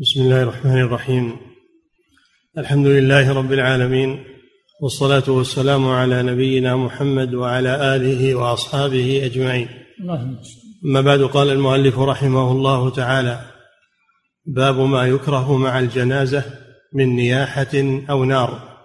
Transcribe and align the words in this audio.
بسم 0.00 0.20
الله 0.20 0.42
الرحمن 0.42 0.80
الرحيم. 0.80 1.36
الحمد 2.58 2.86
لله 2.86 3.32
رب 3.32 3.52
العالمين 3.52 4.24
والصلاة 4.82 5.30
والسلام 5.30 5.88
على 5.88 6.22
نبينا 6.22 6.76
محمد 6.76 7.34
وعلى 7.34 7.96
آله 7.96 8.34
وأصحابه 8.34 9.24
أجمعين. 9.24 9.68
أما 10.84 11.00
بعد 11.00 11.22
قال 11.22 11.50
المؤلف 11.50 11.98
رحمه 11.98 12.52
الله 12.52 12.90
تعالى 12.90 13.40
باب 14.46 14.80
ما 14.80 15.06
يكره 15.06 15.56
مع 15.56 15.78
الجنازة 15.78 16.44
من 16.94 17.16
نياحة 17.16 18.02
أو 18.10 18.24
نار. 18.24 18.78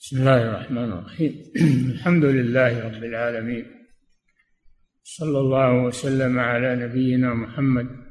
بسم 0.00 0.16
الله 0.16 0.42
الرحمن 0.42 0.92
الرحيم. 0.92 1.32
الحمد 1.94 2.24
لله 2.24 2.84
رب 2.84 3.04
العالمين. 3.04 3.64
صلى 5.04 5.38
الله 5.38 5.84
وسلم 5.84 6.38
على 6.38 6.76
نبينا 6.76 7.34
محمد 7.34 8.05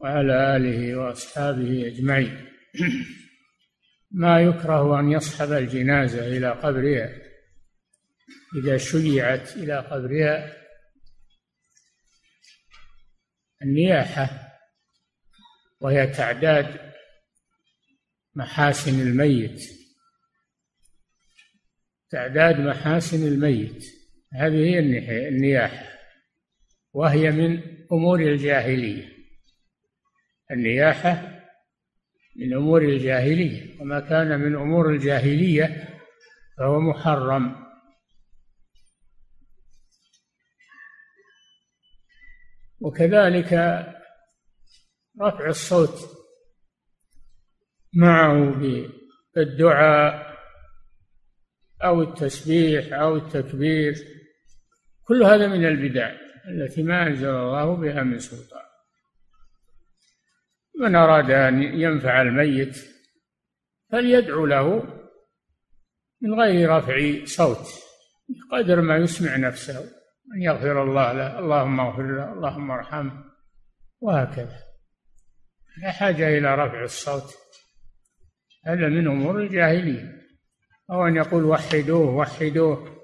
وعلى 0.00 0.56
آله 0.56 0.96
وأصحابه 0.96 1.86
أجمعين. 1.86 2.48
ما 4.10 4.40
يكره 4.40 5.00
أن 5.00 5.10
يصحب 5.10 5.52
الجنازة 5.52 6.26
إلى 6.26 6.50
قبرها. 6.50 7.10
إذا 8.56 8.76
شيعت 8.76 9.56
إلى 9.56 9.78
قبرها 9.78 10.56
النياحة 13.62 14.48
وهي 15.80 16.06
تعداد 16.06 16.92
محاسن 18.34 19.00
الميت. 19.00 19.60
تعداد 22.10 22.60
محاسن 22.60 23.28
الميت. 23.28 23.84
هذه 24.34 24.54
هي 24.54 25.28
النياحة. 25.28 25.98
وهي 26.92 27.30
من 27.30 27.62
أمور 27.92 28.20
الجاهلية. 28.20 29.17
النياحة 30.50 31.38
من 32.36 32.54
أمور 32.54 32.82
الجاهلية 32.82 33.80
وما 33.80 34.00
كان 34.00 34.40
من 34.40 34.56
أمور 34.56 34.90
الجاهلية 34.90 35.88
فهو 36.58 36.80
محرم. 36.80 37.68
وكذلك 42.80 43.52
رفع 45.20 45.46
الصوت 45.46 46.18
معه 47.94 48.60
بالدعاء 49.34 50.38
أو 51.84 52.02
التسبيح 52.02 52.92
أو 52.92 53.16
التكبير 53.16 53.94
كل 55.04 55.22
هذا 55.22 55.48
من 55.48 55.64
البدع 55.64 56.12
التي 56.48 56.82
ما 56.82 57.06
أنزل 57.06 57.28
الله 57.28 57.76
بها 57.76 58.02
من 58.02 58.18
سلطان. 58.18 58.67
من 60.78 60.96
أراد 60.96 61.30
أن 61.30 61.62
ينفع 61.62 62.22
الميت 62.22 62.78
فليدعو 63.92 64.46
له 64.46 64.82
من 66.22 66.40
غير 66.40 66.70
رفع 66.70 67.24
صوت 67.24 67.66
قدر 68.52 68.80
ما 68.80 68.96
يسمع 68.96 69.36
نفسه 69.36 69.78
أن 70.34 70.42
يغفر 70.42 70.82
الله 70.82 71.12
له 71.12 71.38
اللهم 71.38 71.80
اغفر 71.80 72.02
له 72.02 72.32
اللهم 72.32 72.70
ارحمه 72.70 73.24
وهكذا. 74.00 74.58
لا 75.82 75.90
حاجة 75.90 76.38
إلى 76.38 76.54
رفع 76.54 76.82
الصوت 76.82 77.34
هذا 78.66 78.88
من 78.88 79.08
أمور 79.08 79.42
الجاهلية. 79.42 80.18
أو 80.90 81.06
أن 81.06 81.16
يقول 81.16 81.44
وحدوه 81.44 82.14
وحدوه 82.14 82.98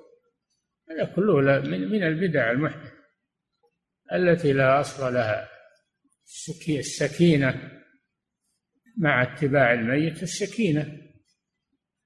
هذا 0.91 1.05
كله 1.05 1.61
من 1.61 2.03
البدع 2.03 2.51
المحدثة 2.51 2.93
التي 4.13 4.53
لا 4.53 4.81
أصل 4.81 5.15
لها. 5.15 5.54
السكينة 6.69 7.81
مع 8.99 9.23
اتباع 9.23 9.73
الميت 9.73 10.23
السكينة. 10.23 10.99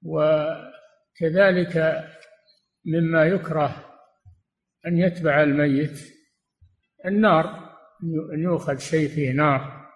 وكذلك 0.03 1.75
مما 2.85 3.25
يكره 3.25 3.99
أن 4.85 4.97
يتبع 4.97 5.43
الميت 5.43 5.99
النار 7.05 7.69
أن 8.33 8.43
يؤخذ 8.43 8.77
شيء 8.77 9.09
فيه 9.09 9.31
نار. 9.31 9.89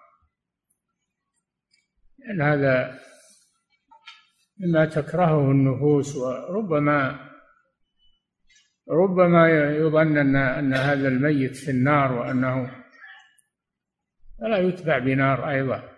لأن 2.18 2.42
هذا 2.42 3.00
مما 4.58 4.84
تكرهه 4.84 5.50
النفوس 5.50 6.16
وربما 6.16 7.30
ربما 8.90 9.48
يظن 9.76 10.18
أن 10.18 10.36
أن 10.36 10.74
هذا 10.74 11.08
الميت 11.08 11.56
في 11.56 11.70
النار 11.70 12.12
وأنه 12.12 12.83
فلا 14.40 14.58
يتبع 14.58 14.98
بنار 14.98 15.50
أيضا 15.50 15.94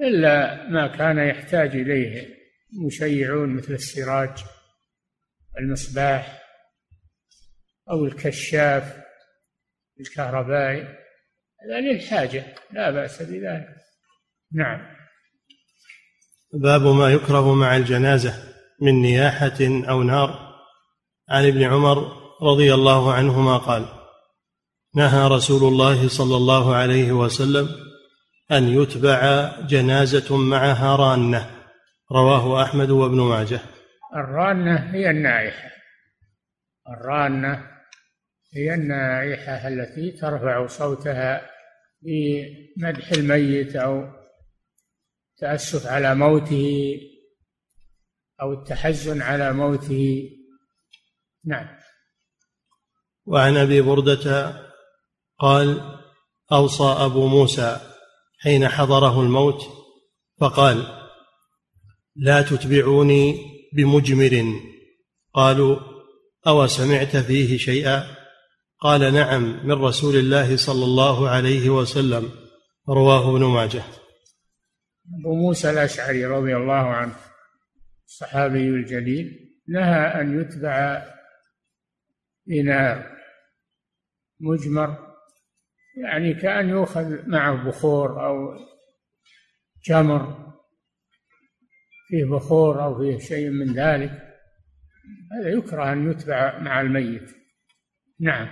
إلا 0.00 0.64
ما 0.68 0.86
كان 0.86 1.18
يحتاج 1.18 1.76
إليه 1.76 2.38
مشيعون 2.86 3.56
مثل 3.56 3.72
السراج 3.72 4.44
المصباح 5.58 6.42
أو 7.90 8.04
الكشاف 8.04 8.96
الكهربائي 10.00 10.82
هذا 11.64 11.80
للحاجة 11.80 12.54
لا 12.70 12.90
بأس 12.90 13.22
بذلك. 13.22 13.76
نعم. 14.52 14.96
باب 16.52 16.82
ما 16.82 17.12
يكره 17.12 17.54
مع 17.54 17.76
الجنازة 17.76 18.34
من 18.80 19.02
نياحة 19.02 19.58
أو 19.88 20.02
نار. 20.02 20.48
عن 21.28 21.46
ابن 21.46 21.62
عمر 21.62 22.12
رضي 22.42 22.74
الله 22.74 23.12
عنهما 23.12 23.56
قال 23.56 23.97
نهى 24.98 25.28
رسول 25.28 25.72
الله 25.72 26.08
صلى 26.08 26.36
الله 26.36 26.74
عليه 26.74 27.12
وسلم 27.12 27.68
أن 28.52 28.68
يتبع 28.68 29.52
جنازة 29.60 30.36
معها 30.36 30.96
رانة. 30.96 31.50
رواه 32.12 32.62
أحمد 32.62 32.90
وابن 32.90 33.20
ماجه. 33.20 33.60
الرانة 34.14 34.76
هي 34.94 35.10
النائحة. 35.10 35.70
الرانة 36.88 37.70
هي 38.54 38.74
النائحة 38.74 39.68
التي 39.68 40.10
ترفع 40.10 40.66
صوتها 40.66 41.50
بمدح 42.02 43.12
الميت 43.12 43.76
أو 43.76 44.04
تأسف 45.38 45.86
على 45.86 46.14
موته 46.14 47.00
أو 48.42 48.52
التحزن 48.52 49.22
على 49.22 49.52
موته. 49.52 50.30
نعم. 51.44 51.68
وعن 53.26 53.56
أبي 53.56 53.80
بردة 53.80 54.67
قال 55.38 55.98
أوصى 56.52 56.84
أبو 56.84 57.26
موسى 57.26 57.80
حين 58.40 58.68
حضره 58.68 59.20
الموت 59.20 59.62
فقال 60.40 60.86
لا 62.16 62.42
تتبعوني 62.42 63.36
بمجمر. 63.72 64.60
قالوا 65.34 65.76
أو 66.46 66.66
سمعت 66.66 67.16
فيه 67.16 67.56
شيئا؟ 67.58 68.16
قال 68.80 69.14
نعم 69.14 69.66
من 69.66 69.72
رسول 69.72 70.16
الله 70.16 70.56
صلى 70.56 70.84
الله 70.84 71.28
عليه 71.28 71.70
وسلم 71.70 72.30
رواه 72.88 73.30
ابن 73.30 73.44
ماجه. 73.44 73.82
أبو 75.20 75.34
موسى 75.34 75.70
الأشعري 75.70 76.26
رضي 76.26 76.56
الله 76.56 76.74
عنه 76.74 77.16
الصحابي 78.06 78.68
الجليل 78.68 79.54
نهى 79.68 80.20
أن 80.20 80.40
يتبع 80.40 81.02
بنار 82.46 83.16
مجمر 84.40 85.07
يعني 86.02 86.34
كأن 86.34 86.68
يؤخذ 86.68 87.28
معه 87.28 87.64
بخور 87.68 88.26
أو 88.26 88.54
جمر 89.88 90.36
فيه 92.08 92.24
بخور 92.24 92.84
أو 92.84 92.98
فيه 92.98 93.18
شيء 93.18 93.50
من 93.50 93.74
ذلك. 93.74 94.10
هذا 95.32 95.48
يكره 95.48 95.92
أن 95.92 96.10
يتبع 96.10 96.58
مع 96.58 96.80
الميت. 96.80 97.30
نعم. 98.20 98.48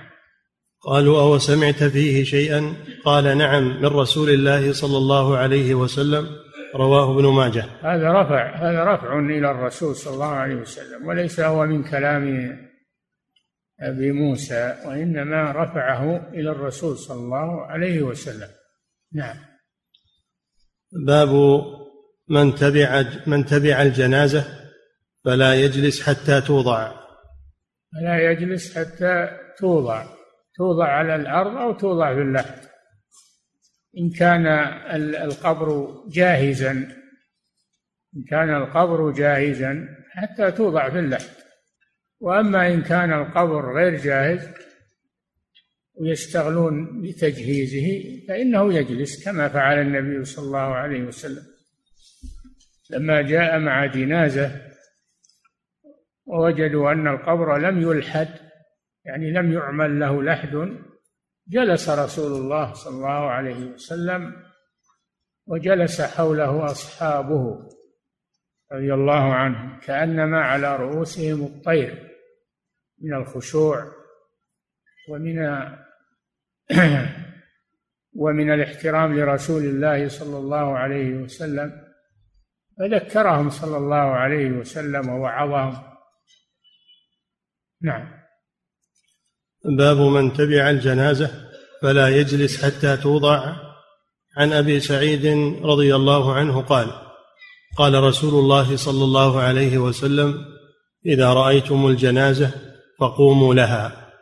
قالوا 0.80 1.22
أو 1.22 1.38
سمعت 1.38 1.84
فيه 1.84 2.24
شيئا؟ 2.24 2.74
قال 3.04 3.38
نعم 3.38 3.82
من 3.82 3.86
رسول 3.86 4.30
الله 4.30 4.72
صلى 4.72 4.96
الله 4.96 5.36
عليه 5.36 5.74
وسلم 5.74 6.26
رواه 6.74 7.15
ابن 7.15 7.26
ماجه. 7.26 7.65
هذا 7.82 8.12
رفع 8.12 8.56
هذا 8.56 8.84
رفع 8.84 9.18
إلى 9.18 9.50
الرسول 9.50 9.94
صلى 9.94 10.15
الله 10.15 10.26
عليه 10.26 10.54
وسلم 10.54 11.06
وليس 11.06 11.41
هو 11.41 11.66
من 11.66 11.84
كلام 11.84 12.56
أبي 13.80 14.12
موسى 14.12 14.82
وإنما 14.86 15.52
رفعه 15.52 16.28
إلى 16.28 16.50
الرسول 16.50 16.98
صلى 16.98 17.16
الله 17.16 17.66
عليه 17.66 18.02
وسلم. 18.02 18.48
نعم. 19.12 19.36
باب 21.06 21.62
من 22.28 22.54
تبع 22.54 23.04
من 23.26 23.44
تبع 23.44 23.82
الجنازة 23.82 24.44
فلا 25.24 25.54
يجلس 25.54 26.02
حتى 26.02 26.40
توضع. 26.40 26.92
فلا 27.92 28.30
يجلس 28.30 28.78
حتى 28.78 29.38
توضع. 29.58 30.06
توضع 30.56 30.86
على 30.86 31.16
الأرض 31.16 31.56
أو 31.56 31.72
توضع 31.72 32.14
في 32.14 32.20
اللحد 32.20 32.66
إن 33.98 34.10
كان 34.10 34.46
القبر 35.22 35.94
جاهزا 36.08 36.70
إن 38.16 38.24
كان 38.28 38.56
القبر 38.56 39.10
جاهزا 39.10 39.88
حتى 40.10 40.50
توضع 40.50 40.90
في 40.90 40.98
اللحد 40.98 41.46
وأما 42.21 42.74
إن 42.74 42.83
كان 42.83 43.13
القبر 43.13 43.74
غير 43.74 43.97
جاهز 43.97 44.48
ويشتغلون 45.95 47.03
بتجهيزه 47.03 48.27
فإنه 48.28 48.74
يجلس 48.74 49.24
كما 49.24 49.48
فعل 49.48 49.80
النبي 49.80 50.24
صلى 50.24 50.47
الله 50.47 50.59
عليه 50.59 51.03
وسلم. 51.03 51.42
لما 52.91 53.22
جاء 53.22 53.59
مع 53.59 53.86
جنازة 53.86 54.60
ووجدوا 56.27 56.92
أن 56.92 57.09
القبر 57.09 57.59
لم 57.59 57.80
يلحد 57.80 58.28
يعني 59.04 59.30
لم 59.30 59.53
يعمل 59.53 60.01
له 60.01 60.22
لحد 60.22 60.77
جلس 61.48 61.89
رسول 61.89 62.33
الله 62.33 62.72
صلى 62.72 62.97
الله 62.97 63.30
عليه 63.30 63.65
وسلم 63.65 64.33
وجلس 65.47 66.01
حوله 66.01 66.65
أصحابه 66.65 67.69
رضي 68.72 68.95
الله 68.95 69.34
عنهم 69.34 69.80
كأنما 69.80 70.41
على 70.41 70.77
رؤوسهم 70.77 71.45
الطير. 71.45 72.05
من 73.01 73.15
الخشوع 73.15 73.93
ومن 75.09 75.39
ومن 78.22 78.53
الاحترام 78.53 79.19
لرسول 79.19 79.65
الله 79.65 80.09
صلى 80.09 80.39
الله 80.39 80.78
عليه 80.78 81.15
وسلم 81.15 81.87
فذكرهم 82.78 83.51
صلى 83.51 83.77
الله 83.77 83.95
عليه 83.95 84.51
وسلم 84.51 85.09
ووعظهم. 85.09 85.83
نعم. 87.83 88.09
باب 89.65 89.97
من 89.97 90.33
تبع 90.33 90.71
الجنازة 90.71 91.31
فلا 91.83 92.09
يجلس 92.09 92.65
حتى 92.65 92.97
توضع. 92.97 93.66
عن 94.37 94.53
أبي 94.53 94.81
سعيد 94.81 95.27
رضي 95.63 95.95
الله 95.95 96.34
عنه 96.34 96.63
قال 96.63 96.91
قال 97.77 98.03
رسول 98.03 98.34
الله 98.34 98.77
صلى 98.77 99.04
الله 99.04 99.41
عليه 99.41 99.78
وسلم 99.78 100.45
إذا 101.07 101.33
رأيتم 101.33 101.87
الجنازة 101.87 102.66
فقوموا 103.01 103.54
لها. 103.54 104.13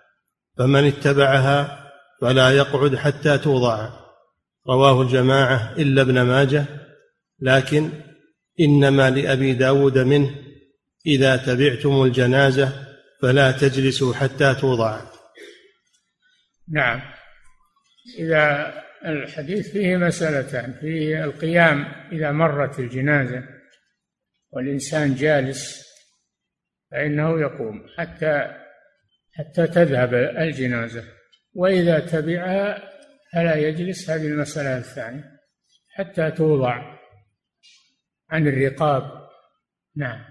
فمن 0.58 0.84
اتبعها 0.84 1.90
فلا 2.20 2.50
يقعد 2.50 2.96
حتى 2.96 3.38
توضع. 3.38 3.88
رواه 4.68 5.02
الجماعة 5.02 5.74
إلا 5.78 6.02
ابن 6.02 6.22
ماجه 6.22 6.64
لكن 7.40 7.90
إنما 8.60 9.10
لأبي 9.10 9.52
داود 9.52 9.98
منه 9.98 10.34
إذا 11.06 11.36
تبعتم 11.36 12.02
الجنازة 12.02 12.72
فلا 13.22 13.52
تجلسوا 13.52 14.14
حتى 14.14 14.54
توضع. 14.54 15.00
نعم. 16.68 17.00
إذا 18.18 18.74
الحديث 19.06 19.72
فيه 19.72 19.96
مسألتان 19.96 20.74
فيه 20.80 21.24
القيام 21.24 21.84
إذا 22.12 22.32
مرت 22.32 22.78
الجنازة 22.78 23.42
والإنسان 24.50 25.14
جالس 25.14 25.84
فإنه 26.90 27.40
يقوم 27.40 27.86
حتى 27.98 28.63
حتى 29.38 29.66
تذهب 29.66 30.14
الجنازة. 30.14 31.04
وإذا 31.54 31.98
تبعها 31.98 32.94
فلا 33.32 33.56
يجلس 33.56 34.10
هذه 34.10 34.26
المسألة 34.26 34.78
الثانية 34.78 35.24
حتى 35.94 36.30
توضع 36.30 36.98
عن 38.30 38.48
الرقاب. 38.48 39.02
نعم. 39.96 40.24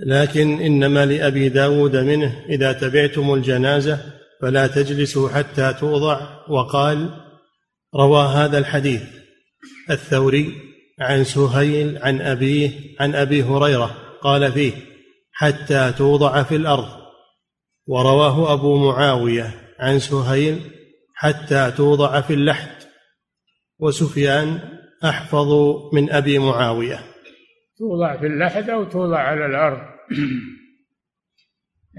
لكن 0.00 0.60
إنما 0.60 1.06
لأبي 1.06 1.48
داود 1.48 1.96
منه 1.96 2.44
إذا 2.48 2.72
تبعتم 2.72 3.34
الجنازة 3.34 4.12
فلا 4.42 4.66
تجلسوا 4.66 5.28
حتى 5.28 5.74
توضع. 5.80 6.38
وقال 6.48 7.10
روى 7.94 8.28
هذا 8.28 8.58
الحديث 8.58 9.02
الثوري 9.90 10.52
عن 11.00 11.24
سهيل 11.24 11.98
عن 11.98 12.20
أبيه 12.20 12.70
عن 13.00 13.14
أبي 13.14 13.42
هريرة 13.42 13.96
قال 14.22 14.52
فيه 14.52 14.72
حتى 15.32 15.92
توضع 15.98 16.42
في 16.42 16.56
الأرض. 16.56 16.97
ورواه 17.88 18.52
أبو 18.52 18.90
معاوية 18.90 19.54
عن 19.78 19.98
سهيل 19.98 20.60
حتى 21.14 21.70
توضع 21.76 22.20
في 22.20 22.34
اللحد 22.34 22.82
وسفيان 23.78 24.60
أحفظ 25.04 25.48
من 25.92 26.12
أبي 26.12 26.38
معاوية. 26.38 26.98
توضع 27.78 28.16
في 28.16 28.26
اللحد 28.26 28.70
أو 28.70 28.84
توضع 28.84 29.18
على 29.18 29.46
الأرض. 29.46 29.80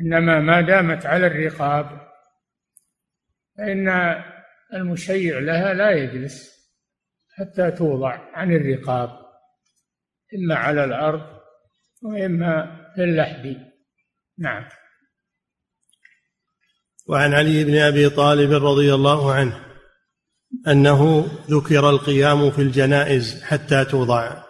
إنما 0.01 0.39
ما 0.39 0.61
دامت 0.61 1.05
على 1.05 1.27
الرقاب 1.27 2.07
فإن 3.57 3.89
المشيع 4.73 5.39
لها 5.39 5.73
لا 5.73 5.91
يجلس 5.91 6.49
حتى 7.37 7.71
توضع 7.71 8.19
عن 8.33 8.51
الرقاب 8.51 9.09
إما 10.35 10.55
على 10.55 10.83
الأرض 10.83 11.39
وإما 12.03 12.85
في 12.95 13.03
اللحد. 13.03 13.55
نعم. 14.39 14.69
وعن 17.09 17.33
علي 17.33 17.63
بن 17.63 17.77
أبي 17.77 18.09
طالب 18.09 18.65
رضي 18.65 18.93
الله 18.93 19.33
عنه 19.33 19.59
أنه 20.67 21.27
ذكر 21.49 21.89
القيام 21.89 22.51
في 22.51 22.61
الجنائز 22.61 23.43
حتى 23.43 23.85
توضع. 23.85 24.43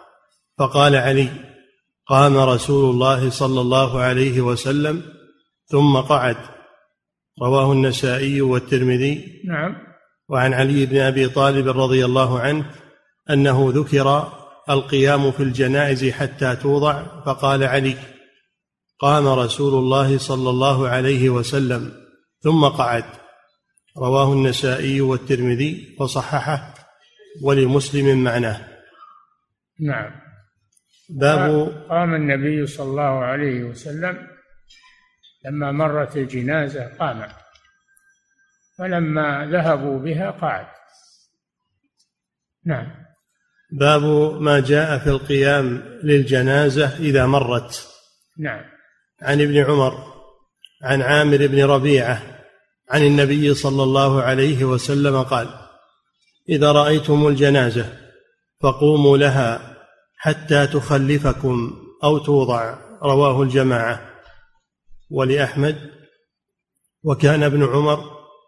فقال 0.58 0.96
علي 0.96 1.28
قام 2.06 2.36
رسول 2.36 2.90
الله 2.90 3.30
صلى 3.30 3.60
الله 3.60 4.00
عليه 4.00 4.40
وسلم 4.40 5.02
ثم 5.66 5.96
قعد. 5.96 6.36
رواه 7.42 7.72
النسائي 7.72 8.40
والترمذي. 8.40 9.42
نعم. 9.48 9.76
وعن 10.28 10.54
علي 10.54 10.86
بن 10.86 10.98
أبي 10.98 11.28
طالب 11.28 11.68
رضي 11.68 12.04
الله 12.04 12.40
عنه 12.40 12.70
أنه 13.30 13.72
ذكر 13.74 14.32
القيام 14.70 15.30
في 15.30 15.42
الجنائز 15.42 16.04
حتى 16.04 16.56
توضع. 16.56 17.22
فقال 17.26 17.64
علي 17.64 17.96
قام 18.98 19.28
رسول 19.28 19.74
الله 19.74 20.18
صلى 20.18 20.50
الله 20.50 20.88
عليه 20.88 21.30
وسلم 21.30 21.99
ثم 22.42 22.64
قعد. 22.68 23.04
رواه 23.96 24.32
النسائي 24.32 25.00
والترمذي 25.00 25.96
وصححه 26.00 26.74
ولمسلم 27.42 28.24
معناه. 28.24 28.68
نعم. 29.80 30.20
باب 31.08 31.68
قام 31.88 32.14
النبي 32.14 32.66
صلى 32.66 32.90
الله 32.90 33.24
عليه 33.24 33.64
وسلم 33.64 34.28
لما 35.44 35.72
مرت 35.72 36.16
الجنازة 36.16 36.96
قام. 36.98 37.28
فلما 38.78 39.48
ذهبوا 39.52 39.98
بها 39.98 40.30
قعد. 40.30 40.66
نعم. 42.66 42.86
باب 43.72 44.02
ما 44.40 44.60
جاء 44.60 44.98
في 44.98 45.10
القيام 45.10 45.64
للجنازة 46.02 46.96
إذا 46.98 47.26
مرت. 47.26 47.88
نعم. 48.38 48.64
عن 49.22 49.40
ابن 49.40 49.56
عمر 49.56 50.09
عن 50.82 51.02
عامر 51.02 51.46
بن 51.46 51.64
ربيعة 51.64 52.22
عن 52.90 53.02
النبي 53.02 53.54
صلى 53.54 53.82
الله 53.82 54.22
عليه 54.22 54.64
وسلم 54.64 55.22
قال 55.22 55.48
إذا 56.48 56.72
رأيتم 56.72 57.26
الجنازة 57.26 57.92
فقوموا 58.60 59.18
لها 59.18 59.76
حتى 60.16 60.66
تخلفكم 60.66 61.72
أو 62.04 62.18
توضع. 62.18 62.78
رواه 63.02 63.42
الجماعة. 63.42 64.10
ولأحمد 65.10 65.90
وكان 67.02 67.42
ابن 67.42 67.64
عمر 67.64 67.98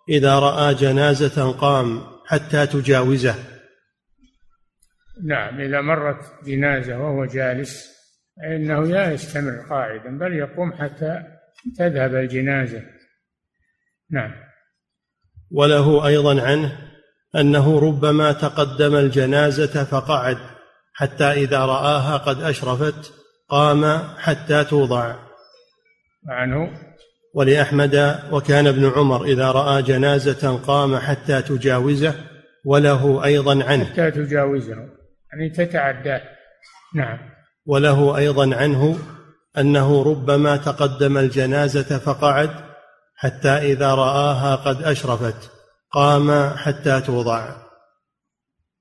إذا 0.09 0.39
رأى 0.39 0.75
جنازة 0.75 1.53
قام 1.53 2.01
حتى 2.27 2.67
تجاوزه. 2.67 3.35
نعم 5.25 5.61
إذا 5.61 5.81
مرت 5.81 6.45
جنازة 6.47 6.99
وهو 6.99 7.25
جالس 7.25 7.93
فإنه 8.37 8.83
لا 8.83 9.13
يستمر 9.13 9.67
قاعدا 9.71 10.19
بل 10.19 10.33
يقوم 10.33 10.73
حتى 10.73 11.32
تذهب 11.79 12.15
الجنازة. 12.15 12.83
نعم. 14.11 14.33
وله 15.51 16.07
أيضا 16.07 16.43
عنه 16.43 16.79
أنه 17.37 17.81
ربما 17.81 18.33
تقدم 18.33 18.97
الجنازة 18.97 19.85
فقعد 19.85 20.39
حتى 20.95 21.25
إذا 21.25 21.59
رآها 21.59 22.17
قد 22.17 22.43
أشرفت 22.43 23.13
قام 23.49 23.85
حتى 24.19 24.65
توضع. 24.65 25.15
عنه 26.29 26.71
ولأحمد 27.35 28.23
وكان 28.33 28.67
ابن 28.67 28.93
عمر 28.97 29.25
إذا 29.25 29.51
رأى 29.51 29.83
جنازة 29.83 30.57
قام 30.57 30.97
حتى 30.97 31.43
تجاوزه 31.43 32.15
وله 32.65 33.25
أيضا 33.25 33.65
عنه. 33.65 33.85
حتى 33.85 34.11
تجاوزه. 34.11 34.77
يعني 35.33 35.51
تتعداه. 35.51 36.23
نعم. 36.95 37.19
وله 37.67 38.17
أيضا 38.17 38.57
عنه 38.57 38.99
أنه 39.59 40.03
ربما 40.03 40.57
تقدم 40.57 41.19
الجنازة 41.19 41.99
فقعد 41.99 42.51
حتى 43.17 43.49
إذا 43.49 43.95
رآها 43.95 44.57
قد 44.57 44.83
أشرفت 44.83 45.51
قام 45.91 46.51
حتى 46.57 47.01
توضع. 47.01 47.57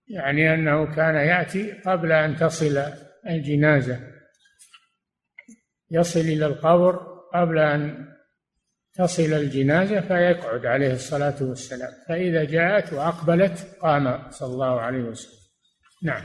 يعني 0.08 0.54
أنه 0.54 0.96
كان 0.96 1.16
يأتي 1.16 1.72
قبل 1.72 2.12
أن 2.12 2.36
تصل 2.36 2.84
الجنازة. 3.30 4.00
يصل 5.92 6.20
إلى 6.20 6.46
القبر 6.46 7.00
قبل 7.34 7.58
أن 7.58 8.08
تصل 8.94 9.34
الجنازة 9.34 10.02
فيقعد 10.02 10.66
عليه 10.66 10.94
الصلاة 10.94 11.36
والسلام. 11.42 11.92
فإذا 12.10 12.44
جاءت 12.44 12.94
وأقبلت 12.94 13.78
قام 13.82 14.32
صلى 14.32 14.54
الله 14.54 14.82
عليه 14.82 15.04
وسلم. 15.04 15.40
نعم. 16.04 16.24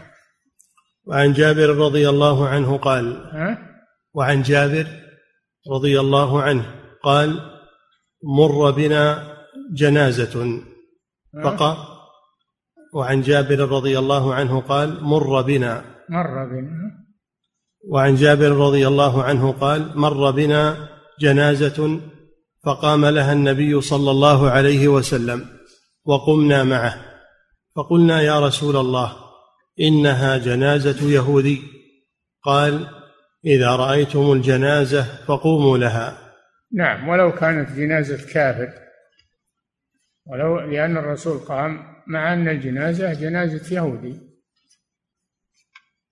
وعن 1.05 1.33
جابر 1.33 1.69
رضي 1.69 2.09
الله 2.09 2.49
عنه 2.49 2.79
قال 2.79 3.31
ها؟ 3.33 3.76
وعن 4.17 4.43
جابر 4.43 4.87
رضي 5.73 6.01
الله 6.01 6.43
عنه 6.43 6.65
قال 7.03 7.41
مر 8.25 8.71
بنا 8.71 9.37
جنازة. 9.75 10.61
فقال 11.45 11.77
وعن 12.95 13.23
جابر 13.23 13.59
رضي 13.59 13.99
الله 13.99 14.35
عنه 14.35 14.61
قال 14.61 15.05
مر 15.05 15.43
بنا. 15.43 15.85
مر 16.09 16.45
بنا. 16.45 17.07
وعن 17.89 18.15
جابر 18.15 18.51
رضي 18.51 18.87
الله 18.89 19.23
عنه 19.23 19.53
قال 19.53 19.99
مر 19.99 20.31
بنا 20.31 20.89
جنازة. 21.21 22.01
فقام 22.65 23.07
لها 23.07 23.33
النبي 23.33 23.81
صلى 23.81 24.11
الله 24.11 24.51
عليه 24.51 24.89
وسلم 24.89 25.45
وقمنا 26.05 26.65
معه. 26.65 27.05
فقلنا 27.77 28.23
يا 28.23 28.41
رسول 28.41 28.77
الله 28.77 29.17
إنها 29.81 30.39
جنازة 30.39 31.11
يهودي. 31.11 31.63
قال 32.43 32.89
إذا 33.47 33.77
رأيتم 33.77 34.33
الجنازة 34.33 35.25
فقوموا 35.25 35.79
لها. 35.79 36.35
نعم 36.73 37.09
ولو 37.09 37.33
كانت 37.33 37.73
جنازة 37.73 38.33
كافر. 38.33 38.73
ولو 40.27 40.61
لأن 40.61 40.97
الرسول 40.97 41.39
قام 41.39 41.97
مع 42.07 42.33
أن 42.33 42.49
الجنازة 42.49 43.13
جنازة 43.13 43.77
يهودي. 43.77 44.21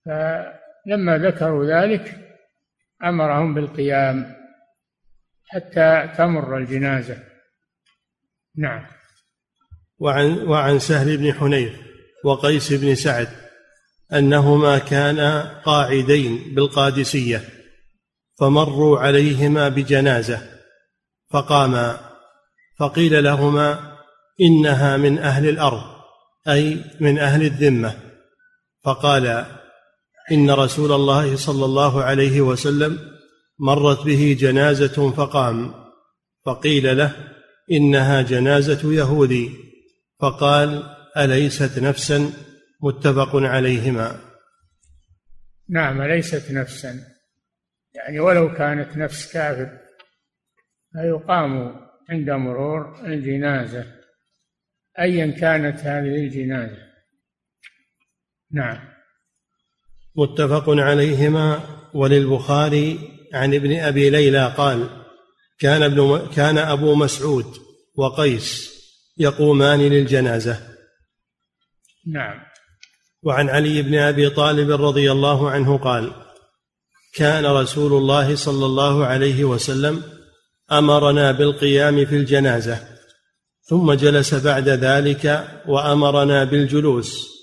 فلما 0.06 1.18
ذكروا 1.18 1.64
ذلك 1.66 2.14
أمرهم 3.04 3.54
بالقيام 3.54 4.34
حتى 5.44 6.12
تمر 6.16 6.56
الجنازة. 6.56 7.18
نعم. 8.56 8.86
وعن 9.98 10.38
وعن 10.38 10.78
سهل 10.78 11.16
بن 11.16 11.32
حنيف 11.32 11.80
وقيس 12.24 12.72
بن 12.72 12.94
سعد 12.94 13.43
أنهما 14.14 14.78
كانا 14.78 15.60
قاعدين 15.64 16.54
بالقادسية 16.54 17.44
فمروا 18.40 18.98
عليهما 18.98 19.68
بجنازة 19.68 20.42
فقاما 21.30 22.00
فقيل 22.78 23.24
لهما 23.24 23.94
إنها 24.40 24.96
من 24.96 25.18
أهل 25.18 25.48
الأرض 25.48 25.82
أي 26.48 26.84
من 27.00 27.18
أهل 27.18 27.42
الذمة. 27.42 27.94
فقال 28.84 29.46
إن 30.32 30.50
رسول 30.50 30.92
الله 30.92 31.36
صلى 31.36 31.64
الله 31.64 32.02
عليه 32.02 32.40
وسلم 32.40 32.98
مرت 33.58 34.02
به 34.02 34.36
جنازة 34.40 35.10
فقام. 35.10 35.74
فقيل 36.46 36.98
له 36.98 37.12
إنها 37.72 38.22
جنازة 38.22 38.92
يهودي. 38.92 39.50
فقال 40.20 40.82
أليست 41.16 41.78
نفسا 41.78 42.32
متفق 42.84 43.36
عليهما. 43.36 44.20
نعم 45.68 46.02
ليست 46.02 46.52
نفسا. 46.52 47.00
يعني 47.94 48.20
ولو 48.20 48.54
كانت 48.54 48.96
نفس 48.96 49.32
كافر 49.32 49.78
فيقام 50.92 51.80
عند 52.10 52.30
مرور 52.30 53.06
الجنازة 53.06 53.86
أيا 54.98 55.26
كانت 55.40 55.80
هذه 55.80 56.16
الجنازة. 56.16 56.82
نعم. 58.50 58.88
متفق 60.16 60.64
عليهما. 60.68 61.74
وللبخاري 61.94 62.98
عن 63.34 63.54
ابن 63.54 63.78
أبي 63.78 64.10
ليلى 64.10 64.54
قال 64.56 65.04
كان 65.58 65.82
ابن 65.82 66.30
كان 66.36 66.58
أبو 66.58 66.94
مسعود 66.94 67.46
وقيس 67.94 68.74
يقومان 69.18 69.80
للجنازة. 69.80 70.76
نعم. 72.06 72.53
وعن 73.24 73.48
علي 73.48 73.82
بن 73.82 73.94
أبي 73.94 74.30
طالب 74.30 74.70
رضي 74.70 75.12
الله 75.12 75.50
عنه 75.50 75.78
قال 75.78 76.12
كان 77.14 77.46
رسول 77.46 77.92
الله 77.92 78.34
صلى 78.34 78.66
الله 78.66 79.06
عليه 79.06 79.44
وسلم 79.44 80.02
أمرنا 80.72 81.32
بالقيام 81.32 82.04
في 82.04 82.16
الجنازة 82.16 82.78
ثم 83.62 83.92
جلس 83.92 84.34
بعد 84.34 84.68
ذلك 84.68 85.48
وأمرنا 85.68 86.44
بالجلوس 86.44 87.34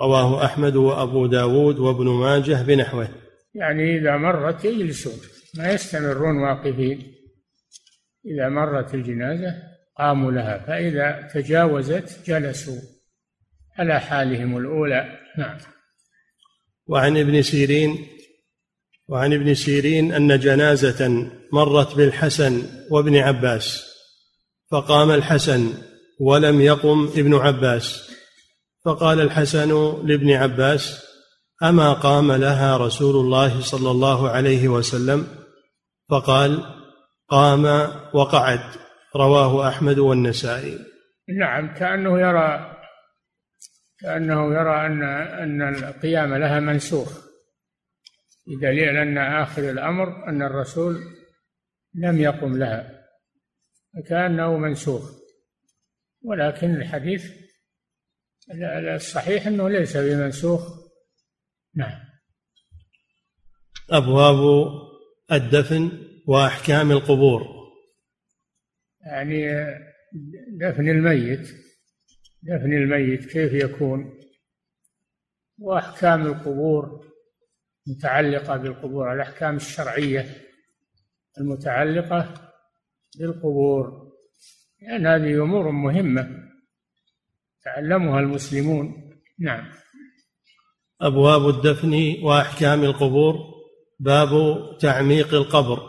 رواه 0.00 0.44
أحمد 0.44 0.76
وأبو 0.76 1.26
داود 1.26 1.78
وابن 1.78 2.08
ماجه 2.08 2.62
بنحوه. 2.62 3.08
يعني 3.54 3.98
إذا 3.98 4.16
مرت 4.16 4.64
يجلسون 4.64 5.20
ما 5.56 5.72
يستمرون 5.72 6.38
واقفين. 6.38 7.12
إذا 8.26 8.48
مرت 8.48 8.94
الجنازة 8.94 9.54
قاموا 9.98 10.32
لها 10.32 10.58
فإذا 10.66 11.28
تجاوزت 11.34 12.26
جلسوا. 12.26 12.80
على 13.78 14.00
حالهم 14.00 14.56
الأولى. 14.56 15.18
نعم. 15.38 15.58
وعن 16.86 17.16
ابن 17.16 17.42
سيرين 17.42 18.06
وعن 19.08 19.32
ابن 19.32 19.54
سيرين 19.54 20.12
أن 20.12 20.38
جنازة 20.38 21.30
مرت 21.52 21.94
بالحسن 21.96 22.62
وابن 22.90 23.16
عباس 23.16 23.92
فقام 24.70 25.10
الحسن 25.10 25.74
ولم 26.20 26.60
يقم 26.60 27.10
ابن 27.16 27.34
عباس 27.34 28.10
فقال 28.84 29.20
الحسن 29.20 29.70
لابن 30.06 30.32
عباس 30.32 31.04
أما 31.62 31.92
قام 31.92 32.32
لها 32.32 32.76
رسول 32.76 33.16
الله 33.16 33.60
صلى 33.60 33.90
الله 33.90 34.30
عليه 34.30 34.68
وسلم؟ 34.68 35.26
فقال 36.10 36.64
قام 37.28 37.64
وقعد. 38.14 38.60
رواه 39.16 39.68
أحمد 39.68 39.98
والنسائي. 39.98 40.78
نعم 41.38 41.74
كأنه 41.74 42.20
يرى 42.20 42.76
كأنه 44.02 44.54
يرى 44.54 44.86
أن 44.86 45.02
أن 45.02 45.74
القيام 45.74 46.34
لها 46.34 46.60
منسوخ. 46.60 47.22
بدليل 48.46 48.96
أن 48.96 49.18
آخر 49.18 49.70
الأمر 49.70 50.28
أن 50.28 50.42
الرسول 50.42 50.96
لم 51.94 52.18
يقم 52.18 52.58
لها 52.58 53.08
فكأنه 53.94 54.56
منسوخ. 54.58 55.10
ولكن 56.22 56.74
الحديث 56.76 57.32
الصحيح 58.94 59.46
أنه 59.46 59.68
ليس 59.68 59.96
بمنسوخ. 59.96 60.60
نعم. 61.74 62.00
أبواب 63.90 64.68
الدفن 65.32 65.90
وأحكام 66.26 66.90
القبور. 66.90 67.42
يعني 69.06 69.46
دفن 70.60 70.88
الميت. 70.88 71.61
دفن 72.42 72.72
الميت 72.72 73.24
كيف 73.24 73.52
يكون؟ 73.52 74.18
وأحكام 75.58 76.26
القبور 76.26 77.12
متعلقة 77.86 78.56
بالقبور 78.56 79.14
الأحكام 79.14 79.56
الشرعية 79.56 80.36
المتعلقة 81.40 82.34
بالقبور. 83.18 84.12
لأن 84.82 85.04
يعني 85.04 85.08
هذه 85.08 85.42
أمور 85.42 85.70
مهمة 85.70 86.48
تعلمها 87.64 88.20
المسلمون. 88.20 89.12
نعم. 89.38 89.72
أبواب 91.00 91.48
الدفن 91.48 92.14
وأحكام 92.22 92.82
القبور. 92.82 93.34
باب 94.00 94.30
تعميق 94.80 95.34
القبر 95.34 95.80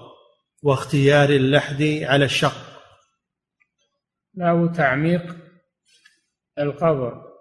واختيار 0.63 1.29
اللحد 1.29 1.81
على 2.03 2.25
الشق. 2.25 2.81
باب 4.33 4.73
تعميق 4.75 5.42
القبر. 6.59 7.33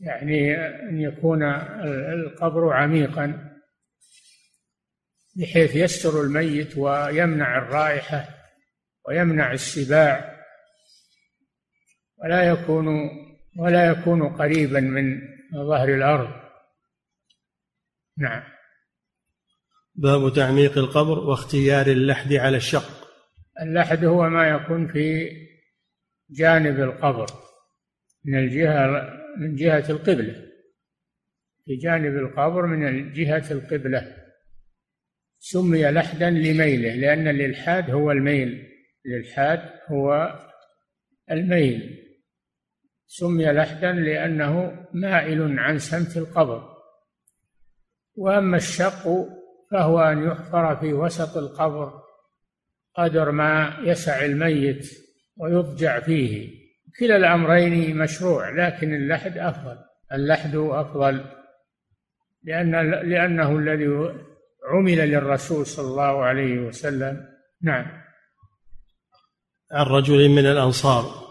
يعني 0.00 0.54
أن 0.66 1.00
يكون 1.00 1.42
القبر 2.12 2.72
عميقا 2.72 3.50
بحيث 5.36 5.76
يستر 5.76 6.20
الميت 6.20 6.78
ويمنع 6.78 7.58
الرائحة 7.58 8.28
ويمنع 9.08 9.52
السباع 9.52 10.40
ولا 12.16 12.42
يكون 12.42 12.86
ولا 13.56 13.86
يكون 13.86 14.28
قريبا 14.36 14.80
من 14.80 15.20
ظهر 15.54 15.88
الأرض. 15.94 16.30
نعم. 18.18 18.42
باب 19.94 20.32
تعميق 20.32 20.78
القبر 20.78 21.18
واختيار 21.18 21.86
اللحد 21.86 22.32
على 22.32 22.56
الشق. 22.56 23.08
اللحد 23.62 24.04
هو 24.04 24.28
ما 24.28 24.48
يكون 24.48 24.92
في 24.92 25.30
جانب 26.30 26.80
القبر. 26.80 27.26
من 28.24 28.38
الجهة 28.38 29.10
من 29.38 29.54
جهة 29.54 29.90
القبلة. 29.90 30.46
في 31.64 31.76
جانب 31.76 32.16
القبر 32.16 32.66
من 32.66 33.12
جهة 33.12 33.52
القبلة. 33.52 34.16
سمي 35.38 35.90
لحدا 35.90 36.30
لميله 36.30 36.94
لأن 36.94 37.28
الإلحاد 37.28 37.90
هو 37.90 38.10
الميل. 38.10 38.66
الإلحاد 39.06 39.60
هو 39.88 40.38
الميل. 41.30 42.06
سمي 43.06 43.44
لحدا 43.44 43.92
لأنه 43.92 44.86
مائل 44.92 45.58
عن 45.58 45.78
سمت 45.78 46.16
القبر. 46.16 46.76
وأما 48.14 48.56
الشق 48.56 49.28
فهو 49.70 50.00
أن 50.00 50.24
يحفر 50.24 50.76
في 50.76 50.92
وسط 50.92 51.36
القبر 51.36 52.02
قدر 52.94 53.30
ما 53.30 53.76
يسع 53.84 54.24
الميت 54.24 54.90
ويضجع 55.36 56.00
فيه. 56.00 56.59
كلا 56.98 57.16
الأمرين 57.16 57.98
مشروع 57.98 58.50
لكن 58.50 58.94
اللحد 58.94 59.38
أفضل. 59.38 59.76
اللحد 60.12 60.56
أفضل 60.56 61.24
لأن 62.44 62.90
لأنه 62.90 63.58
الذي 63.58 63.86
عمل 64.72 65.10
للرسول 65.10 65.66
صلى 65.66 65.88
الله 65.88 66.24
عليه 66.24 66.60
وسلم. 66.60 67.26
نعم. 67.62 67.86
عن 69.72 69.86
رجل 69.86 70.28
من 70.28 70.46
الأنصار 70.46 71.30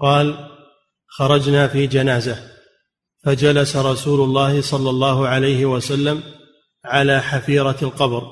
قال 0.00 0.48
خرجنا 1.06 1.68
في 1.68 1.86
جنازة 1.86 2.36
فجلس 3.24 3.76
رسول 3.76 4.20
الله 4.20 4.60
صلى 4.60 4.90
الله 4.90 5.28
عليه 5.28 5.66
وسلم 5.66 6.22
على 6.84 7.20
حفيرة 7.20 7.76
القبر 7.82 8.22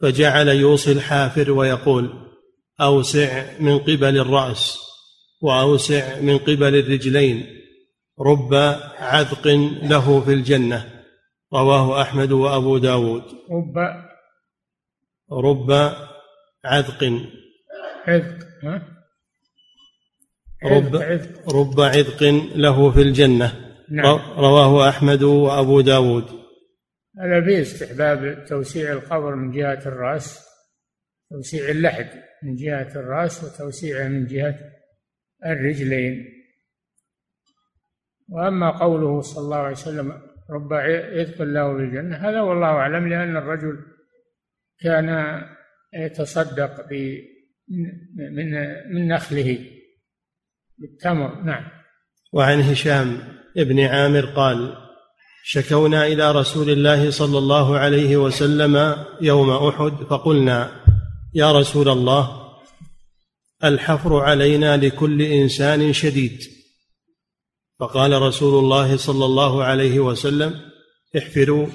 فجعل 0.00 0.48
يوصي 0.48 0.92
الحافر 0.92 1.50
ويقول 1.50 2.10
أوسع 2.80 3.44
من 3.60 3.78
قبل 3.78 4.18
الرأس. 4.18 4.89
وأوسع 5.40 6.20
من 6.20 6.38
قبل 6.38 6.78
الرجلين 6.78 7.46
رب 8.20 8.54
عذق 8.98 9.46
له 9.82 10.20
في 10.20 10.32
الجنة. 10.32 11.04
رواه 11.52 12.02
أحمد 12.02 12.32
وأبو 12.32 12.78
داود. 12.78 13.22
رب 13.50 13.76
رب 15.32 15.70
عذق. 16.64 17.04
عذق 18.06 18.46
ها؟ 18.62 18.82
رب 20.64 20.96
عذق 20.96 21.54
رب 21.54 21.80
عذق 21.80 22.22
له 22.54 22.90
في 22.90 23.02
الجنة. 23.02 23.74
نعم. 23.90 24.18
رواه 24.36 24.88
أحمد 24.88 25.22
وأبو 25.22 25.80
داود. 25.80 26.40
هذا 27.18 27.44
فيه 27.44 27.62
استحباب 27.62 28.44
توسيع 28.48 28.92
القبر 28.92 29.34
من 29.34 29.50
جهة 29.50 29.82
الرأس 29.86 30.46
توسيع 31.30 31.68
اللحد 31.68 32.10
من 32.42 32.56
جهة 32.56 32.88
الرأس 32.96 33.44
وتوسيعه 33.44 34.08
من 34.08 34.26
جهة 34.26 34.79
الرجلين. 35.46 36.24
وأما 38.28 38.70
قوله 38.70 39.20
صلى 39.20 39.44
الله 39.44 39.56
عليه 39.56 39.76
وسلم 39.76 40.12
رب 40.50 40.72
عذق 40.72 41.42
له 41.42 41.76
في 41.76 41.82
الجنة 41.82 42.16
هذا 42.16 42.40
والله 42.40 42.66
أعلم 42.66 43.08
لأن 43.08 43.36
الرجل 43.36 43.78
كان 44.80 45.40
يتصدق 45.94 46.88
ب 46.90 47.18
من 48.36 48.50
من 48.94 49.08
نخله 49.08 49.58
بالتمر. 50.78 51.42
نعم. 51.42 51.64
وعن 52.32 52.60
هشام 52.60 53.18
بن 53.56 53.80
عامر 53.80 54.24
قال 54.24 54.76
شكونا 55.42 56.06
إلى 56.06 56.32
رسول 56.32 56.70
الله 56.70 57.10
صلى 57.10 57.38
الله 57.38 57.78
عليه 57.78 58.16
وسلم 58.16 58.96
يوم 59.20 59.50
أحد 59.50 59.92
فقلنا 59.92 60.70
يا 61.34 61.52
رسول 61.52 61.88
الله 61.88 62.39
الحفر 63.64 64.16
علينا 64.16 64.76
لكل 64.76 65.22
إنسان 65.22 65.92
شديد. 65.92 66.40
فقال 67.80 68.22
رسول 68.22 68.64
الله 68.64 68.96
صلى 68.96 69.24
الله 69.24 69.64
عليه 69.64 70.00
وسلم 70.00 70.60
احفروا 71.18 71.66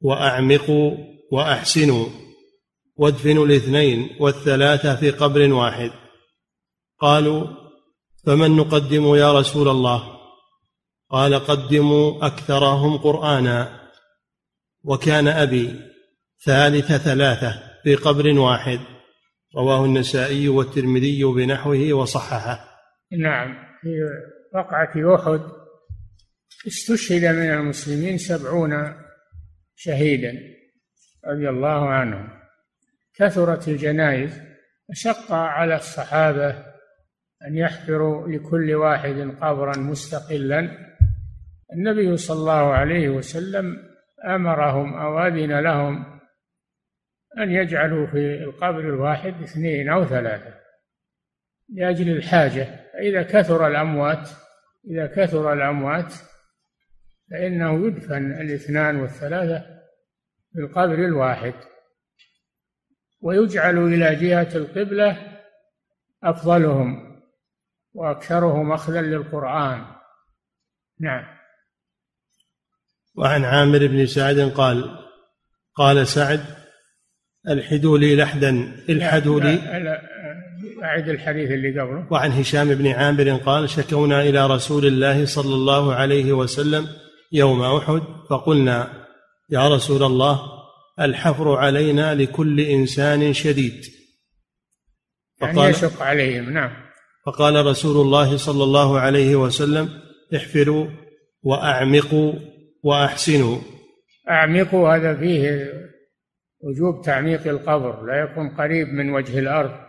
وأعمقوا 0.00 0.96
وأحسنوا 1.32 2.06
وادفنوا 2.96 3.46
الاثنين 3.46 4.16
والثلاثه 4.20 4.96
في 4.96 5.10
قبر 5.10 5.52
واحد. 5.52 5.90
قالوا 7.00 7.46
فمن 8.26 8.56
نقدم 8.56 9.14
يا 9.14 9.32
رسول 9.32 9.68
الله؟ 9.68 10.16
قال 11.10 11.34
قدموا 11.34 12.26
أكثرهم 12.26 12.98
قرآنا. 12.98 13.86
وكان 14.84 15.28
أبي 15.28 15.80
ثالث 16.44 16.92
ثلاثة 16.92 17.62
في 17.82 17.94
قبر 17.94 18.38
واحد. 18.38 18.95
رواه 19.56 19.84
النسائي 19.84 20.48
والترمذي 20.48 21.24
بنحوه 21.24 21.92
وصححه. 21.92 22.64
نعم 23.12 23.54
في 23.80 23.88
وقعة 24.54 25.14
أحد 25.14 25.40
استشهد 26.66 27.24
من 27.24 27.50
المسلمين 27.50 28.18
سبعون 28.18 28.94
شهيدا 29.76 30.32
رضي 31.26 31.48
الله 31.48 31.88
عنهم. 31.88 32.28
كثرت 33.14 33.68
الجنائز 33.68 34.40
فشق 34.88 35.32
على 35.32 35.76
الصحابة 35.76 36.50
أن 37.46 37.56
يحفروا 37.56 38.28
لكل 38.28 38.74
واحد 38.74 39.36
قبرا 39.40 39.78
مستقلا. 39.78 40.86
النبي 41.72 42.16
صلى 42.16 42.38
الله 42.38 42.72
عليه 42.72 43.08
وسلم 43.08 43.76
أمرهم 44.24 44.94
أو 44.94 45.26
أذن 45.26 45.60
لهم 45.60 46.15
أن 47.38 47.50
يجعلوا 47.50 48.06
في 48.06 48.44
القبر 48.44 48.80
الواحد 48.80 49.42
اثنين 49.42 49.88
أو 49.88 50.04
ثلاثة 50.04 50.54
لأجل 51.68 52.16
الحاجة. 52.16 52.86
فإذا 52.92 53.22
كثر 53.22 53.66
الأموات 53.66 54.30
إذا 54.90 55.06
كثر 55.06 55.52
الأموات 55.52 56.14
فإنه 57.30 57.86
يدفن 57.86 58.32
الاثنان 58.32 58.96
والثلاثة 58.96 59.66
في 60.52 60.60
القبر 60.60 60.94
الواحد 60.94 61.54
ويجعل 63.20 63.78
إلى 63.78 64.16
جهة 64.16 64.56
القبلة 64.56 65.40
أفضلهم 66.24 67.22
وأكثرهم 67.94 68.72
أخذا 68.72 69.02
للقرآن. 69.02 69.84
نعم. 71.00 71.36
وعن 73.14 73.44
عامر 73.44 73.86
بن 73.86 74.06
سعد 74.06 74.38
قال 74.38 74.98
قال 75.74 76.06
سعد 76.06 76.55
الحدوا 77.48 77.98
لي 77.98 78.16
لحدا 78.16 78.72
الحدوا 78.88 79.40
لي 79.40 79.56
لا 79.56 79.78
لا 79.78 80.02
أعد 80.84 81.08
الحديث 81.08 81.50
اللي 81.50 81.80
قبله. 81.80 82.06
وعن 82.10 82.32
هشام 82.32 82.74
بن 82.74 82.86
عامر 82.86 83.36
قال 83.36 83.70
شكونا 83.70 84.22
إلى 84.22 84.46
رسول 84.46 84.86
الله 84.86 85.26
صلى 85.26 85.54
الله 85.54 85.94
عليه 85.94 86.32
وسلم 86.32 86.86
يوم 87.32 87.62
أحد 87.62 88.02
فقلنا 88.30 89.06
يا 89.50 89.68
رسول 89.68 90.02
الله 90.02 90.40
الحفر 91.00 91.56
علينا 91.56 92.14
لكل 92.14 92.60
إنسان 92.60 93.32
شديد. 93.32 93.84
يعني 95.42 95.54
فقال 95.54 95.70
يشق 95.70 96.02
عليهم 96.02 96.50
نعم. 96.50 96.70
فقال 97.26 97.66
رسول 97.66 98.06
الله 98.06 98.36
صلى 98.36 98.64
الله 98.64 99.00
عليه 99.00 99.36
وسلم 99.36 99.88
احفروا 100.36 100.86
وأعمقوا 101.42 102.32
وأحسنوا. 102.82 103.58
أعمقوا 104.30 104.96
هذا 104.96 105.16
فيه 105.16 105.72
وجوب 106.60 107.04
تعميق 107.04 107.46
القبر 107.46 108.02
لا 108.02 108.20
يكون 108.20 108.48
قريب 108.48 108.88
من 108.88 109.10
وجه 109.10 109.38
الأرض. 109.38 109.86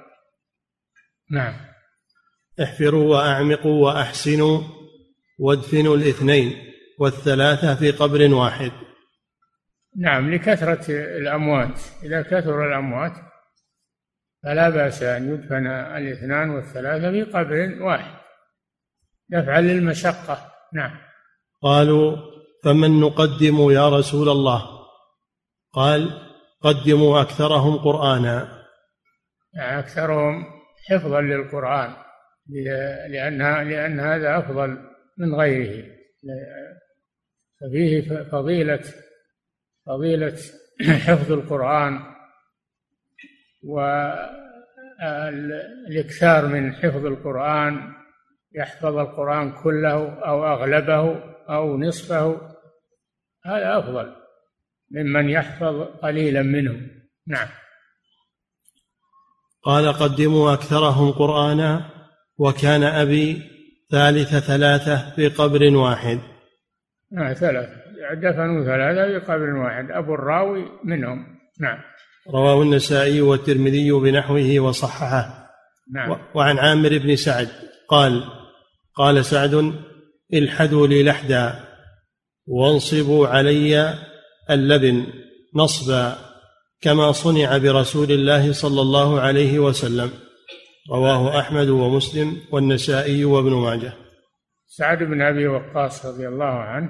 نعم. 1.32 1.53
احفروا 2.63 3.15
وأعمقوا 3.15 3.86
وأحسنوا 3.86 4.62
وادفنوا 5.39 5.95
الاثنين 5.95 6.53
والثلاثة 6.99 7.75
في 7.75 7.91
قبر 7.91 8.34
واحد. 8.34 8.71
نعم 9.97 10.34
لكثرة 10.34 10.91
الأموات. 10.91 11.80
إذا 12.03 12.21
كثر 12.21 12.67
الأموات 12.67 13.13
فلا 14.43 14.69
بأس 14.69 15.03
أن 15.03 15.34
يدفن 15.34 15.67
الاثنان 15.67 16.49
والثلاثة 16.49 17.12
في 17.12 17.23
قبر 17.23 17.84
واحد. 17.84 18.17
دفعا 19.30 19.62
للمشقة. 19.62 20.51
نعم. 20.73 20.97
قالوا 21.62 22.17
فمن 22.63 22.99
نقدم 22.99 23.71
يا 23.71 23.89
رسول 23.89 24.30
الله؟ 24.30 24.77
قال 25.73 26.26
قدموا 26.62 27.22
أكثرهم 27.22 27.78
قرآنا. 27.78 28.63
يعني 29.54 29.80
أكثرهم 29.80 30.46
حفظا 30.89 31.22
للقرآن 31.22 31.93
لأن 33.10 33.70
لأن 33.70 34.00
هذا 34.00 34.38
أفضل 34.39 34.78
من 35.17 35.36
غيره. 35.36 35.98
ففيه 37.62 38.24
فضيلة 38.24 38.84
فضيلة 39.86 40.38
حفظ 41.06 41.32
القرآن 41.32 42.00
والإكثار 45.00 46.48
من 46.48 46.74
حفظ 46.74 47.06
القرآن 47.06 47.93
يحفظ 48.56 48.98
القرآن 48.98 49.52
كله 49.52 50.20
أو 50.20 50.46
أغلبه 50.48 51.24
أو 51.50 51.78
نصفه 51.78 52.41
هذا 53.46 53.80
أفضل. 53.80 54.15
ممن 54.91 55.30
يحفظ 55.30 55.82
قليلا 56.04 56.41
منه 56.41 56.71
نعم. 57.28 57.47
قال 59.63 59.93
قدموا 59.93 60.54
أكثرهم 60.54 61.12
قرآنا 61.12 61.89
وكان 62.38 62.84
أبي 62.84 63.41
ثالث 63.91 64.36
ثلاثة 64.36 65.15
في 65.15 65.28
قبر 65.28 65.76
واحد. 65.76 66.19
آه 67.17 67.34
ثلاثة. 67.34 67.73
دفنوا 68.13 68.65
ثلاثة 68.65 69.19
في 69.19 69.26
قبر 69.26 69.50
واحد. 69.50 69.91
أبو 69.91 70.13
الراوي 70.13 70.65
منهم. 70.84 71.26
نعم. 71.60 71.78
رواه 72.34 72.62
النسائي 72.62 73.21
والترمذي 73.21 73.91
بنحوه 73.91 74.60
وصححه. 74.60 75.47
نعم. 75.93 76.17
وعن 76.36 76.58
عامر 76.60 76.97
بن 76.97 77.15
سعد 77.15 77.50
قال 77.88 78.23
قال 78.95 79.26
سعد 79.26 79.73
الحدوا 80.34 80.88
لي 80.88 81.04
لحدا 81.04 81.63
وانصبوا 82.47 83.28
علي 83.28 83.93
اللبن 84.51 85.05
نصبا 85.55 86.15
كما 86.81 87.12
صنع 87.12 87.57
برسول 87.57 88.12
الله 88.12 88.53
صلى 88.53 88.81
الله 88.81 89.21
عليه 89.21 89.60
وسلم. 89.60 90.10
رواه 90.91 91.39
أحمد 91.39 91.69
ومسلم 91.69 92.38
والنسائي 92.51 93.25
وابن 93.25 93.53
ماجه. 93.53 93.93
سعد 94.67 95.03
بن 95.03 95.21
أبي 95.21 95.47
وقاص 95.47 96.05
رضي 96.05 96.27
الله 96.27 96.45
عنه 96.45 96.89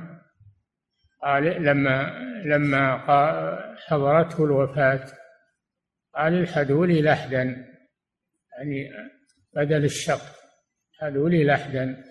قال 1.24 1.64
لما 1.64 2.28
لما 2.46 2.98
حضرته 3.88 4.46
الوفاة 4.46 5.06
قال 6.16 6.34
الحدوا 6.34 6.86
لي 6.86 7.02
لحدا 7.02 7.66
يعني 8.58 8.90
بدل 9.56 9.84
الشق 9.86 10.22
هذول 11.00 11.48
لحدا 11.48 12.04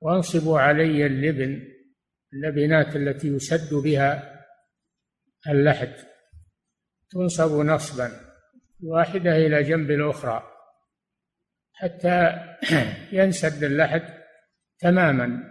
وانصبوا 0.00 0.60
علي 0.60 1.06
اللبن 1.06 1.62
اللبنات 2.32 2.96
التي 2.96 3.28
يسد 3.28 3.74
بها 3.74 4.37
اللحد. 5.48 5.92
تنصب 7.10 7.52
نصبا 7.52 8.10
واحدة 8.82 9.36
إلى 9.36 9.62
جنب 9.62 9.90
الأخرى. 9.90 10.42
حتى 11.74 12.32
ينسد 13.18 13.64
اللحد 13.64 14.02
تماما 14.78 15.44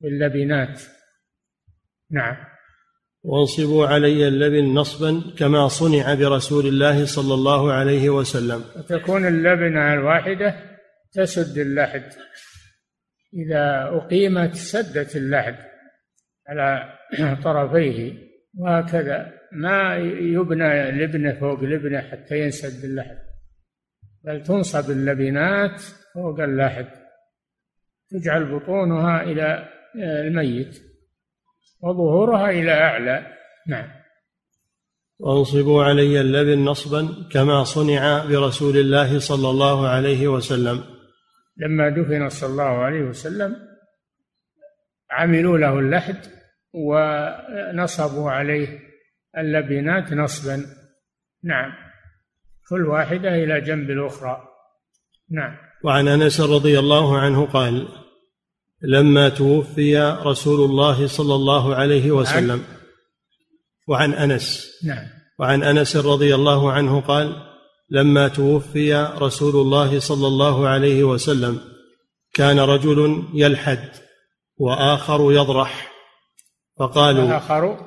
باللبنات. 0.00 0.82
نعم. 2.10 2.36
وانصبوا 3.24 3.86
علي 3.86 4.28
اللبن 4.28 4.74
نصبا 4.74 5.34
كما 5.38 5.68
صنع 5.68 6.14
برسول 6.14 6.66
الله 6.66 7.06
صلى 7.06 7.34
الله 7.34 7.72
عليه 7.72 8.10
وسلم. 8.10 8.64
وتكون 8.76 9.26
اللبنة 9.26 9.94
الواحدة 9.94 10.78
تسد 11.12 11.58
اللحد. 11.58 12.04
إذا 13.34 13.88
أقيمت 13.96 14.54
سدت 14.54 15.16
اللحد 15.16 15.56
على 16.48 16.98
طرفيه. 17.44 18.31
وهكذا. 18.58 19.32
ما 19.52 19.96
يبنى 20.36 20.90
لبنة 20.90 21.40
فوق 21.40 21.60
لبنة 21.60 22.00
حتى 22.00 22.38
ينسد 22.38 22.84
اللحد 22.84 23.18
بل 24.24 24.42
تنصب 24.42 24.90
اللبنات 24.90 25.82
فوق 26.14 26.40
اللحد 26.40 26.86
تجعل 28.10 28.58
بطونها 28.58 29.22
إلى 29.22 29.68
الميت 29.96 30.82
وظهورها 31.80 32.50
إلى 32.50 32.72
أعلى. 32.72 33.26
نعم. 33.68 33.88
وأنصبوا 35.18 35.84
علي 35.84 36.20
اللبن 36.20 36.64
نصبا 36.64 37.28
كما 37.32 37.64
صنع 37.64 38.24
برسول 38.24 38.76
الله 38.76 39.18
صلى 39.18 39.50
الله 39.50 39.88
عليه 39.88 40.28
وسلم. 40.28 40.84
لما 41.56 41.88
دفن 41.88 42.28
صلى 42.28 42.50
الله 42.50 42.84
عليه 42.84 43.02
وسلم 43.02 43.56
عملوا 45.10 45.58
له 45.58 45.78
اللحد 45.78 46.16
ونصبوا 46.72 48.30
عليه 48.30 48.78
اللبنات 49.38 50.12
نصبا. 50.12 50.66
نعم. 51.44 51.72
كل 52.68 52.86
واحدة 52.86 53.28
إلى 53.28 53.60
جنب 53.60 53.90
الأخرى. 53.90 54.48
نعم. 55.30 55.56
وعن 55.84 56.08
أنس 56.08 56.40
رضي 56.40 56.78
الله 56.78 57.18
عنه 57.18 57.46
قال 57.46 57.88
لما 58.82 59.28
توفي 59.28 59.98
رسول 60.24 60.70
الله 60.70 61.06
صلى 61.06 61.34
الله 61.34 61.74
عليه 61.74 62.10
وسلم. 62.10 62.64
وعن 63.88 64.12
أنس. 64.12 64.70
نعم. 64.84 65.06
وعن 65.38 65.62
أنس 65.62 65.96
رضي 65.96 66.34
الله 66.34 66.72
عنه 66.72 67.00
قال 67.00 67.36
لما 67.90 68.28
توفي 68.28 68.94
رسول 69.18 69.56
الله 69.56 70.00
صلى 70.00 70.26
الله 70.26 70.68
عليه 70.68 71.04
وسلم 71.04 71.60
كان 72.34 72.60
رجل 72.60 73.22
يلحد 73.34 73.88
وآخر 74.56 75.32
يضرح. 75.32 75.91
فقالوا 76.82 77.36
اخر 77.36 77.78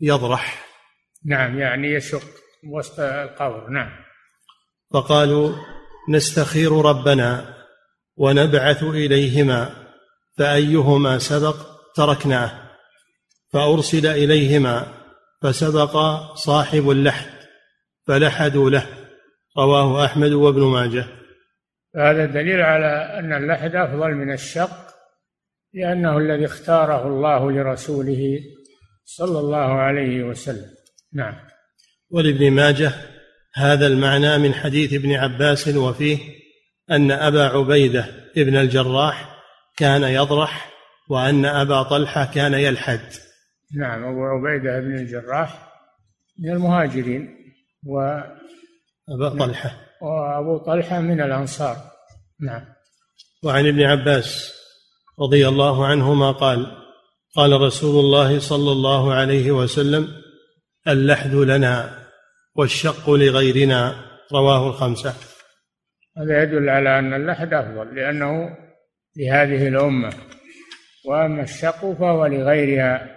يضرح. 0.00 0.66
نعم 1.26 1.58
يعني 1.58 1.92
يشق 1.92 2.22
وسط 2.72 3.00
القبر. 3.00 3.70
نعم. 3.70 3.90
فقالوا 4.92 5.52
نستخير 6.10 6.72
ربنا 6.72 7.54
ونبعث 8.16 8.82
إليهما 8.82 9.70
فأيهما 10.38 11.18
سبق 11.18 11.56
تركناه. 11.94 12.50
فأرسل 13.52 14.06
إليهما 14.06 14.86
فسبق 15.42 15.96
صاحب 16.34 16.90
اللحد 16.90 17.30
فلحدوا 18.06 18.70
له. 18.70 18.86
رواه 19.58 20.04
أحمد 20.04 20.32
وابن 20.32 20.62
ماجه. 20.62 21.06
هذا 21.96 22.24
دليل 22.26 22.60
على 22.60 23.18
أن 23.18 23.32
اللحد 23.32 23.74
أفضل 23.74 24.14
من 24.14 24.32
الشق 24.32 24.87
لأنه 25.74 26.18
الذي 26.18 26.44
اختاره 26.44 27.06
الله 27.06 27.52
لرسوله 27.52 28.40
صلى 29.04 29.38
الله 29.38 29.72
عليه 29.72 30.24
وسلم. 30.24 30.70
نعم. 31.12 31.34
ولابن 32.10 32.50
ماجه 32.50 32.92
هذا 33.54 33.86
المعنى 33.86 34.38
من 34.38 34.54
حديث 34.54 34.92
ابن 34.92 35.12
عباس 35.12 35.68
وفيه 35.68 36.18
أن 36.90 37.10
أبا 37.10 37.44
عبيدة 37.44 38.06
ابن 38.36 38.56
الجراح 38.56 39.36
كان 39.76 40.02
يضرح 40.02 40.70
وأن 41.10 41.44
أبا 41.44 41.82
طلحة 41.82 42.24
كان 42.34 42.54
يلحد. 42.54 43.00
نعم 43.76 44.04
أبو 44.04 44.24
عبيدة 44.24 44.80
بن 44.80 44.94
الجراح 44.94 45.72
من 46.38 46.50
المهاجرين 46.50 47.36
و 47.86 48.00
أبا 49.08 49.28
طلحة. 49.28 49.76
وأبو 50.02 50.58
طلحة 50.58 51.00
من 51.00 51.20
الأنصار. 51.20 51.76
نعم. 52.40 52.64
وعن 53.44 53.66
ابن 53.66 53.82
عباس 53.82 54.57
رضي 55.20 55.48
الله 55.48 55.86
عنهما 55.86 56.32
قال 56.32 56.66
قال 57.36 57.60
رسول 57.60 58.04
الله 58.04 58.38
صلى 58.38 58.72
الله 58.72 59.14
عليه 59.14 59.50
وسلم 59.50 60.08
اللحد 60.88 61.34
لنا 61.34 62.06
والشق 62.54 63.10
لغيرنا 63.10 63.94
رواه 64.32 64.68
الخمسة. 64.68 65.14
هذا 66.18 66.42
يدل 66.42 66.68
على 66.68 66.98
أن 66.98 67.14
اللحد 67.14 67.54
أفضل 67.54 67.94
لأنه 67.94 68.56
لهذه 69.16 69.68
الأمة. 69.68 70.12
وأما 71.06 71.42
الشق 71.42 71.92
فهو 71.92 72.26
لغيرها 72.26 73.16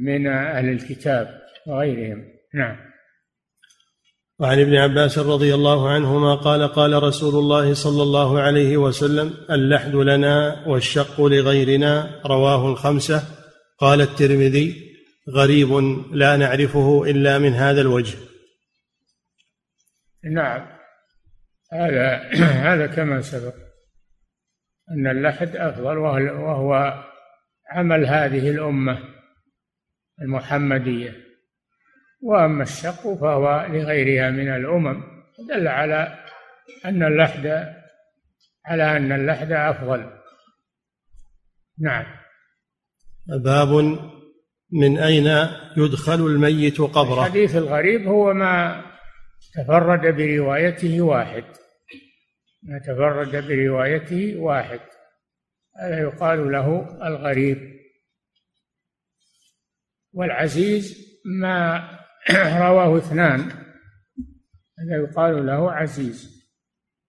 من 0.00 0.26
أهل 0.26 0.68
الكتاب 0.68 1.40
وغيرهم. 1.66 2.24
نعم. 2.54 2.89
وعن 4.40 4.60
ابن 4.60 4.74
عباس 4.74 5.18
رضي 5.18 5.54
الله 5.54 5.90
عنهما 5.90 6.34
قال 6.34 6.68
قال 6.68 7.02
رسول 7.02 7.34
الله 7.34 7.74
صلى 7.74 8.02
الله 8.02 8.40
عليه 8.40 8.76
وسلم 8.76 9.34
اللحد 9.50 9.94
لنا 9.94 10.64
والشق 10.68 11.20
لغيرنا 11.20 12.20
رواه 12.26 12.68
الخمسة. 12.72 13.22
قال 13.78 14.00
الترمذي 14.00 14.96
غريب 15.30 15.72
لا 16.12 16.36
نعرفه 16.36 17.04
إلا 17.04 17.38
من 17.38 17.52
هذا 17.52 17.80
الوجه. 17.80 18.18
نعم. 20.24 20.66
هذا 21.72 22.16
هذا 22.72 22.86
كما 22.86 23.20
سبق. 23.20 23.54
أن 24.90 25.06
اللحد 25.06 25.56
أفضل 25.56 25.98
وهو 25.98 27.04
عمل 27.70 28.06
هذه 28.06 28.50
الأمة 28.50 28.98
المحمدية. 30.22 31.29
وأما 32.22 32.62
الشق 32.62 33.14
فهو 33.14 33.66
لغيرها 33.70 34.30
من 34.30 34.48
الأمم 34.48 35.02
دل 35.48 35.68
على 35.68 36.18
أن 36.84 37.02
اللحد 37.02 37.46
على 38.66 38.96
أن 38.96 39.12
اللحد 39.12 39.52
أفضل. 39.52 40.10
نعم. 41.78 42.06
باب 43.44 43.68
من 44.72 44.98
أين 44.98 45.48
يدخل 45.76 46.26
الميت 46.26 46.80
قبره؟ 46.80 47.26
الحديث 47.26 47.56
الغريب 47.56 48.06
هو 48.06 48.32
ما 48.32 48.84
تفرد 49.54 50.16
بروايته 50.16 51.00
واحد. 51.00 51.44
ما 52.62 52.78
تفرد 52.78 53.48
بروايته 53.48 54.36
واحد. 54.36 54.80
هذا 55.82 56.00
يقال 56.00 56.52
له 56.52 56.98
الغريب. 57.06 57.80
والعزيز 60.12 61.10
ما 61.24 61.99
رواه 62.66 62.98
اثنان. 62.98 63.40
هذا 64.78 64.96
يقال 65.02 65.46
له 65.46 65.72
عزيز. 65.72 66.40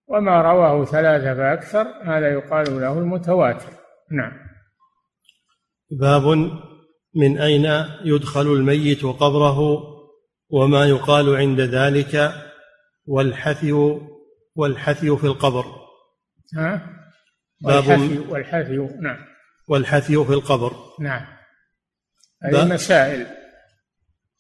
وما 0.08 0.42
رواه 0.42 0.86
ثلاثة 0.86 1.34
فأكثر 1.34 1.88
هذا 2.04 2.34
يقال 2.34 2.82
له 2.82 3.00
المتواتر. 3.00 3.70
نعم. 4.12 4.32
باب 5.92 6.24
من 7.16 7.38
أين 7.38 7.86
يدخل 8.04 8.54
الميت 8.54 9.04
قبره 9.06 9.60
وما 10.50 10.86
يقال 10.86 11.36
عند 11.36 11.62
ذلك 11.62 12.34
والحثي 13.06 14.00
والحثي 14.56 15.18
في 15.18 15.24
القبر. 15.24 15.66
ها؟ 16.58 16.90
باب 17.62 17.88
والحثي, 17.88 18.20
والحثي 18.20 18.78
نعم. 19.02 19.18
والحثي 19.68 20.26
في 20.26 20.34
القبر. 20.34 20.74
نعم. 21.00 21.26
هذه 22.44 22.74
مسائل 22.74 23.41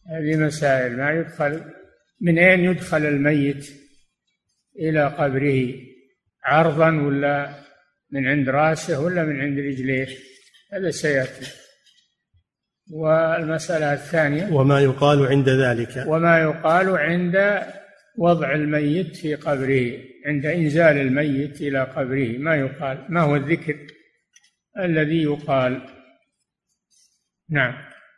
هذه 0.09 0.35
مسائل. 0.35 0.97
ما 0.97 1.11
يدخل 1.11 1.61
من 2.21 2.39
أين 2.39 2.59
يدخل 2.59 3.05
الميت 3.05 3.71
إلى 4.79 5.07
قبره؟ 5.07 5.73
عرضا 6.43 6.91
ولا 6.91 7.55
من 8.11 8.27
عند 8.27 8.49
رأسه 8.49 8.99
ولا 8.99 9.23
من 9.23 9.41
عند 9.41 9.59
رجليه؟ 9.59 10.07
هذا 10.73 10.91
سيأتي. 10.91 11.45
والمسألة 12.91 13.93
الثانية 13.93 14.53
وما 14.53 14.79
يقال 14.79 15.27
عند 15.27 15.49
ذلك. 15.49 16.03
وما 16.07 16.39
يقال 16.39 16.97
عند 16.97 17.63
وضع 18.17 18.55
الميت 18.55 19.15
في 19.15 19.35
قبره 19.35 19.97
عند 20.25 20.45
إنزال 20.45 20.97
الميت 20.97 21.61
إلى 21.61 21.83
قبره. 21.83 22.37
ما 22.37 22.55
يقال؟ 22.55 23.05
ما 23.09 23.21
هو 23.21 23.35
الذكر 23.35 23.75
الذي 24.79 25.23
يقال؟ 25.23 25.81
نعم. 27.49 27.73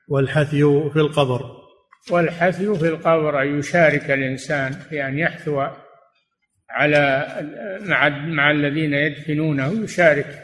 والحثي 0.08 0.90
في 0.94 1.00
القبر. 1.00 1.63
والحثي 2.12 2.76
في 2.76 2.88
القبر 2.88 3.42
أن 3.42 3.60
يشارك 3.60 4.12
الإنسان 4.12 4.74
في 4.74 5.08
أن 5.08 5.20
يحثو 5.20 5.68
على 6.70 7.28
مع 7.82 8.10
مع 8.10 8.52
الذين 8.52 8.94
يدفنونه 8.94 9.84
يشارك 9.84 10.44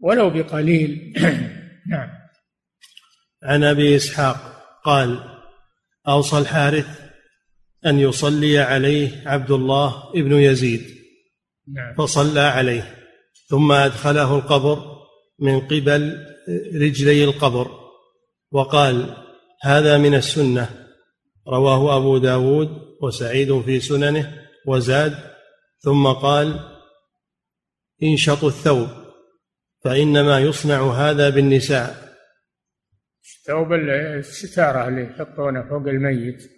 ولو 0.00 0.30
بقليل. 0.30 1.12
نعم. 1.92 2.08
عن 3.42 3.64
أبي 3.64 3.96
إسحاق 3.96 4.36
قال 4.84 5.18
أوصى 6.08 6.38
الحارث 6.38 7.00
أن 7.86 7.98
يصلي 7.98 8.58
عليه 8.58 9.22
عبد 9.26 9.50
الله 9.50 10.12
ابن 10.16 10.32
يزيد. 10.32 10.82
نعم. 11.74 11.94
فصلى 11.94 12.40
عليه. 12.40 12.94
ثم 13.48 13.72
أدخله 13.72 14.36
القبر 14.36 14.78
من 15.38 15.60
قبل 15.60 16.26
رجلي 16.74 17.24
القبر. 17.24 17.70
وقال 18.52 19.16
هذا 19.62 19.98
من 19.98 20.14
السنة. 20.14 20.81
رواه 21.48 21.96
أبو 21.96 22.18
داود 22.18 22.68
وسعيد 23.02 23.60
في 23.60 23.80
سننه 23.80 24.48
وزاد 24.66 25.14
ثم 25.78 26.06
قال 26.06 26.60
انشطوا 28.02 28.48
الثوب 28.48 28.88
فإنما 29.84 30.40
يصنع 30.40 30.92
هذا 30.92 31.30
بالنساء. 31.30 32.12
الثوب 33.24 33.72
الستارة 33.72 34.88
اللي 34.88 35.02
يحطونه 35.02 35.68
فوق 35.68 35.88
الميت 35.88 36.50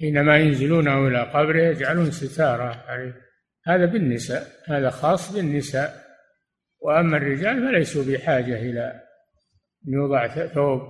حينما 0.00 0.38
ينزلونه 0.38 1.08
إلى 1.08 1.22
قبره 1.22 1.62
يجعلون 1.62 2.10
ستارة 2.10 2.84
عليه. 2.86 3.20
هذا 3.66 3.84
بالنساء 3.84 4.46
هذا 4.66 4.90
خاص 4.90 5.32
بالنساء. 5.32 6.02
وأما 6.80 7.16
الرجال 7.16 7.68
فليسوا 7.68 8.04
بحاجة 8.04 8.56
إلى 8.56 9.02
أن 9.88 9.92
يوضع 9.92 10.46
ثوب 10.46 10.80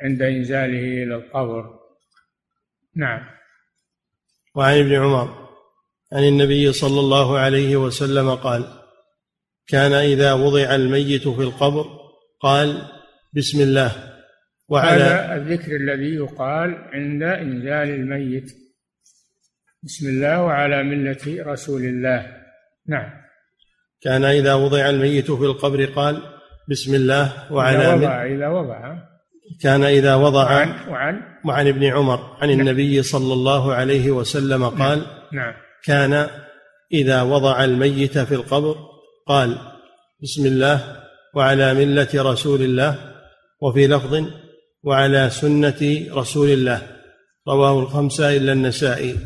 عند 0.00 0.22
إنزاله 0.22 1.02
إلى 1.02 1.14
القبر. 1.14 1.81
نعم. 2.96 3.20
وعن 4.54 4.78
ابن 4.78 4.94
عمر 4.94 5.48
عن 6.12 6.24
النبي 6.24 6.72
صلى 6.72 7.00
الله 7.00 7.38
عليه 7.38 7.76
وسلم 7.76 8.34
قال 8.34 8.64
كان 9.66 9.92
إذا 9.92 10.32
وضع 10.32 10.74
الميت 10.74 11.28
في 11.28 11.42
القبر 11.42 11.84
قال 12.40 12.82
بسم 13.32 13.60
الله 13.60 14.12
وعلى 14.68 15.02
هذا 15.02 15.34
الذكر 15.34 15.76
الذي 15.76 16.14
يقال 16.14 16.74
عند 16.92 17.22
إنزال 17.22 17.88
الميت. 17.88 18.52
بسم 19.82 20.08
الله 20.08 20.42
وعلى 20.42 20.82
ملة 20.82 21.52
رسول 21.52 21.82
الله. 21.82 22.42
نعم. 22.88 23.10
كان 24.02 24.24
إذا 24.24 24.54
وضع 24.54 24.90
الميت 24.90 25.30
في 25.30 25.44
القبر 25.44 25.84
قال 25.84 26.22
بسم 26.68 26.94
الله 26.94 27.52
وعلى 27.52 27.78
إذا 27.78 27.94
وضع 27.94 28.26
إذا 28.26 28.48
وضع. 28.48 29.11
كان 29.62 29.84
إذا 29.84 30.14
وضع 30.14 30.44
وعن 30.44 30.88
وعن, 30.88 31.22
وعن 31.44 31.68
ابن 31.68 31.84
عمر 31.84 32.36
عن 32.40 32.48
نعم. 32.48 32.60
النبي 32.60 33.02
صلى 33.02 33.32
الله 33.32 33.74
عليه 33.74 34.10
وسلم 34.10 34.64
قال 34.64 34.98
نعم. 34.98 35.06
نعم 35.32 35.54
كان 35.84 36.28
إذا 36.92 37.22
وضع 37.22 37.64
الميت 37.64 38.18
في 38.18 38.34
القبر 38.34 38.76
قال 39.26 39.58
بسم 40.22 40.46
الله 40.46 41.02
وعلى 41.34 41.74
ملة 41.74 42.08
رسول 42.14 42.62
الله 42.62 42.98
وفي 43.60 43.86
لفظ 43.86 44.24
وعلى 44.82 45.30
سنة 45.30 46.06
رسول 46.12 46.48
الله 46.48 46.82
رواه 47.48 47.80
الخمسة 47.80 48.36
إلا 48.36 48.52
النسائي 48.52 49.16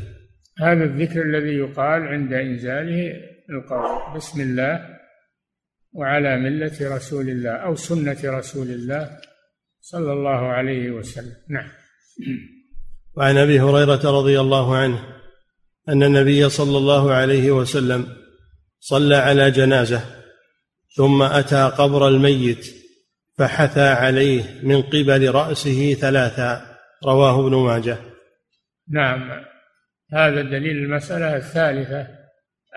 هذا 0.58 0.84
الذكر 0.84 1.22
الذي 1.22 1.54
يقال 1.58 2.02
عند 2.02 2.32
إنزاله 2.32 3.12
القبر 3.50 4.16
بسم 4.16 4.40
الله 4.40 4.96
وعلى 5.92 6.36
ملة 6.36 6.96
رسول 6.96 7.28
الله 7.28 7.50
أو 7.50 7.74
سنة 7.74 8.18
رسول 8.24 8.66
الله 8.66 9.10
صلى 9.86 10.12
الله 10.12 10.46
عليه 10.52 10.90
وسلم. 10.90 11.36
نعم. 11.48 11.68
وعن 13.16 13.36
أبي 13.36 13.60
هريرة 13.60 14.10
رضي 14.18 14.40
الله 14.40 14.76
عنه 14.76 14.98
أن 15.88 16.02
النبي 16.02 16.48
صلى 16.48 16.78
الله 16.78 17.12
عليه 17.12 17.50
وسلم 17.50 18.06
صلى 18.80 19.16
على 19.16 19.50
جنازة 19.50 20.00
ثم 20.96 21.22
أتى 21.22 21.72
قبر 21.78 22.08
الميت 22.08 22.66
فحثى 23.38 23.88
عليه 23.88 24.42
من 24.62 24.82
قبل 24.82 25.30
رأسه 25.30 25.94
ثلاثا. 25.94 26.76
رواه 27.04 27.46
ابن 27.46 27.56
ماجه. 27.56 27.98
نعم. 28.88 29.44
هذا 30.12 30.42
دليل 30.42 30.76
المسألة 30.76 31.36
الثالثة 31.36 32.08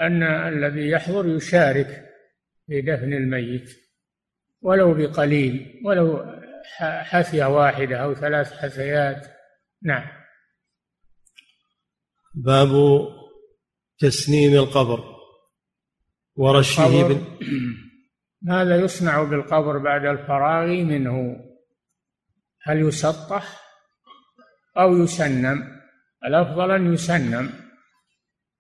أن 0.02 0.24
الذي 0.24 0.90
يحضر 0.90 1.28
يشارك 1.28 2.06
في 2.68 2.82
دفن 2.82 3.14
الميت 3.14 3.70
ولو 4.62 4.94
بقليل 4.94 5.82
ولو 5.86 6.39
حثية 6.78 7.46
واحدة 7.46 7.98
أو 7.98 8.16
ثلاث 8.16 8.54
حثيات 8.54 9.28
نعم. 9.84 10.08
باب 12.36 12.70
تسنيم 14.00 14.54
القبر 14.54 15.04
ورشه 16.36 17.08
بال... 17.08 17.22
ماذا 18.42 18.76
يصنع 18.76 19.24
بالقبر 19.24 19.78
بعد 19.78 20.06
الفراغ 20.06 20.68
منه. 20.68 21.46
هل 22.64 22.88
يسطح 22.88 23.62
أو 24.78 24.98
يسنم؟ 24.98 25.80
الأفضل 26.26 26.72
أن 26.72 26.94
يسنم. 26.94 27.50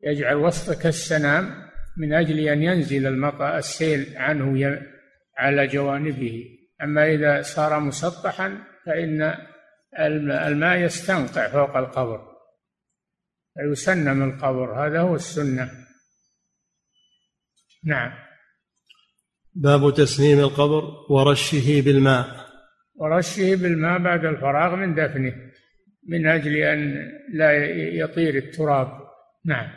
يجعل 0.04 0.36
وسط 0.36 0.82
كالسنام 0.82 1.69
من 1.98 2.13
أجل 2.13 2.39
أن 2.39 2.63
ينزل 2.63 3.08
المطر 3.08 3.58
السيل 3.58 4.17
عنه 4.17 4.80
على 5.38 5.67
جوانبه. 5.67 6.59
أما 6.83 7.07
إذا 7.07 7.41
صار 7.41 7.79
مسطحا 7.79 8.63
فإن 8.85 9.35
الماء 10.47 10.77
يستنقع 10.77 11.47
فوق 11.47 11.77
القبر. 11.77 12.29
فيسنم 13.53 14.23
القبر. 14.23 14.87
هذا 14.87 14.99
هو 14.99 15.15
السنة. 15.15 15.71
نعم. 17.83 18.11
باب 19.53 19.93
تسنيم 19.93 20.39
القبر 20.39 20.83
ورشه 21.09 21.81
بالماء. 21.81 22.49
ورشه 22.95 23.55
بالماء 23.55 23.99
بعد 23.99 24.25
الفراغ 24.25 24.75
من 24.75 24.95
دفنه 24.95 25.33
من 26.07 26.27
أجل 26.27 26.55
أن 26.55 27.11
لا 27.33 27.51
يطير 27.75 28.35
التراب. 28.35 28.87
نعم. 29.45 29.69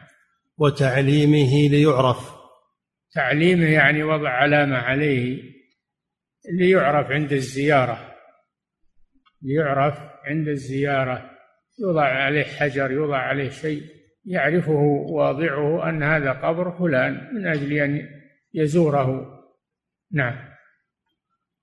وتعليمه 0.58 1.68
ليعرف. 1.68 2.32
تعليمه 3.14 3.66
يعني 3.66 4.02
وضع 4.02 4.28
علامة 4.28 4.76
عليه. 4.76 5.52
ليعرف 6.50 7.11
عند 7.11 7.33
الزيارة. 7.33 8.14
ليعرف 9.42 9.98
عند 10.24 10.48
الزيارة. 10.48 11.31
يوضع 11.81 12.05
عليه 12.05 12.44
حجر 12.44 12.90
يوضع 12.90 13.18
عليه 13.18 13.50
شيء. 13.50 13.83
يعرفه 14.24 14.81
واضعه 15.11 15.88
أن 15.88 16.02
هذا 16.02 16.33
قبر 16.33 16.78
فلان 16.78 17.35
من 17.35 17.46
أجل 17.46 17.72
أن 17.72 18.09
يزوره. 18.55 19.38
نعم. 20.12 20.52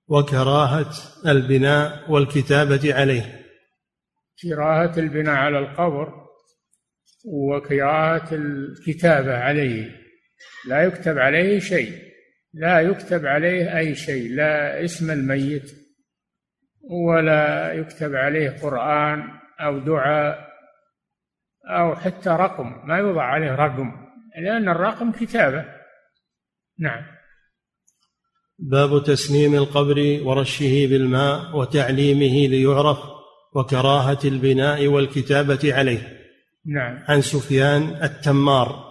وكراهة 0.08 0.92
البناء 1.26 2.10
والكتابة 2.10 2.94
عليه. 2.94 3.40
كراهة 4.42 4.98
البناء 4.98 5.34
على 5.34 5.58
القبر 5.58 6.26
وقراءة 7.24 8.34
الكتابة 8.34 9.36
عليه. 9.38 10.00
لا 10.68 10.82
يكتب 10.82 11.18
عليه 11.18 11.58
شيء. 11.58 12.09
لا 12.54 12.80
يكتب 12.80 13.26
عليه 13.26 13.78
أي 13.78 13.94
شيء 13.94 14.34
لا 14.34 14.84
اسم 14.84 15.10
الميت 15.10 15.72
ولا 16.82 17.72
يكتب 17.72 18.14
عليه 18.14 18.50
قرآن 18.50 19.22
أو 19.60 19.78
دعاء 19.78 20.50
أو 21.66 21.96
حتى 21.96 22.30
رقم 22.30 22.88
ما 22.88 22.98
يوضع 22.98 23.22
عليه 23.22 23.54
رقم 23.54 23.92
لأن 24.42 24.68
الرقم 24.68 25.12
كتابة. 25.12 25.64
نعم. 26.78 27.02
باب 28.58 29.04
تسنيم 29.04 29.54
القبر 29.54 30.20
ورشه 30.24 30.86
بالماء 30.90 31.56
وتعليمه 31.56 32.48
ليعرف 32.48 32.98
وكراهة 33.54 34.18
البناء 34.24 34.86
والكتابة 34.86 35.74
عليه. 35.74 36.20
نعم. 36.66 36.98
عن 37.08 37.20
سفيان 37.20 37.82
التمار. 38.02 38.89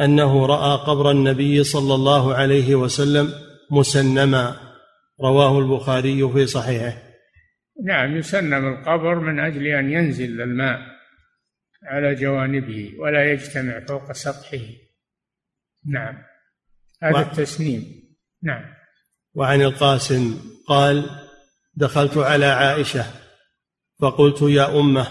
أنه 0.00 0.46
رأى 0.46 0.78
قبر 0.86 1.10
النبي 1.10 1.64
صلى 1.64 1.94
الله 1.94 2.34
عليه 2.34 2.74
وسلم 2.74 3.32
مسنما. 3.70 4.56
رواه 5.20 5.58
البخاري 5.58 6.32
في 6.32 6.46
صحيحه. 6.46 7.02
نعم 7.84 8.16
يسنم 8.16 8.68
القبر 8.68 9.14
من 9.14 9.40
أجل 9.40 9.66
أن 9.66 9.92
ينزل 9.92 10.40
الماء 10.40 10.80
على 11.82 12.14
جوانبه 12.14 12.92
ولا 12.98 13.32
يجتمع 13.32 13.80
فوق 13.88 14.12
سطحه. 14.12 14.66
نعم 15.86 16.22
هذا 17.02 17.16
و... 17.16 17.20
التسنيم. 17.20 17.84
نعم. 18.42 18.64
وعن 19.34 19.62
القاسم 19.62 20.40
قال 20.66 21.10
دخلت 21.74 22.16
على 22.16 22.46
عائشة 22.46 23.04
فقلت 24.00 24.42
يا 24.42 24.80
أمة 24.80 25.06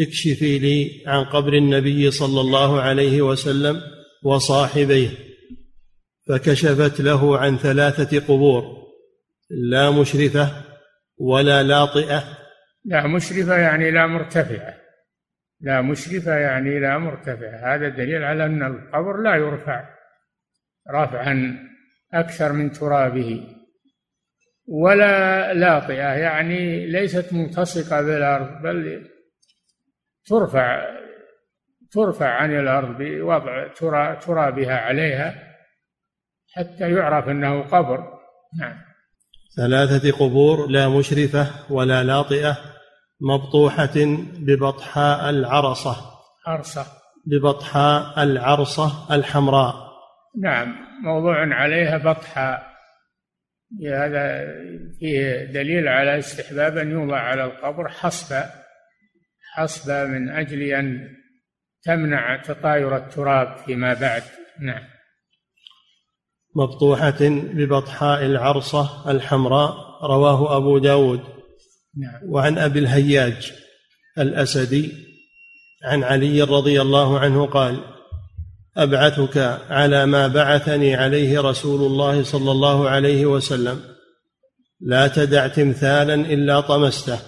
اكشفي 0.00 0.58
لي 0.58 1.02
عن 1.06 1.24
قبر 1.24 1.52
النبي 1.52 2.10
صلى 2.10 2.40
الله 2.40 2.80
عليه 2.80 3.22
وسلم 3.22 3.80
وصاحبيه 4.24 5.10
فكشفت 6.28 7.00
له 7.00 7.38
عن 7.38 7.56
ثلاثة 7.56 8.20
قبور 8.20 8.62
لا 9.50 9.90
مشرفة 9.90 10.64
ولا 11.18 11.62
لاطئة. 11.62 12.24
لا 12.84 13.06
مشرفة 13.06 13.58
يعني 13.58 13.90
لا 13.90 14.06
مرتفعة. 14.06 14.74
لا 15.60 15.82
مشرفة 15.82 16.34
يعني 16.34 16.80
لا 16.80 16.98
مرتفعة. 16.98 17.74
هذا 17.74 17.88
دليل 17.88 18.24
على 18.24 18.46
أن 18.46 18.62
القبر 18.62 19.22
لا 19.22 19.34
يرفع 19.34 19.88
رفعا 20.90 21.58
أكثر 22.14 22.52
من 22.52 22.70
ترابه 22.72 23.56
ولا 24.68 25.54
لاطئة. 25.54 26.14
يعني 26.14 26.86
ليست 26.86 27.32
ملتصقة 27.32 28.02
بالأرض 28.02 28.62
بل 28.62 29.06
ترفع 30.26 30.96
ترفع 31.96 32.28
عن 32.28 32.58
الأرض 32.58 32.96
بوضع 32.98 33.68
ترابها 34.14 34.76
عليها 34.76 35.34
حتى 36.54 36.92
يعرف 36.92 37.28
أنه 37.28 37.62
قبر. 37.62 37.98
نعم. 38.60 38.76
ثلاثة 39.56 40.18
قبور 40.18 40.66
لا 40.66 40.88
مشرفة 40.88 41.72
ولا 41.72 42.04
لاطئة 42.04 42.58
مبطوحة 43.20 43.94
ببطحاء 44.38 45.30
العرصة. 45.30 45.96
عرصة. 46.46 46.86
ببطحاء 47.26 48.22
العرصة 48.22 49.14
الحمراء. 49.14 49.74
نعم. 50.42 50.74
موضوع 51.04 51.54
عليها 51.54 51.98
بطحاء. 51.98 52.76
هذا 53.86 54.44
فيه 55.00 55.44
دليل 55.44 55.88
على 55.88 56.18
استحباب 56.18 56.76
أن 56.76 56.90
يوضع 56.90 57.18
على 57.18 57.44
القبر 57.44 57.88
حصبة. 57.88 58.44
حصبة 59.54 60.04
من 60.04 60.28
أجل 60.28 60.62
أن 60.62 61.16
تمنع 61.86 62.42
تطاير 62.42 62.96
التراب 62.96 63.56
فيما 63.66 63.94
بعد. 63.94 64.22
نعم. 64.60 64.82
مبطوحة 66.56 67.18
ببطحاء 67.30 68.26
العرصة 68.26 69.10
الحمراء 69.10 69.74
رواه 70.02 70.56
أبو 70.56 70.78
داود. 70.78 71.20
نعم. 71.98 72.20
وعن 72.28 72.58
أبي 72.58 72.78
الهياج 72.78 73.52
الأسدي 74.18 74.92
عن 75.84 76.04
علي 76.04 76.42
رضي 76.42 76.80
الله 76.80 77.18
عنه 77.18 77.46
قال 77.46 77.80
أبعثك 78.76 79.60
على 79.70 80.06
ما 80.06 80.28
بعثني 80.28 80.94
عليه 80.94 81.40
رسول 81.40 81.80
الله 81.80 82.22
صلى 82.22 82.50
الله 82.50 82.88
عليه 82.90 83.26
وسلم. 83.26 83.80
لا 84.80 85.08
تدع 85.08 85.46
تمثالا 85.46 86.14
إلا 86.14 86.60
طمسته 86.60 87.18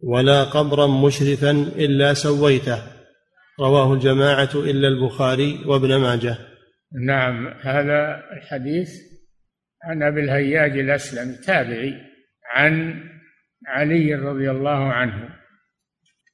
ولا 0.00 0.44
قبرا 0.44 0.86
مشرفا 0.86 1.50
إلا 1.76 2.14
سويته. 2.14 3.01
رواه 3.60 3.92
الجماعة 3.94 4.50
إلا 4.54 4.88
البخاري 4.88 5.64
وابن 5.66 5.96
ماجه. 5.96 6.36
نعم 7.06 7.48
هذا 7.48 8.22
الحديث 8.32 8.90
عن 9.84 10.02
أبي 10.02 10.20
الهياج 10.20 10.78
الأسلم 10.78 11.34
تابعي 11.34 11.94
عن 12.54 13.04
علي 13.66 14.14
رضي 14.14 14.50
الله 14.50 14.92
عنه 14.92 15.28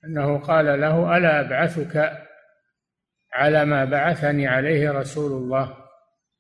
أنه 0.05 0.39
قال 0.39 0.81
له 0.81 1.17
ألا 1.17 1.41
أبعثك 1.41 2.13
على 3.33 3.65
ما 3.65 3.85
بعثني 3.85 4.47
عليه 4.47 4.91
رسول 4.91 5.33
الله 5.33 5.77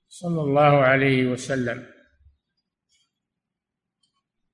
صلى 0.08 0.40
الله 0.40 0.82
عليه 0.82 1.26
وسلم؟ 1.26 1.86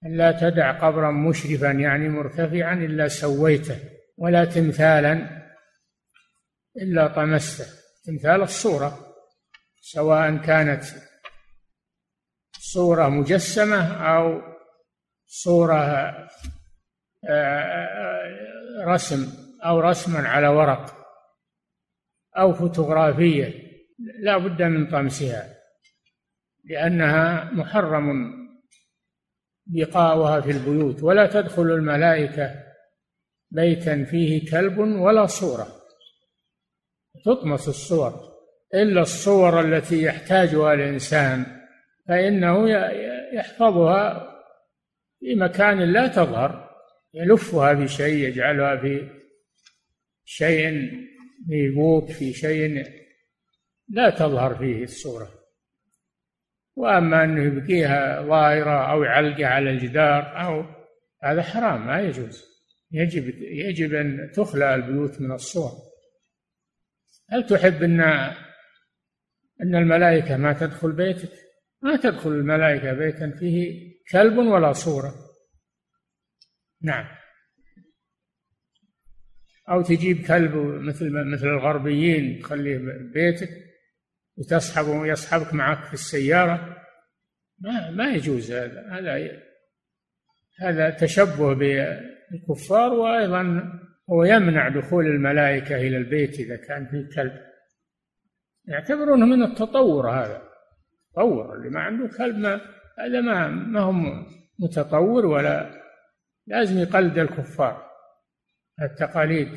ألا 0.06 0.32
تدع 0.32 0.72
قبرا 0.72 1.10
مشرفا 1.10 1.66
يعني 1.66 2.08
مرتفعا 2.08 2.74
إلا 2.74 3.08
سويته 3.08 3.76
ولا 4.18 4.44
تمثالا 4.44 5.43
إلا 6.76 7.06
طمسته. 7.06 7.66
تمثال 8.04 8.42
الصورة 8.42 9.14
سواء 9.80 10.36
كانت 10.36 10.84
صورة 12.58 13.08
مجسمة 13.08 13.94
أو 14.16 14.42
صورة 15.26 15.82
آه، 17.28 18.84
رسم 18.86 19.32
أو 19.64 19.80
رسما 19.80 20.28
على 20.28 20.48
ورق 20.48 21.06
أو 22.38 22.52
فوتوغرافية 22.52 23.64
لا 24.20 24.38
بد 24.38 24.62
من 24.62 24.90
طمسها 24.90 25.54
لأنها 26.64 27.44
محرم 27.44 28.32
بقاؤها 29.66 30.40
في 30.40 30.50
البيوت. 30.50 31.02
ولا 31.02 31.26
تدخل 31.26 31.62
الملائكة 31.62 32.54
بيتا 33.50 34.04
فيه 34.04 34.50
كلب 34.50 34.78
ولا 34.78 35.26
صورة. 35.26 35.83
تطمس 37.24 37.68
الصور 37.68 38.34
إلا 38.74 39.00
الصور 39.00 39.60
التي 39.60 40.02
يحتاجها 40.02 40.74
الإنسان 40.74 41.46
فإنه 42.08 42.70
يحفظها 43.32 44.30
في 45.20 45.34
مكان 45.34 45.92
لا 45.92 46.06
تظهر 46.06 46.70
يلفها 47.14 47.72
بشيء 47.72 48.28
يجعلها 48.28 48.76
في 48.76 49.08
شيء 50.24 50.90
في 51.48 51.70
بوك 51.70 52.10
في 52.10 52.32
شيء 52.32 52.84
لا 53.88 54.10
تظهر 54.10 54.54
فيه 54.54 54.82
الصورة. 54.82 55.28
وأما 56.76 57.24
أنه 57.24 57.44
يبقيها 57.44 58.22
ظاهرة 58.22 58.92
أو 58.92 59.02
يعلقها 59.02 59.46
على 59.46 59.70
الجدار 59.70 60.46
أو 60.46 60.64
هذا 61.22 61.42
حرام 61.42 61.86
ما 61.86 62.00
يجوز. 62.00 62.44
يجب 62.92 63.34
يجب 63.40 63.94
أن 63.94 64.30
تخلى 64.34 64.74
البيوت 64.74 65.20
من 65.20 65.32
الصور. 65.32 65.72
هل 67.30 67.46
تحب 67.46 67.82
أن 67.82 68.00
أن 69.60 69.74
الملائكة 69.74 70.36
ما 70.36 70.52
تدخل 70.52 70.92
بيتك؟ 70.92 71.32
ما 71.82 71.96
تدخل 71.96 72.30
الملائكة 72.30 72.92
بيتا 72.92 73.30
فيه 73.30 73.92
كلب 74.10 74.36
ولا 74.36 74.72
صورة. 74.72 75.14
نعم. 76.82 77.06
أو 79.68 79.82
تجيب 79.82 80.26
كلب 80.26 80.56
مثل 80.56 81.10
مثل 81.10 81.46
الغربيين 81.46 82.42
تخليه 82.42 82.78
بيتك 83.14 83.48
وتصحب 84.36 85.04
يصحبك 85.04 85.54
معك 85.54 85.84
في 85.84 85.94
السيارة. 85.94 86.76
ما 87.58 87.90
ما 87.90 88.14
يجوز 88.14 88.52
هذا. 88.52 88.88
هذا 88.90 89.42
هذا 90.60 90.90
تشبه 90.90 91.54
بالكفار 91.54 92.92
وأيضا 92.92 93.72
هو 94.10 94.24
يمنع 94.24 94.68
دخول 94.68 95.06
الملائكة 95.06 95.76
إلى 95.76 95.96
البيت 95.96 96.40
إذا 96.40 96.56
كان 96.56 96.86
فيه 96.86 97.16
كلب. 97.16 97.32
يعتبرونه 98.64 99.26
من 99.26 99.42
التطور 99.42 100.10
هذا. 100.10 100.42
تطور 101.12 101.54
اللي 101.54 101.70
ما 101.70 101.80
عنده 101.80 102.16
كلب 102.18 102.36
ما 102.36 102.60
هذا 102.98 103.20
ما 103.20 103.48
ما 103.48 103.80
هو 103.80 103.92
متطور 104.58 105.26
ولا 105.26 105.70
لازم 106.46 106.78
يقلد 106.78 107.18
الكفار. 107.18 107.90
التقاليد 108.82 109.48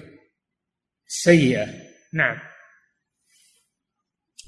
السيئة. 1.08 1.68
نعم. 2.14 2.38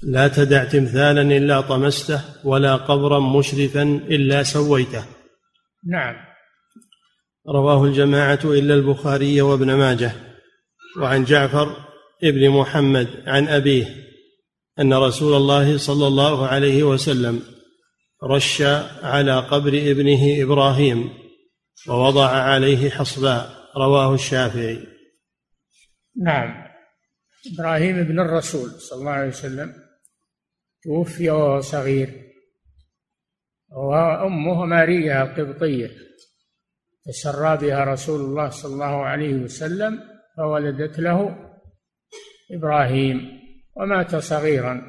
لا 0.02 0.28
تدع 0.28 0.64
تمثالا 0.64 1.22
إلا 1.22 1.60
طمسته 1.60 2.46
ولا 2.46 2.76
قبرا 2.76 3.38
مشرفا 3.38 3.82
إلا 3.82 4.42
سويته. 4.42 5.04
نعم. 5.86 6.29
رواه 7.50 7.84
الجماعة 7.84 8.40
إلا 8.44 8.74
البخاري 8.74 9.40
وابن 9.40 9.74
ماجه. 9.74 10.12
وعن 11.00 11.24
جعفر 11.24 11.76
ابن 12.24 12.50
محمد 12.50 13.08
عن 13.26 13.48
أبيه 13.48 13.86
أن 14.80 14.94
رسول 14.94 15.36
الله 15.36 15.78
صلى 15.78 16.06
الله 16.06 16.46
عليه 16.46 16.82
وسلم 16.82 17.42
رش 18.24 18.62
على 19.02 19.40
قبر 19.40 19.68
ابنه 19.68 20.42
إبراهيم 20.42 21.10
ووضع 21.88 22.28
عليه 22.28 22.90
حصباء 22.90 23.50
رواه 23.76 24.14
الشافعي. 24.14 24.86
نعم. 26.22 26.70
إبراهيم 27.54 27.98
ابن 27.98 28.20
الرسول 28.20 28.70
صلى 28.70 28.98
الله 28.98 29.10
عليه 29.10 29.28
وسلم 29.28 29.74
توفي 30.84 31.30
وهو 31.30 31.60
صغير. 31.60 32.08
وأمه 33.76 34.64
ماريا 34.64 35.22
القبطية. 35.22 36.09
تسرى 37.10 37.56
بها 37.56 37.84
رسول 37.84 38.20
الله 38.20 38.48
صلى 38.48 38.72
الله 38.74 39.04
عليه 39.04 39.34
وسلم 39.34 40.00
فولدت 40.36 40.98
له 40.98 41.36
إبراهيم 42.52 43.40
ومات 43.76 44.16
صغيرا. 44.16 44.82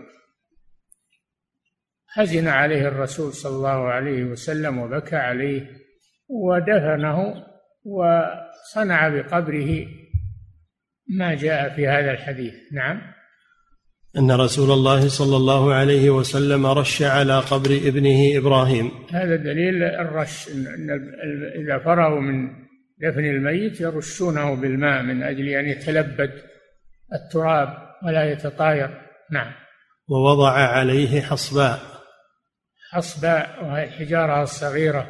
حزن 2.07 2.47
عليه 2.47 2.87
الرسول 2.87 3.33
صلى 3.33 3.55
الله 3.55 3.87
عليه 3.87 4.23
وسلم 4.23 4.77
وبكى 4.77 5.15
عليه 5.15 5.69
ودفنه 6.29 7.45
وصنع 7.85 9.09
بقبره 9.09 9.87
ما 11.17 11.35
جاء 11.35 11.75
في 11.75 11.87
هذا 11.87 12.11
الحديث. 12.11 12.53
نعم. 12.73 13.01
أن 14.17 14.31
رسول 14.31 14.71
الله 14.71 15.07
صلى 15.07 15.37
الله 15.37 15.73
عليه 15.73 16.09
وسلم 16.09 16.65
رش 16.65 17.01
على 17.01 17.39
قبر 17.39 17.69
ابنه 17.69 18.37
إبراهيم. 18.37 18.91
هذا 19.11 19.35
دليل 19.35 19.83
الرش 19.83 20.47
إن 20.49 20.89
إذا 21.55 21.79
فرغوا 21.79 22.21
من 22.21 22.49
دفن 23.01 23.25
الميت 23.25 23.81
يرشونه 23.81 24.55
بالماء 24.55 25.03
من 25.03 25.23
أجل 25.23 25.49
أن 25.49 25.65
يتلبد 25.65 26.31
التراب 27.13 27.77
ولا 28.05 28.31
يتطاير. 28.31 29.01
نعم. 29.31 29.51
ووضع 30.09 30.51
عليه 30.51 31.21
حصباء. 31.21 31.79
حصباء 32.91 33.65
وهي 33.65 33.83
الحجارة 33.83 34.43
الصغيرة 34.43 35.07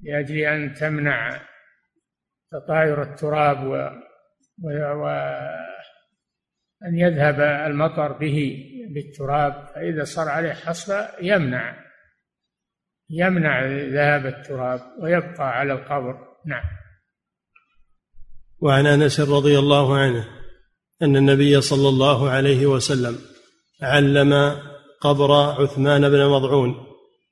لأجل 0.00 0.36
أن 0.38 0.74
تمنع 0.74 1.40
تطاير 2.52 3.02
التراب 3.02 3.90
وأن 6.82 6.98
يذهب 6.98 7.40
المطر 7.40 8.12
به 8.12 8.64
بالتراب 8.94 9.66
فإذا 9.74 10.04
صار 10.04 10.28
عليه 10.28 10.52
حصبة 10.52 11.08
يمنع 11.22 11.88
يمنع 13.10 13.66
ذهاب 13.66 14.26
التراب 14.26 14.80
ويبقى 15.00 15.58
على 15.58 15.72
القبر. 15.72 16.14
نعم. 16.46 16.64
وعن 18.60 18.86
أنس 18.86 19.20
رضي 19.20 19.58
الله 19.58 19.98
عنه 19.98 20.28
أن 21.02 21.16
النبي 21.16 21.60
صلى 21.60 21.88
الله 21.88 22.30
عليه 22.30 22.66
وسلم 22.66 23.18
علم 23.82 24.60
قبر 25.00 25.32
عثمان 25.32 26.08
بن 26.08 26.26
مضعون 26.26 26.74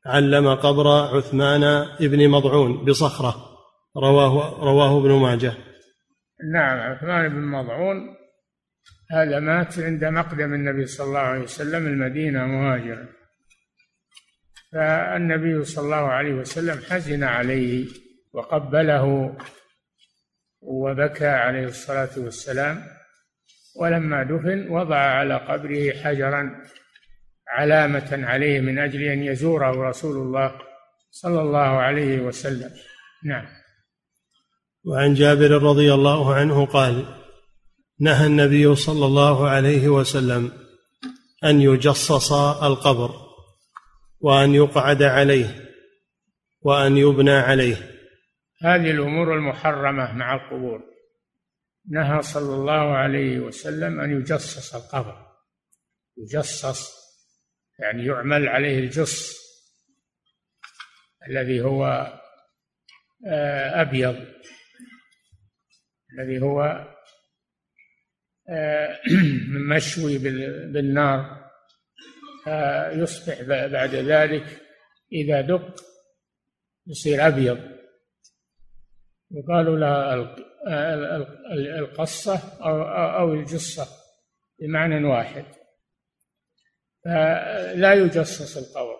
علم 0.06 0.54
قبر 0.54 0.88
عثمان 1.16 1.86
بن 2.00 2.28
مضعون 2.28 2.84
بصخرة 2.84 3.34
رواه 3.96 4.64
رواه 4.64 4.98
ابن 5.00 5.12
ماجه. 5.12 5.52
نعم 6.52 6.78
عثمان 6.78 7.28
بن 7.28 7.40
مضعون 7.40 7.96
هذا 9.10 9.40
مات 9.40 9.78
عند 9.78 10.04
مقدم 10.04 10.54
النبي 10.54 10.86
صلى 10.86 11.06
الله 11.06 11.18
عليه 11.18 11.42
وسلم 11.42 11.86
المدينة 11.86 12.46
مهاجرا. 12.46 13.08
فالنبي 14.72 15.64
صلى 15.64 15.84
الله 15.84 15.96
عليه 15.96 16.34
وسلم 16.34 16.80
حزن 16.90 17.22
عليه 17.24 17.86
وقبله 18.32 19.36
وبكى 20.60 21.26
عليه 21.26 21.64
الصلاة 21.64 22.10
والسلام 22.16 22.82
ولما 23.76 24.22
دفن 24.22 24.68
وضع 24.70 24.96
على 24.96 25.34
قبره 25.34 25.92
حجرا 25.92 26.62
علامة 27.48 28.26
عليه 28.26 28.60
من 28.60 28.78
أجل 28.78 29.02
أن 29.02 29.22
يزوره 29.22 29.88
رسول 29.88 30.16
الله 30.16 30.60
صلى 31.10 31.40
الله 31.40 31.58
عليه 31.58 32.20
وسلم. 32.20 32.70
نعم. 33.24 33.46
وعن 34.84 35.14
جابر 35.14 35.50
رضي 35.50 35.94
الله 35.94 36.34
عنه 36.34 36.66
قال 36.66 37.25
نهى 38.00 38.26
النبي 38.26 38.74
صلى 38.74 39.06
الله 39.06 39.48
عليه 39.48 39.88
وسلم 39.88 40.52
أن 41.44 41.60
يجصص 41.60 42.32
القبر 42.62 43.10
وأن 44.20 44.54
يقعد 44.54 45.02
عليه 45.02 45.72
وأن 46.60 46.96
يبنى 46.96 47.30
عليه. 47.30 47.76
هذه 48.62 48.90
الأمور 48.90 49.34
المحرمة 49.34 50.12
مع 50.12 50.34
القبور. 50.34 50.82
نهى 51.90 52.22
صلى 52.22 52.54
الله 52.54 52.96
عليه 52.96 53.38
وسلم 53.38 54.00
أن 54.00 54.20
يجصص 54.20 54.74
القبر. 54.74 55.26
يجصص 56.16 56.92
يعني 57.78 58.06
يعمل 58.06 58.48
عليه 58.48 58.78
الجص 58.78 59.36
الذي 61.28 61.60
هو 61.60 61.84
آه، 63.28 63.80
أبيض. 63.82 64.16
الذي 66.12 66.42
هو 66.42 66.86
مشوي 69.70 70.18
بالنار 70.72 71.46
يصبح 72.92 73.42
بعد 73.42 73.94
ذلك 73.94 74.62
إذا 75.12 75.40
دق 75.40 75.80
يصير 76.86 77.26
أبيض. 77.26 77.58
يقال 79.30 79.80
لها 79.80 80.14
القصة 81.78 82.40
أو 82.62 82.82
أو 83.18 83.34
الجصة 83.34 83.86
بمعنى 84.60 85.06
واحد. 85.06 85.44
فلا 87.04 87.94
يجصص 87.94 88.56
القبر. 88.56 88.96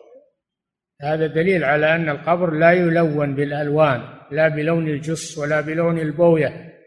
هذا 1.03 1.27
دليل 1.27 1.65
على 1.65 1.95
أن 1.95 2.09
القبر 2.09 2.51
لا 2.51 2.73
يلون 2.73 3.35
بالألوان 3.35 4.17
لا 4.31 4.49
بلون 4.49 4.89
الجص 4.89 5.39
ولا 5.39 5.61
بلون 5.61 5.99
البوية 5.99 6.81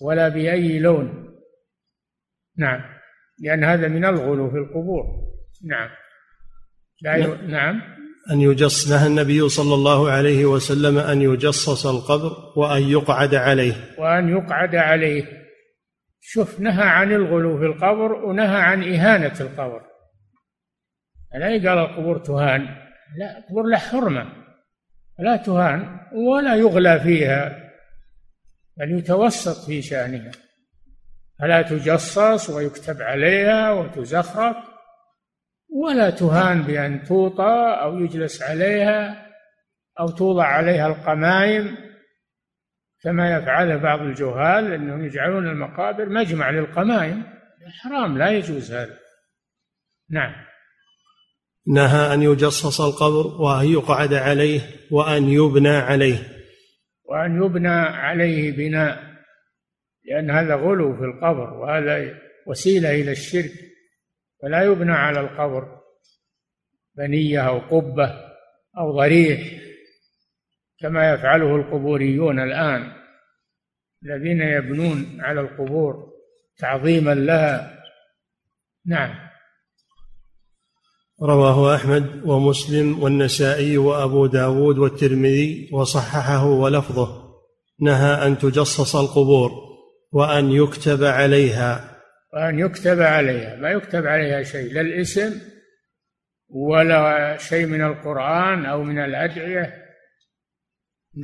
ولا 0.00 0.28
بأي 0.28 0.78
لون. 0.78 1.23
نعم. 2.58 2.80
لأن 3.38 3.64
هذا 3.64 3.88
من 3.88 4.04
الغلو 4.04 4.50
في 4.50 4.56
القبور. 4.56 5.04
نعم. 5.64 5.88
لا 7.02 7.16
ي... 7.16 7.26
نعم. 7.26 7.50
نعم. 7.50 7.80
أن 8.30 8.40
يجص 8.40 8.90
نهى 8.90 9.06
النبي 9.06 9.48
صلى 9.48 9.74
الله 9.74 10.10
عليه 10.10 10.44
وسلم 10.44 10.98
أن 10.98 11.22
يجصص 11.22 11.86
القبر 11.86 12.32
وأن 12.56 12.82
يقعد 12.82 13.34
عليه. 13.34 13.74
وأن 13.98 14.28
يقعد 14.28 14.74
عليه. 14.74 15.44
شوف 16.20 16.60
نهى 16.60 16.88
عن 16.88 17.12
الغلو 17.12 17.58
في 17.58 17.66
القبر 17.66 18.12
ونهى 18.12 18.56
عن 18.56 18.82
إهانة 18.82 19.40
القبر. 19.40 19.82
لا 21.34 21.48
يقال 21.48 21.78
القبور 21.78 22.18
تهان؟ 22.18 22.60
لا 23.16 23.38
القبور 23.38 23.66
له 23.66 23.78
حرمة. 23.78 24.32
لا 25.18 25.36
تهان 25.36 26.00
ولا 26.12 26.54
يغلى 26.54 27.00
فيها 27.00 27.70
بل 28.76 28.98
يتوسط 28.98 29.66
في 29.66 29.82
شأنها. 29.82 30.30
فلا 31.38 31.62
تجصص 31.62 32.50
ويكتب 32.50 33.02
عليها 33.02 33.72
وتزخرف 33.72 34.56
ولا 35.68 36.10
تهان 36.10 36.62
بأن 36.62 37.02
توطى 37.02 37.76
أو 37.82 37.98
يجلس 37.98 38.42
عليها 38.42 39.26
أو 40.00 40.08
توضع 40.08 40.44
عليها 40.44 40.86
القمايم 40.86 41.76
كما 43.02 43.36
يفعله 43.36 43.76
بعض 43.76 44.00
الجهال 44.00 44.72
أنهم 44.72 45.04
يجعلون 45.04 45.46
المقابر 45.46 46.08
مجمع 46.08 46.50
للقمايم 46.50 47.22
حرام 47.82 48.18
لا 48.18 48.30
يجوز 48.30 48.72
هذا. 48.72 48.98
نعم. 50.10 50.32
نهى 51.66 52.14
أن 52.14 52.22
يجصص 52.22 52.80
القبر 52.80 53.42
وأن 53.42 53.66
يقعد 53.66 54.14
عليه 54.14 54.60
وأن 54.90 55.28
يبنى 55.28 55.76
عليه. 55.76 56.18
وأن 57.04 57.42
يبنى 57.42 57.68
عليه 57.68 58.56
بناء. 58.56 59.13
لأن 60.04 60.30
هذا 60.30 60.54
غلو 60.54 60.96
في 60.96 61.04
القبر 61.04 61.54
وهذا 61.54 62.14
وسيلة 62.46 62.90
إلى 62.90 63.10
الشرك. 63.10 63.52
فلا 64.42 64.62
يبنى 64.62 64.92
على 64.92 65.20
القبر 65.20 65.80
بنية 66.96 67.40
أو 67.40 67.58
قبة 67.58 68.14
أو 68.78 68.96
ضريح 68.96 69.40
كما 70.80 71.12
يفعله 71.12 71.56
القبوريون 71.56 72.40
الآن. 72.40 72.92
الذين 74.04 74.40
يبنون 74.40 75.20
على 75.20 75.40
القبور 75.40 76.12
تعظيما 76.58 77.14
لها. 77.14 77.82
نعم. 78.86 79.14
رواه 81.22 81.76
أحمد 81.76 82.22
ومسلم 82.24 83.02
والنسائي 83.02 83.78
وأبو 83.78 84.26
داود 84.26 84.78
والترمذي 84.78 85.70
وصححه 85.72 86.46
ولفظه. 86.46 87.24
نهى 87.80 88.26
أن 88.26 88.38
تجصص 88.38 88.96
القبور. 88.96 89.73
وأن 90.14 90.52
يكتب 90.52 91.04
عليها. 91.04 92.00
وأن 92.34 92.58
يكتب 92.58 93.00
عليها. 93.00 93.56
ما 93.56 93.70
يكتب 93.70 94.06
عليها 94.06 94.42
شيء 94.42 94.72
لا 94.72 94.80
الاسم 94.80 95.40
ولا 96.48 97.36
شيء 97.36 97.66
من 97.66 97.84
القرآن 97.84 98.66
أو 98.66 98.82
من 98.82 98.98
الأدعية. 98.98 99.84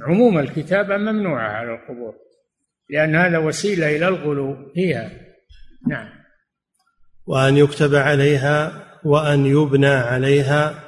عموم 0.02 0.38
الكتابة 0.38 0.96
ممنوعة 0.96 1.48
على 1.48 1.74
القبور 1.74 2.14
لأن 2.90 3.16
هذا 3.16 3.38
وسيلة 3.38 3.96
إلى 3.96 4.08
الغلو 4.08 4.72
فيها. 4.74 5.10
نعم. 5.88 6.08
وأن 7.26 7.56
يكتب 7.56 7.94
عليها 7.94 8.86
وأن 9.04 9.46
يبنى 9.46 9.86
عليها 9.86 10.84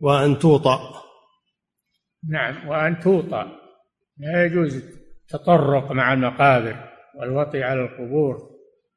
وأن 0.00 0.38
توطأ. 0.38 1.02
نعم 2.30 2.68
وأن 2.68 3.00
توطأ. 3.00 3.46
لا 4.18 4.44
يجوز 4.44 4.76
التطرق 4.76 5.92
مع 5.92 6.12
المقابر. 6.12 6.95
والوطي 7.16 7.62
على 7.62 7.80
القبور. 7.80 8.56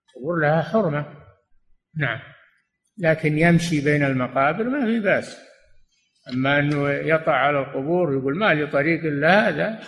القبور 0.09 0.39
لها 0.41 0.61
حرمة. 0.61 1.05
نعم. 1.97 2.19
لكن 2.97 3.37
يمشي 3.37 3.81
بين 3.81 4.03
المقابر 4.03 4.63
ما 4.63 4.85
في 4.85 4.99
بأس. 4.99 5.37
أما 6.33 6.59
أنه 6.59 6.89
يطع 6.89 7.33
على 7.33 7.59
القبور 7.59 8.13
يقول 8.13 8.37
ما 8.37 8.53
لي 8.53 8.67
طريق 8.67 9.03
إلا 9.03 9.49
هذا. 9.49 9.79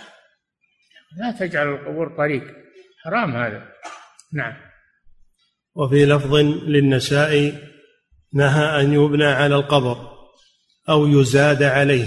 لا 1.18 1.30
تجعل 1.30 1.68
القبور 1.68 2.16
طريق. 2.16 2.44
حرام 3.04 3.36
هذا. 3.36 3.68
نعم. 4.32 4.54
وفي 5.74 6.06
لفظ 6.06 6.34
للنساء 6.66 7.52
نهى 8.34 8.80
أن 8.80 8.92
يبنى 8.92 9.24
على 9.24 9.54
القبر 9.54 10.12
أو 10.88 11.06
يزاد 11.06 11.62
عليه. 11.62 12.06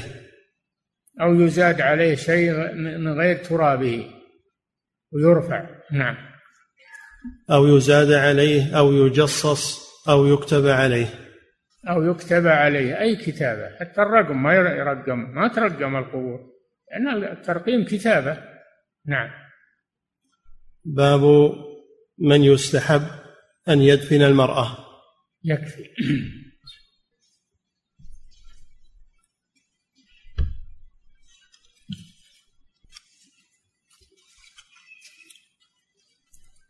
أو 1.21 1.33
يزاد 1.33 1.81
عليه 1.81 2.15
شيء 2.15 2.73
من 2.73 3.13
غير 3.13 3.37
ترابه. 3.37 4.14
ويرفع. 5.11 5.69
نعم. 5.91 6.15
أو 7.51 7.77
يزاد 7.77 8.11
عليه 8.11 8.77
أو 8.77 8.93
يجصص 8.93 9.85
أو 10.09 10.25
يكتب 10.25 10.67
عليه. 10.67 11.07
أو 11.89 12.03
يكتب 12.03 12.47
عليه 12.47 13.01
أي 13.01 13.15
كتابة. 13.15 13.75
حتى 13.79 14.01
الرقم 14.01 14.43
ما 14.43 14.53
يرقم 14.53 15.19
ما 15.19 15.47
ترقم 15.47 15.95
القبور. 15.95 16.39
لأن 16.91 17.23
الترقيم 17.23 17.85
كتابة. 17.85 18.37
نعم. 19.05 19.29
باب 20.85 21.21
من 22.19 22.43
يستحب 22.43 23.01
أن 23.69 23.81
يدفن 23.81 24.21
المرأة. 24.21 24.77
يكفي. 25.43 25.83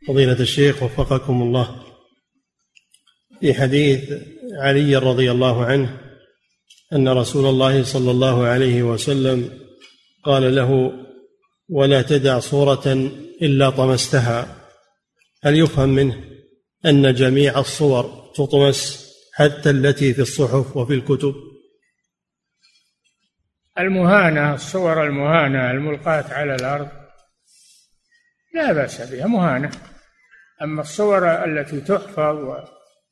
فضيلة 0.07 0.39
الشيخ 0.39 0.83
وفقكم 0.83 1.41
الله. 1.41 1.85
في 3.39 3.53
حديث 3.53 4.13
علي 4.61 4.95
رضي 4.95 5.31
الله 5.31 5.65
عنه 5.65 5.99
أن 6.93 7.07
رسول 7.07 7.45
الله 7.45 7.83
صلى 7.83 8.11
الله 8.11 8.45
عليه 8.45 8.83
وسلم 8.83 9.59
قال 10.23 10.55
له 10.55 10.91
ولا 11.69 12.01
تدع 12.01 12.39
صورة 12.39 13.11
إلا 13.41 13.69
طمستها. 13.69 14.67
هل 15.43 15.59
يفهم 15.59 15.89
منه 15.89 16.23
أن 16.85 17.13
جميع 17.13 17.59
الصور 17.59 18.31
تطمس 18.35 19.05
حتى 19.33 19.69
التي 19.69 20.13
في 20.13 20.21
الصحف 20.21 20.77
وفي 20.77 20.93
الكتب؟ 20.93 21.35
المهانة 23.79 24.53
الصور 24.53 25.03
المهانة 25.07 25.71
الملقاة 25.71 26.33
على 26.33 26.55
الأرض 26.55 26.89
لا 28.53 28.73
بأس 28.73 29.01
بها 29.01 29.27
مهانة. 29.27 29.71
أما 30.61 30.81
الصور 30.81 31.45
التي 31.45 31.81
تحفظ 31.81 32.65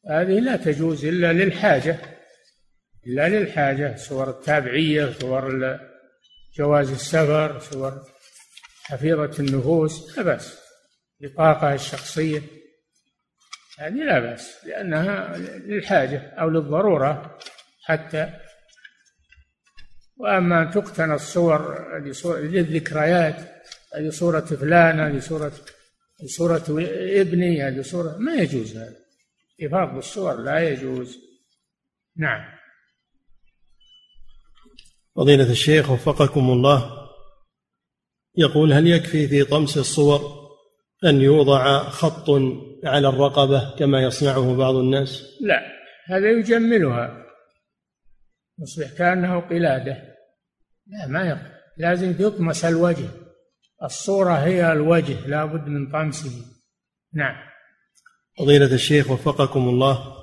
هذه 0.09 0.39
لا 0.39 0.55
تجوز 0.55 1.05
إلا 1.05 1.33
للحاجة 1.33 1.99
إلا 3.07 3.29
للحاجة. 3.29 3.95
صور 3.95 4.29
التابعية 4.29 5.11
صور 5.11 5.79
جواز 6.57 6.91
السفر 6.91 7.59
صور 7.59 8.03
حفيظة 8.83 9.39
النفوس 9.39 10.17
لا 10.17 10.23
بأس. 10.23 10.59
بطاقة 11.19 11.73
الشخصية 11.73 12.41
هذه 13.79 14.03
لا 14.03 14.19
بأس 14.19 14.65
لأنها 14.65 15.37
للحاجة 15.37 16.33
أو 16.39 16.49
للضرورة 16.49 17.37
حتى. 17.85 18.33
وأما 20.17 20.61
أن 20.61 20.71
تقتنى 20.71 21.13
الصور 21.13 21.87
للذكريات 22.39 23.35
هذه 23.95 24.09
صورة 24.09 24.39
فلان 24.39 24.99
هذه 24.99 25.19
صورة 25.19 25.51
صورة 26.27 26.63
ابني 27.21 27.63
هذه 27.63 27.81
صورة 27.81 28.17
ما 28.17 28.33
يجوز 28.35 28.77
هذا. 28.77 28.95
حفاظ 29.61 29.95
بالصور 29.95 30.35
لا 30.35 30.69
يجوز. 30.69 31.17
نعم. 32.17 32.53
فضيلة 35.15 35.51
الشيخ 35.51 35.91
وفقكم 35.91 36.49
الله. 36.51 37.09
يقول 38.37 38.73
هل 38.73 38.87
يكفي 38.87 39.27
في 39.27 39.43
طمس 39.43 39.77
الصور 39.77 40.43
أن 41.05 41.21
يوضع 41.21 41.89
خط 41.89 42.29
على 42.83 43.07
الرقبة 43.07 43.75
كما 43.75 44.03
يصنعه 44.03 44.55
بعض 44.55 44.75
الناس؟ 44.75 45.37
لا 45.41 45.61
هذا 46.07 46.31
يجملها. 46.31 47.25
يصبح 48.59 48.97
كأنه 48.97 49.39
قلادة. 49.39 49.97
لا 50.87 51.07
ما 51.07 51.27
يقف. 51.27 51.51
لازم 51.77 52.15
يطمس 52.19 52.65
الوجه. 52.65 53.22
الصورة 53.83 54.33
هي 54.33 54.71
الوجه 54.71 55.27
لا 55.27 55.45
بد 55.45 55.67
من 55.67 55.91
طمسه. 55.91 56.45
نعم. 57.13 57.35
فضيلة 58.39 58.73
الشيخ 58.73 59.11
وفقكم 59.11 59.69
الله 59.69 60.13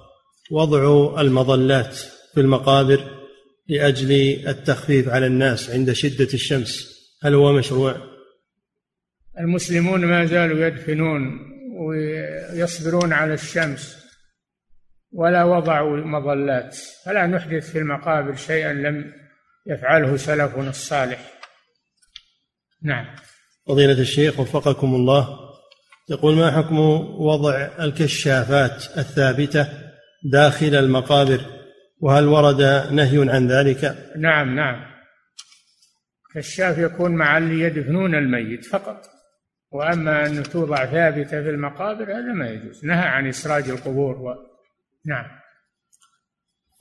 وضع 0.50 1.20
المظلات 1.20 1.96
في 2.34 2.40
المقابر 2.40 3.20
لأجل 3.68 4.12
التخفيف 4.48 5.08
على 5.08 5.26
الناس 5.26 5.70
عند 5.70 5.92
شدة 5.92 6.28
الشمس 6.34 7.00
هل 7.22 7.34
هو 7.34 7.52
مشروع؟ 7.52 7.96
المسلمون 9.38 10.04
ما 10.04 10.24
زالوا 10.26 10.66
يدفنون 10.66 11.40
ويصبرون 11.78 13.12
على 13.12 13.34
الشمس 13.34 13.96
ولا 15.12 15.44
وضعوا 15.44 15.96
مظلات. 15.96 16.76
فلا 17.04 17.26
نحدث 17.26 17.70
في 17.70 17.78
المقابر 17.78 18.36
شيئا 18.36 18.72
لم 18.72 19.12
يفعله 19.66 20.16
سلفنا 20.16 20.70
الصالح. 20.70 21.32
نعم. 22.82 23.06
فضيلة 23.70 24.00
الشيخ 24.00 24.40
وفقكم 24.40 24.94
الله. 24.94 25.38
يقول 26.08 26.34
ما 26.34 26.50
حكم 26.50 26.78
وضع 27.20 27.68
الكشافات 27.80 28.98
الثابتة 28.98 29.68
داخل 30.32 30.74
المقابر؟ 30.74 31.40
وهل 32.00 32.26
ورد 32.26 32.62
نهي 32.92 33.30
عن 33.30 33.48
ذلك؟ 33.48 34.12
نعم 34.16 34.56
نعم. 34.56 34.76
كشاف 36.34 36.78
يكون 36.78 37.12
مع 37.12 37.38
اللي 37.38 37.64
يدفنون 37.64 38.14
الميت 38.14 38.64
فقط. 38.64 39.06
وأما 39.72 40.26
أن 40.26 40.42
توضع 40.42 40.86
ثابتة 40.86 41.42
في 41.42 41.50
المقابر 41.50 42.04
هذا 42.04 42.32
ما 42.32 42.50
يجوز. 42.50 42.84
نهى 42.84 43.08
عن 43.08 43.26
إسراج 43.26 43.70
القبور 43.70 44.16
و... 44.16 44.34
نعم. 45.06 45.26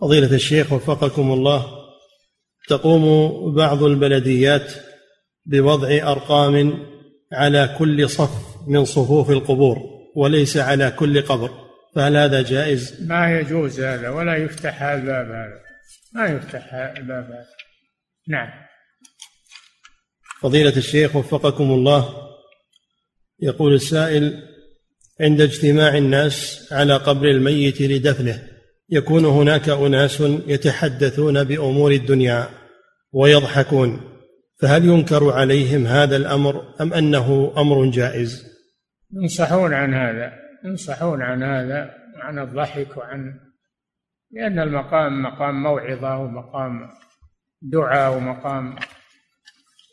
فضيلة 0.02 0.36
الشيخ 0.36 0.74
وفقكم 0.74 1.32
الله 1.32 1.66
تقوم 2.68 3.06
بعض 3.56 3.84
البلديات 3.84 4.89
بوضع 5.50 6.12
أرقام 6.12 6.86
على 7.34 7.76
كل 7.78 8.10
صف 8.10 8.68
من 8.68 8.86
صفوف 8.86 9.30
القبور 9.30 9.78
وليس 10.16 10.58
على 10.58 10.92
كل 10.92 11.22
قبر 11.22 11.52
فهل 11.96 12.18
هذا 12.18 12.42
جائز؟ 12.42 13.08
ما 13.08 13.40
يجوز 13.40 13.80
هذا 13.80 14.10
ولا 14.10 14.36
يفتح 14.36 14.82
الباب 14.82 15.26
هذا. 15.26 15.60
ما 16.14 16.26
يفتح 16.28 16.74
الباب 16.74 17.24
هذا. 17.24 17.46
نعم. 18.28 18.50
فضيلة 20.42 20.78
الشيخ 20.78 21.16
وفقكم 21.16 21.72
الله 21.72 22.30
يقول 23.40 23.74
السائل 23.74 24.44
عند 25.22 25.42
اجتماع 25.42 25.98
الناس 25.98 26.68
على 26.72 26.98
قبر 26.98 27.28
الميت 27.28 27.82
لدفنه 27.82 28.48
يكون 28.90 29.26
هناك 29.26 29.70
أناس 29.70 30.22
يتحدثون 30.48 31.44
بأمور 31.44 31.92
الدنيا 31.92 32.50
ويضحكون. 33.12 34.19
فهل 34.62 34.86
ينكر 34.86 35.32
عليهم 35.32 35.88
هذا 35.88 36.16
الأمر 36.16 36.76
أم 36.82 36.94
أنه 36.94 37.54
أمر 37.58 37.86
جائز؟ 37.86 38.60
ينصحون 39.14 39.74
عن 39.74 39.94
هذا 39.94 40.34
ينصحون 40.66 41.22
عن 41.22 41.44
هذا 41.44 41.94
عن 42.16 42.40
الضحك 42.40 42.98
وعن 42.98 43.40
لأن 44.32 44.60
المقام 44.60 45.24
مقام 45.24 45.64
موعظة 45.64 46.18
ومقام 46.18 46.90
دعاء 47.62 48.18
ومقام. 48.18 48.76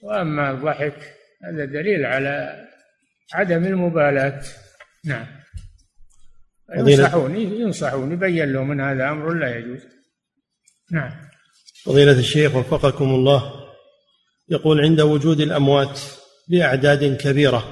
وأما 0.03 0.51
الضحك 0.51 1.15
هذا 1.45 1.65
دليل 1.65 2.07
على 2.07 2.65
عدم 3.35 3.65
المبالاة. 3.65 4.43
نعم. 5.05 5.27
ينصحون 6.77 7.37
ينصحون 7.37 8.13
يبين 8.13 8.53
لهم 8.53 8.71
أن 8.71 8.81
هذا 8.81 9.11
أمر 9.11 9.33
لا 9.33 9.57
يجوز. 9.57 9.81
نعم. 10.93 11.11
فضيلة 11.85 12.19
الشيخ 12.19 12.55
وفقكم 12.55 13.05
الله. 13.05 13.66
يقول 14.49 14.81
عند 14.81 15.01
وجود 15.01 15.41
الأموات 15.41 16.01
بأعداد 16.49 17.17
كبيرة 17.17 17.65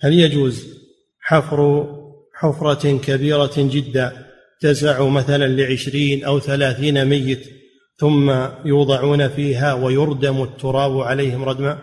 هل 0.00 0.12
يجوز 0.12 0.80
حفر 1.20 1.86
حفرة 2.34 2.98
كبيرة 2.98 3.52
جدا 3.56 4.26
تسع 4.60 5.08
مثلا 5.08 5.46
لعشرين 5.48 6.24
أو 6.24 6.40
ثلاثين 6.40 7.04
ميت 7.04 7.60
ثم 7.96 8.30
يوضعون 8.64 9.28
فيها 9.28 9.74
ويردم 9.74 10.42
التراب 10.42 11.00
عليهم 11.00 11.44
ردما؟ 11.44 11.78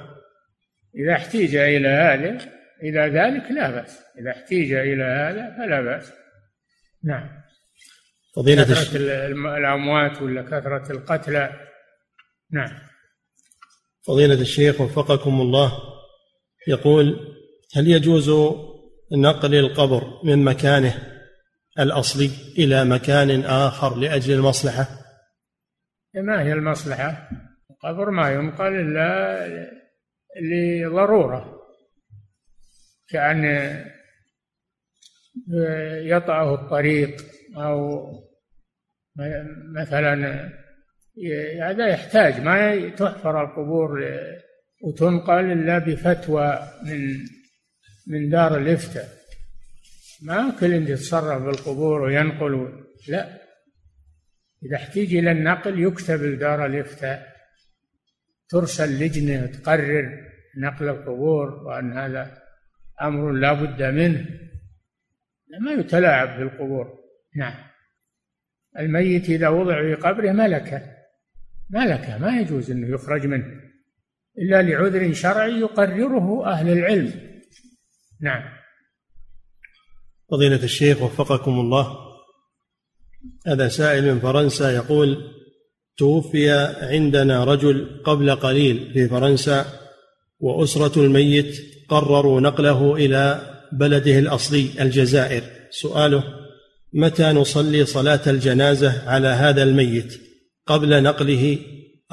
إذا 0.95 1.13
احتيج 1.13 1.55
إلى 1.55 1.87
هذا 1.87 2.37
إلى 2.83 2.99
ذلك 2.99 3.51
لا 3.51 3.71
بأس. 3.71 3.99
إذا 4.19 4.31
احتيج 4.31 4.73
إلى 4.73 5.03
هذا 5.03 5.55
فلا 5.57 5.81
بأس. 5.81 6.11
نعم. 7.03 7.29
فضيلة 8.35 8.63
كثرة 8.63 8.97
الأموات 9.57 10.21
ولا 10.21 10.41
كثرة 10.41 10.91
القتلى؟ 10.91 11.53
نعم. 12.51 12.86
فضيلة 14.07 14.41
الشيخ 14.41 14.81
وفقكم 14.81 15.41
الله 15.41 15.71
يقول 16.67 17.35
هل 17.75 17.87
يجوز 17.87 18.29
نقل 19.11 19.55
القبر 19.55 20.03
من 20.23 20.43
مكانه 20.43 20.93
الأصلي 21.79 22.29
إلى 22.57 22.85
مكان 22.85 23.41
آخر 23.41 23.95
لأجل 23.95 24.33
المصلحة؟ 24.33 24.87
ما 26.15 26.41
هي 26.41 26.53
المصلحة؟ 26.53 27.29
القبر 27.71 28.09
ما 28.09 28.31
ينقل 28.31 28.75
إلا 28.75 29.47
لضرورة 30.41 31.61
كأن 33.09 33.45
يطأه 36.03 36.55
الطريق 36.55 37.21
أو 37.57 38.05
مثلا 39.75 40.49
هذا 41.61 41.87
يحتاج. 41.87 42.41
ما 42.41 42.89
تحفر 42.89 43.41
القبور 43.41 44.03
وتنقل 44.83 45.51
إلا 45.51 45.77
بفتوى 45.77 46.59
من 46.85 47.15
من 48.07 48.29
دار 48.29 48.57
الإفتاء. 48.57 49.09
ما 50.21 50.57
كل 50.59 50.73
يتصرف 50.73 51.41
بالقبور 51.41 52.01
وينقل 52.01 52.83
لا. 53.07 53.41
إذا 54.63 54.75
احتيج 54.75 55.15
إلى 55.15 55.31
النقل 55.31 55.79
يكتب 55.79 56.23
لدار 56.23 56.65
الإفتاء. 56.65 57.35
ترسل 58.49 58.99
لجنة 58.99 59.45
تقرر 59.45 60.27
نقل 60.57 60.89
القبور 60.89 61.49
وأن 61.49 61.93
هذا 61.93 62.41
أمر 63.01 63.31
لا 63.31 63.53
بد 63.53 63.83
منه. 63.83 64.25
ما 65.61 65.71
يتلاعب 65.71 66.39
بالقبور. 66.39 66.99
نعم. 67.35 67.67
الميت 68.79 69.29
إذا 69.29 69.47
وضع 69.47 69.81
في 69.81 69.93
قبره 69.93 70.31
ملكة. 70.31 70.96
ملكة 71.69 72.17
ما 72.17 72.39
يجوز 72.39 72.71
أنه 72.71 72.95
يخرج 72.95 73.25
منه. 73.25 73.45
إلا 74.37 74.61
لعذر 74.61 75.13
شرعي 75.13 75.59
يقرره 75.59 76.45
أهل 76.45 76.69
العلم. 76.69 77.13
نعم. 78.21 78.43
فضيلة 80.31 80.63
الشيخ 80.63 81.01
وفقكم 81.01 81.59
الله. 81.59 81.97
هذا 83.47 83.67
سائل 83.67 84.13
من 84.13 84.19
فرنسا 84.19 84.71
يقول 84.71 85.17
توفي 85.97 86.49
عندنا 86.81 87.43
رجل 87.43 88.01
قبل 88.05 88.35
قليل 88.35 88.93
في 88.93 89.07
فرنسا 89.07 89.65
وأسرة 90.39 91.01
الميت 91.01 91.55
قرروا 91.89 92.41
نقله 92.41 92.95
إلى 92.95 93.53
بلده 93.71 94.19
الأصلي 94.19 94.69
الجزائر. 94.81 95.43
سؤاله 95.69 96.23
متى 96.93 97.31
نصلي 97.31 97.85
صلاة 97.85 98.21
الجنازة 98.27 99.09
على 99.09 99.27
هذا 99.27 99.63
الميت؟ 99.63 100.26
قبل 100.67 101.03
نقله 101.03 101.59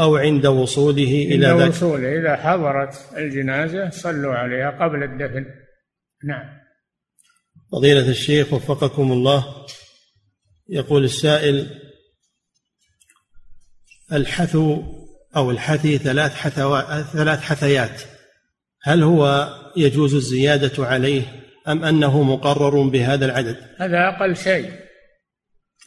أو 0.01 0.17
عند 0.17 0.47
وصوله 0.47 1.03
إلى 1.03 1.47
عند 1.47 1.69
وصوله 1.69 2.21
إذا 2.21 2.37
حضرت 2.37 2.95
الجنازة 3.17 3.91
صلوا 3.91 4.35
عليها 4.35 4.71
قبل 4.71 5.03
الدفن. 5.03 5.47
نعم. 6.25 6.65
فضيلة 7.73 8.09
الشيخ 8.09 8.53
وفقكم 8.53 9.13
الله 9.13 9.67
يقول 10.69 11.05
السائل 11.05 11.81
الحثو 14.13 14.83
أو 15.37 15.51
الحثي 15.51 15.99
ثلاث 15.99 16.35
حثوا 16.35 17.03
ثلاث 17.03 17.41
حثيات 17.41 18.03
هل 18.83 19.03
هو 19.03 19.49
يجوز 19.77 20.15
الزيادة 20.15 20.87
عليه 20.87 21.23
أم 21.69 21.85
أنه 21.85 22.23
مقرر 22.23 22.83
بهذا 22.83 23.27
العدد؟ 23.27 23.57
هذا 23.79 24.09
أقل 24.09 24.37
شيء. 24.37 24.84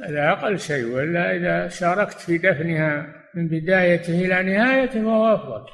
هذا 0.02 0.32
أقل 0.32 0.60
شيء 0.60 0.86
وإلا 0.86 1.36
إذا 1.36 1.70
شاركت 1.70 2.20
في 2.20 2.38
دفنها 2.38 3.08
من 3.36 3.48
بدايته 3.48 4.26
إلى 4.26 4.44
نهايته 4.44 5.04
فهو 5.04 5.36
أفضل. 5.36 5.72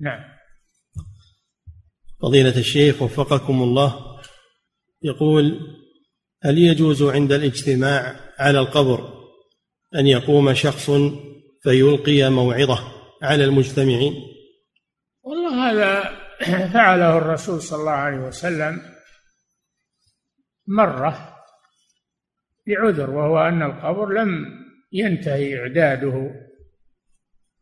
نعم. 0.00 0.20
فضيلة 2.22 2.58
الشيخ 2.58 3.02
وفقكم 3.02 3.62
الله 3.62 4.20
يقول 5.02 5.60
هل 6.42 6.58
يجوز 6.58 7.02
عند 7.02 7.32
الاجتماع 7.32 8.16
على 8.38 8.58
القبر 8.58 9.14
أن 9.94 10.06
يقوم 10.06 10.54
شخص 10.54 10.90
فيلقي 11.62 12.30
موعظة 12.30 12.78
على 13.22 13.44
المجتمعين؟ 13.44 14.14
والله 15.22 15.70
هذا 15.70 16.24
فعله 16.74 17.18
الرسول 17.18 17.62
صلى 17.62 17.80
الله 17.80 17.92
عليه 17.92 18.18
وسلم 18.18 18.82
مرة. 20.66 21.33
بعذر 22.66 23.10
وهو 23.10 23.38
أن 23.38 23.62
القبر 23.62 24.12
لم 24.12 24.28
ينتهي 24.92 25.58
إعداده. 25.58 26.30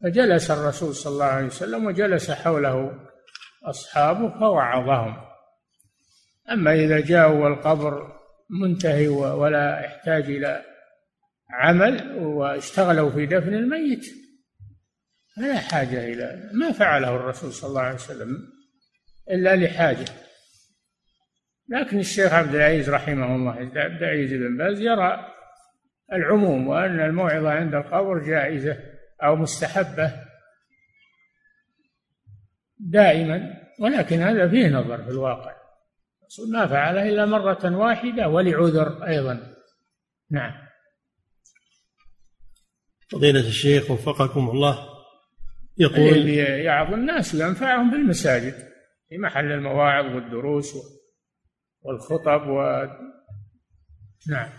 فجلس 0.02 0.50
الرسول 0.50 0.94
صلى 0.94 1.12
الله 1.12 1.24
عليه 1.24 1.46
وسلم 1.46 1.86
وجلس 1.86 2.30
حوله 2.30 3.00
أصحابه 3.64 4.38
فوعظهم. 4.40 5.16
أما 6.50 6.74
إذا 6.74 7.00
جاءوا 7.00 7.44
والقبر 7.44 8.12
منتهي 8.50 9.08
ولا 9.08 9.80
يحتاج 9.80 10.24
إلى 10.24 10.64
عمل 11.50 12.16
واشتغلوا 12.18 13.10
في 13.10 13.26
دفن 13.26 13.54
الميت 13.54 14.04
فلا 15.36 15.58
حاجة 15.58 16.04
إلى 16.04 16.50
ما 16.52 16.72
فعله 16.72 17.16
الرسول 17.16 17.52
صلى 17.52 17.68
الله 17.68 17.80
عليه 17.80 17.94
وسلم 17.94 18.38
إلا 19.30 19.56
لحاجة. 19.56 20.04
لكن 21.72 21.98
الشيخ 21.98 22.32
عبد 22.32 22.54
العزيز 22.54 22.90
رحمه 22.90 23.36
الله 23.36 23.52
عبد 23.76 24.02
العزيز 24.02 24.32
بن 24.32 24.56
باز 24.56 24.80
يرى 24.80 25.26
العموم 26.12 26.68
وأن 26.68 27.00
الموعظة 27.00 27.50
عند 27.50 27.74
القبر 27.74 28.18
جائزة 28.18 28.76
أو 29.22 29.36
مستحبة 29.36 30.12
دائما 32.78 33.62
ولكن 33.80 34.20
هذا 34.20 34.48
فيه 34.48 34.68
نظر 34.68 35.04
في 35.04 35.10
الواقع. 35.10 35.54
ما 36.52 36.66
فعله 36.66 37.08
إلا 37.08 37.26
مرة 37.26 37.76
واحدة 37.76 38.28
ولعذر 38.28 39.06
أيضا. 39.06 39.54
نعم. 40.30 40.52
فضيلة 43.08 43.48
الشيخ 43.48 43.90
وفقكم 43.90 44.50
الله 44.50 44.88
يقول 45.78 46.28
يعظ 46.64 46.92
الناس 46.92 47.34
وينفعهم 47.34 47.90
بالمساجد 47.90 48.54
في 49.08 49.18
محل 49.18 49.52
المواعظ 49.52 50.14
والدروس 50.14 50.74
والخطب 51.84 52.48
و 52.48 52.86
نعم 54.30 54.50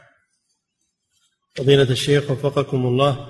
فضيلة 1.55 1.91
الشيخ 1.91 2.31
وفقكم 2.31 2.85
الله 2.85 3.27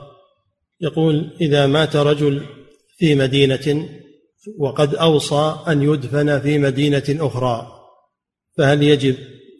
يقول 0.81 1.37
إذا 1.41 1.67
مات 1.67 1.95
رجل 1.95 2.45
في 2.97 3.15
مدينة 3.15 3.89
وقد 4.57 4.95
أوصى 4.95 5.63
أن 5.67 5.81
يدفن 5.81 6.39
في 6.39 6.59
مدينة 6.59 7.03
أخرى 7.09 7.67
فهل 8.57 8.83
يجب 8.83 9.15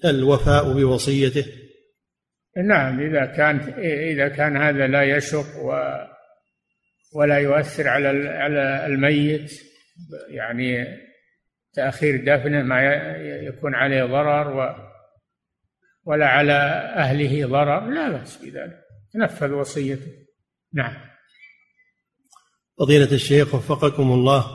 الوفاء 0.05 0.73
بوصيته؟ 0.73 1.45
نعم 2.67 2.99
إذا 2.99 3.25
كان 3.25 3.59
إذا 4.11 4.27
كان 4.27 4.57
هذا 4.57 4.87
لا 4.87 5.17
يشق 5.17 5.57
و 5.61 5.73
ولا 7.15 7.37
يؤثر 7.37 7.87
على 7.87 8.07
على 8.29 8.85
الميت 8.85 9.51
يعني 10.29 10.85
تأخير 11.73 12.15
دفنه 12.21 12.63
ما 12.63 12.81
يكون 13.47 13.75
عليه 13.75 14.03
ضرر 14.03 14.57
و 14.57 14.75
ولا 16.05 16.27
على 16.27 16.53
أهله 16.95 17.47
ضرر 17.47 17.89
لا 17.89 18.09
بأس 18.09 18.37
بذلك. 18.37 18.79
تنفذ 19.13 19.51
وصيته. 19.51 20.11
نعم. 20.73 20.93
فضيلة 22.79 23.11
الشيخ 23.11 23.55
وفقكم 23.55 24.11
الله. 24.11 24.45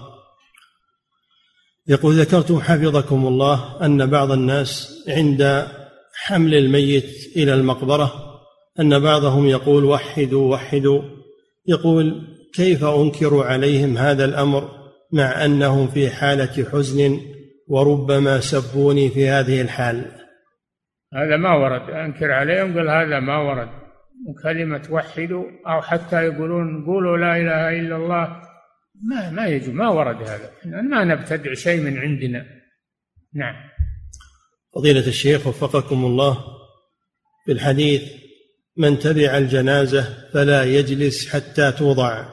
يقول 1.86 2.20
ذكرتم 2.20 2.60
حفظكم 2.60 3.26
الله 3.26 3.84
أن 3.86 4.06
بعض 4.06 4.32
الناس 4.32 5.04
عند 5.08 5.68
حمل 6.14 6.54
الميت 6.54 7.36
إلى 7.36 7.54
المقبرة 7.54 8.12
أن 8.80 8.98
بعضهم 8.98 9.46
يقول 9.46 9.84
وحدوا 9.84 10.52
وحدوا. 10.54 11.02
يقول 11.66 12.26
كيف 12.54 12.84
انكر 12.84 13.42
عليهم 13.42 13.98
هذا 13.98 14.24
الأمر؟ 14.24 14.77
مع 15.12 15.44
أنهم 15.44 15.88
في 15.88 16.10
حالة 16.10 16.64
حزن 16.72 17.20
وربما 17.68 18.40
سبوني 18.40 19.10
في 19.10 19.28
هذه 19.28 19.60
الحال. 19.60 20.12
هذا 21.14 21.36
ما 21.36 21.54
ورد. 21.54 21.90
أنكر 21.90 22.32
عليهم 22.32 22.78
قال 22.78 22.88
هذا 22.88 23.20
ما 23.20 23.38
ورد. 23.38 23.68
وكلمه 24.28 24.82
وحدوا 24.90 25.44
أو 25.66 25.82
حتى 25.82 26.24
يقولون 26.24 26.84
قولوا 26.86 27.16
لا 27.16 27.36
إله 27.36 27.80
إلا 27.80 27.96
الله 27.96 28.42
ما 29.08 29.30
ما 29.30 29.46
يجوز 29.46 29.68
ما 29.68 29.88
ورد 29.88 30.16
هذا. 30.16 30.50
ما 30.64 31.04
نبتدع 31.04 31.54
شيء 31.54 31.80
من 31.80 31.98
عندنا. 31.98 32.46
نعم. 33.34 33.54
فضيلة 34.74 35.06
الشيخ 35.06 35.46
وفقكم 35.46 36.04
الله 36.04 36.38
في 37.46 37.52
الحديث 37.52 38.02
من 38.76 38.98
تبع 38.98 39.38
الجنازة 39.38 40.28
فلا 40.32 40.64
يجلس 40.64 41.34
حتى 41.34 41.72
توضع. 41.72 42.24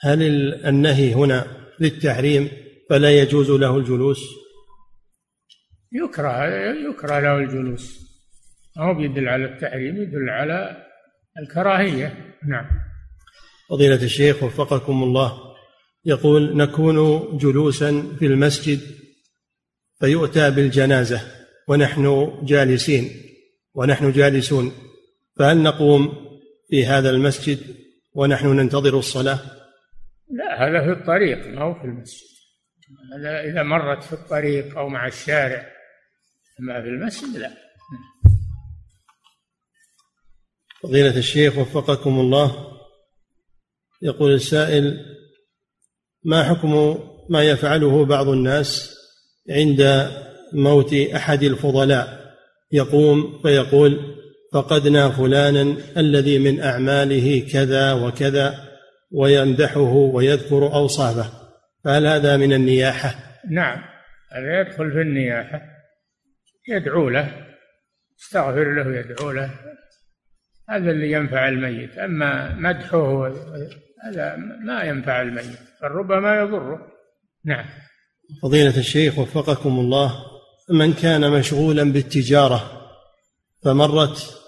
هل 0.00 0.22
النهي 0.66 1.14
هنا 1.14 1.59
للتحريم 1.80 2.48
فلا 2.90 3.10
يجوز 3.10 3.50
له 3.50 3.76
الجلوس؟ 3.76 4.20
يكره 5.92 6.44
يكره 6.90 7.20
له 7.20 7.36
الجلوس. 7.36 8.00
هو 8.78 8.94
بيدل 8.94 9.28
على 9.28 9.44
التحريم 9.44 9.96
يدل 9.96 10.28
على 10.30 10.86
الكراهية. 11.38 12.36
نعم. 12.48 12.66
فضيلة 13.70 14.02
الشيخ 14.02 14.42
وفقكم 14.42 15.02
الله 15.02 15.50
يقول 16.04 16.56
نكون 16.56 17.28
جلوسا 17.38 18.16
في 18.18 18.26
المسجد 18.26 18.80
فيؤتى 20.00 20.50
بالجنازة 20.50 21.20
ونحن 21.68 22.32
جالسين 22.42 23.10
ونحن 23.74 24.12
جالسون 24.12 24.72
فهل 25.36 25.62
نقوم 25.62 26.12
في 26.68 26.86
هذا 26.86 27.10
المسجد 27.10 27.58
ونحن 28.14 28.46
ننتظر 28.46 28.98
الصلاة؟ 28.98 29.59
لا 30.30 30.68
هذا 30.68 30.80
في 30.84 31.00
الطريق 31.00 31.46
ما 31.46 31.62
هو 31.62 31.74
في 31.74 31.84
المسجد. 31.84 32.30
هذا 33.18 33.40
إذا 33.40 33.62
مرت 33.62 34.02
في 34.02 34.12
الطريق 34.12 34.78
أو 34.78 34.88
مع 34.88 35.06
الشارع 35.06 35.66
أما 36.60 36.82
في 36.82 36.88
المسجد 36.88 37.36
لا. 37.36 37.50
فضيلة 40.82 41.18
الشيخ 41.18 41.58
وفقكم 41.58 42.20
الله 42.20 42.70
يقول 44.02 44.32
السائل 44.32 45.06
ما 46.24 46.44
حكم 46.44 46.98
ما 47.28 47.42
يفعله 47.44 48.04
بعض 48.04 48.28
الناس 48.28 48.96
عند 49.50 50.10
موت 50.52 50.94
أحد 50.94 51.42
الفضلاء؟ 51.42 52.34
يقوم 52.72 53.42
فيقول 53.42 54.16
فقدنا 54.52 55.10
فلانا 55.10 55.76
الذي 55.96 56.38
من 56.38 56.60
أعماله 56.60 57.48
كذا 57.52 57.92
وكذا. 57.92 58.69
ويمدحه 59.10 59.92
ويذكر 59.92 60.74
أوصافه 60.74 61.30
فهل 61.84 62.06
هذا 62.06 62.36
من 62.36 62.52
النياحة؟ 62.52 63.14
نعم 63.50 63.78
هذا 64.32 64.60
يدخل 64.60 64.92
في 64.92 65.00
النياحة 65.00 65.62
يدعو 66.68 67.08
له 67.08 67.46
استغفر 68.20 68.74
له 68.74 68.98
يدعو 68.98 69.30
له 69.30 69.50
هذا 70.68 70.90
اللي 70.90 71.12
ينفع 71.12 71.48
الميت 71.48 71.98
أما 71.98 72.54
مدحه 72.54 73.28
هذا 74.04 74.36
ما 74.64 74.82
ينفع 74.82 75.22
الميت 75.22 75.58
فربما 75.80 76.40
يضره. 76.40 76.86
نعم. 77.44 77.64
فضيلة 78.42 78.78
الشيخ 78.78 79.18
وفقكم 79.18 79.80
الله 79.80 80.24
من 80.70 80.92
كان 80.92 81.30
مشغولا 81.30 81.92
بالتجارة 81.92 82.90
فمرت 83.64 84.40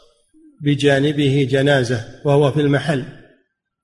بجانبه 0.60 1.48
جنازة 1.50 2.20
وهو 2.24 2.52
في 2.52 2.60
المحل 2.60 3.04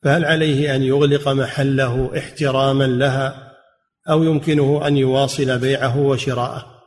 فهل 0.02 0.24
عليه 0.24 0.74
أن 0.74 0.82
يغلق 0.82 1.28
محله 1.28 2.18
احتراما 2.18 2.84
لها 2.84 3.52
أو 4.10 4.22
يمكنه 4.22 4.86
أن 4.86 4.96
يواصل 4.96 5.58
بيعه 5.58 5.98
وشراءه؟ 5.98 6.78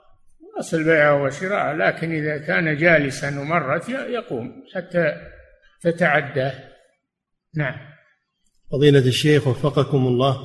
أصل 0.59 0.83
بيعه 0.83 1.23
وشراءه 1.23 1.73
لكن 1.73 2.11
إذا 2.11 2.37
كان 2.37 2.77
جالسا 2.77 3.39
ومرت 3.39 3.89
يقوم 3.89 4.63
حتى 4.75 5.15
تتعداه. 5.81 6.53
نعم. 7.55 7.75
فضيلة 8.71 8.99
الشيخ 8.99 9.47
وفقكم 9.47 10.07
الله 10.07 10.37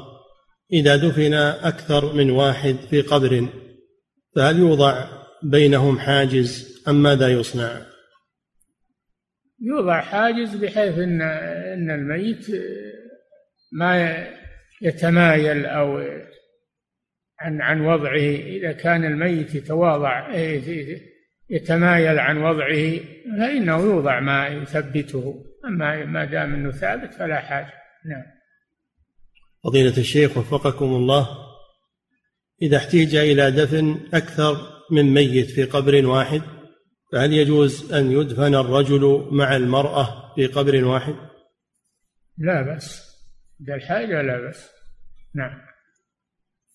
إذا 0.73 0.97
دفن 0.97 1.35
أكثر 1.35 2.13
من 2.13 2.31
واحد 2.31 2.77
في 2.91 3.01
قبر 3.01 3.49
فهل 4.37 4.59
يوضع 4.59 5.09
بينهم 5.43 5.99
حاجز 5.99 6.83
أم 6.89 7.03
ماذا 7.03 7.29
يصنع؟ 7.29 7.81
يوضع 9.61 10.01
حاجز 10.01 10.57
بحيث 10.57 10.99
ان 10.99 11.23
إن 11.23 11.91
الميت 11.91 12.47
ما 13.73 14.27
يتمايل 14.83 15.67
أو 15.67 15.99
عن 17.41 17.61
عن 17.61 17.81
وضعه. 17.81 18.37
إذا 18.47 18.73
كان 18.73 19.05
الميت 19.05 19.55
يتواضع 19.55 20.35
يتمايل 21.51 22.19
عن 22.19 22.39
وضعه 22.39 23.01
فإنه 23.39 23.81
يوضع 23.81 24.21
ما 24.21 24.49
يثبته. 24.49 25.45
أما 25.65 26.05
ما 26.05 26.25
دام 26.25 26.55
إنه 26.55 26.71
ثابت 26.71 27.15
فلا 27.15 27.41
حاجة. 27.41 27.73
نعم. 28.07 28.37
فضيلة 29.65 29.97
الشيخ 29.99 30.37
وفقكم 30.37 30.87
الله 30.87 31.29
إذا 32.63 32.77
احتيج 32.77 33.15
إلى 33.15 33.51
دفن 33.51 34.01
أكثر 34.15 34.57
من 34.91 35.15
ميت 35.15 35.51
في 35.51 35.65
قبر 35.65 36.07
واحد 36.07 36.43
فهل 37.13 37.33
يجوز 37.33 37.93
أن 37.93 38.13
يدفن 38.13 38.55
الرجل 38.55 39.29
مع 39.31 39.57
المرأة 39.57 40.35
في 40.35 40.47
قبر 40.47 40.85
واحد؟ 40.85 41.15
لا 42.39 42.63
بأس. 42.63 43.17
إذا 43.61 43.75
الحاجة 43.75 44.23
لا 44.23 44.41
بأس. 44.41 44.69
نعم. 45.35 45.59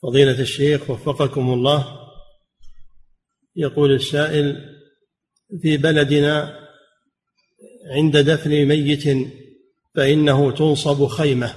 فضيلة 0.04 0.42
الشيخ 0.42 0.90
وفقكم 0.90 1.54
الله. 1.54 2.02
يقول 3.56 3.92
السائل 3.92 4.78
في 5.62 5.78
بلدنا 5.78 6.60
عند 7.96 8.18
دفن 8.18 8.66
ميت 8.66 9.04
فإنه 9.96 10.52
تنصب 10.52 11.08
خيمة 11.08 11.54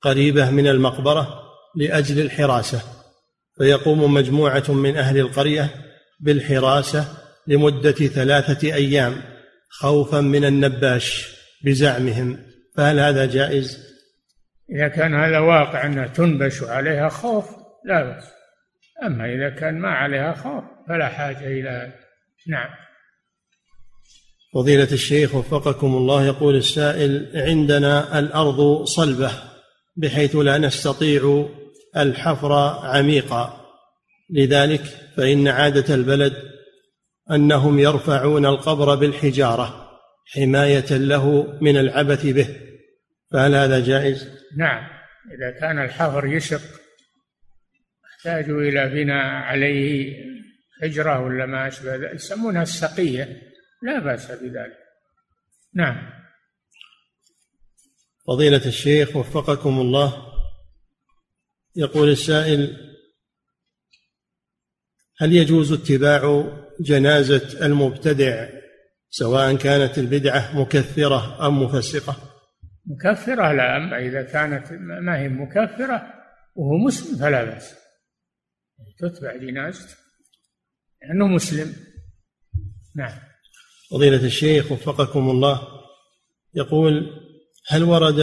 قريبة 0.00 0.50
من 0.50 0.66
المقبرة 0.66 1.42
لأجل 1.76 2.20
الحراسة 2.20 2.82
فيقوم 3.58 4.14
مجموعة 4.14 4.64
من 4.68 4.96
أهل 4.96 5.18
القرية 5.18 5.70
بالحراسة 6.20 7.25
لمدة 7.48 7.92
ثلاثة 7.92 8.74
أيام 8.74 9.22
خوفا 9.68 10.20
من 10.20 10.44
النباش 10.44 11.36
بزعمهم 11.64 12.38
فهل 12.76 13.00
هذا 13.00 13.26
جائز؟ 13.26 13.86
إذا 14.70 14.88
كان 14.88 15.14
هذا 15.14 15.38
واقع 15.38 15.86
أنها 15.86 16.06
تنبش 16.06 16.62
عليها 16.62 17.08
خوف 17.08 17.44
لا 17.84 18.02
بأس. 18.02 18.24
أما 19.06 19.24
إذا 19.34 19.50
كان 19.50 19.78
ما 19.78 19.88
عليها 19.88 20.34
خوف 20.34 20.64
فلا 20.88 21.08
حاجة 21.08 21.46
إلى 21.46 21.92
نعم. 22.48 22.68
فضيلة 24.54 24.92
الشيخ 24.92 25.34
وفقكم 25.34 25.86
الله 25.86 26.26
يقول 26.26 26.56
السائل 26.56 27.30
عندنا 27.34 28.18
الأرض 28.18 28.84
صلبة 28.84 29.30
بحيث 29.96 30.36
لا 30.36 30.58
نستطيع 30.58 31.48
الحفر 31.96 32.52
عميقا. 32.82 33.66
لذلك 34.30 34.82
فإن 35.16 35.48
عادة 35.48 35.94
البلد 35.94 36.55
أنهم 37.30 37.78
يرفعون 37.78 38.46
القبر 38.46 38.94
بالحجارة 38.94 40.00
حماية 40.26 40.90
له 40.90 41.58
من 41.60 41.76
العبث 41.76 42.26
به. 42.26 42.48
فهل 43.32 43.54
هذا 43.54 43.80
جائز؟ 43.80 44.28
نعم 44.56 44.84
إذا 45.34 45.60
كان 45.60 45.78
الحفر 45.78 46.26
يشق 46.26 46.60
يحتاج 48.04 48.50
إلى 48.50 48.88
بناء 48.88 49.24
عليه 49.24 50.14
حجرة 50.82 51.20
ولا 51.20 51.46
ما 51.46 51.68
أشبه 51.68 51.96
ذلك؟ 51.96 52.14
يسمونها 52.14 52.62
السقية 52.62 53.42
لا 53.82 53.98
بأس 53.98 54.30
بذلك. 54.30 54.78
نعم. 55.74 56.10
فضيلة 58.26 58.66
الشيخ 58.66 59.16
وفقكم 59.16 59.80
الله 59.80 60.26
يقول 61.76 62.08
السائل 62.08 62.76
هل 65.18 65.32
يجوز 65.32 65.72
اتباع 65.72 66.44
جنازة 66.80 67.66
المبتدع 67.66 68.48
سواء 69.10 69.56
كانت 69.56 69.98
البدعة 69.98 70.60
مكثرة 70.60 71.46
أم 71.46 71.62
مفسقة؟ 71.62 72.16
مكفرة 72.86 73.52
لا 73.52 73.76
أما 73.76 73.98
إذا 73.98 74.22
كانت 74.22 74.72
ما 75.02 75.18
هي 75.18 75.28
مكفرة 75.28 76.02
وهو 76.54 76.76
مسلم 76.86 77.18
فلا 77.18 77.44
بأس. 77.44 77.74
تتبع 78.98 79.36
جنازته. 79.36 79.96
لأنه 81.02 81.26
مسلم. 81.26 81.72
نعم. 82.96 83.18
فضيلة 83.90 84.26
الشيخ 84.26 84.72
وفقكم 84.72 85.30
الله 85.30 85.60
يقول 86.54 87.10
هل 87.68 87.84
ورد 87.84 88.20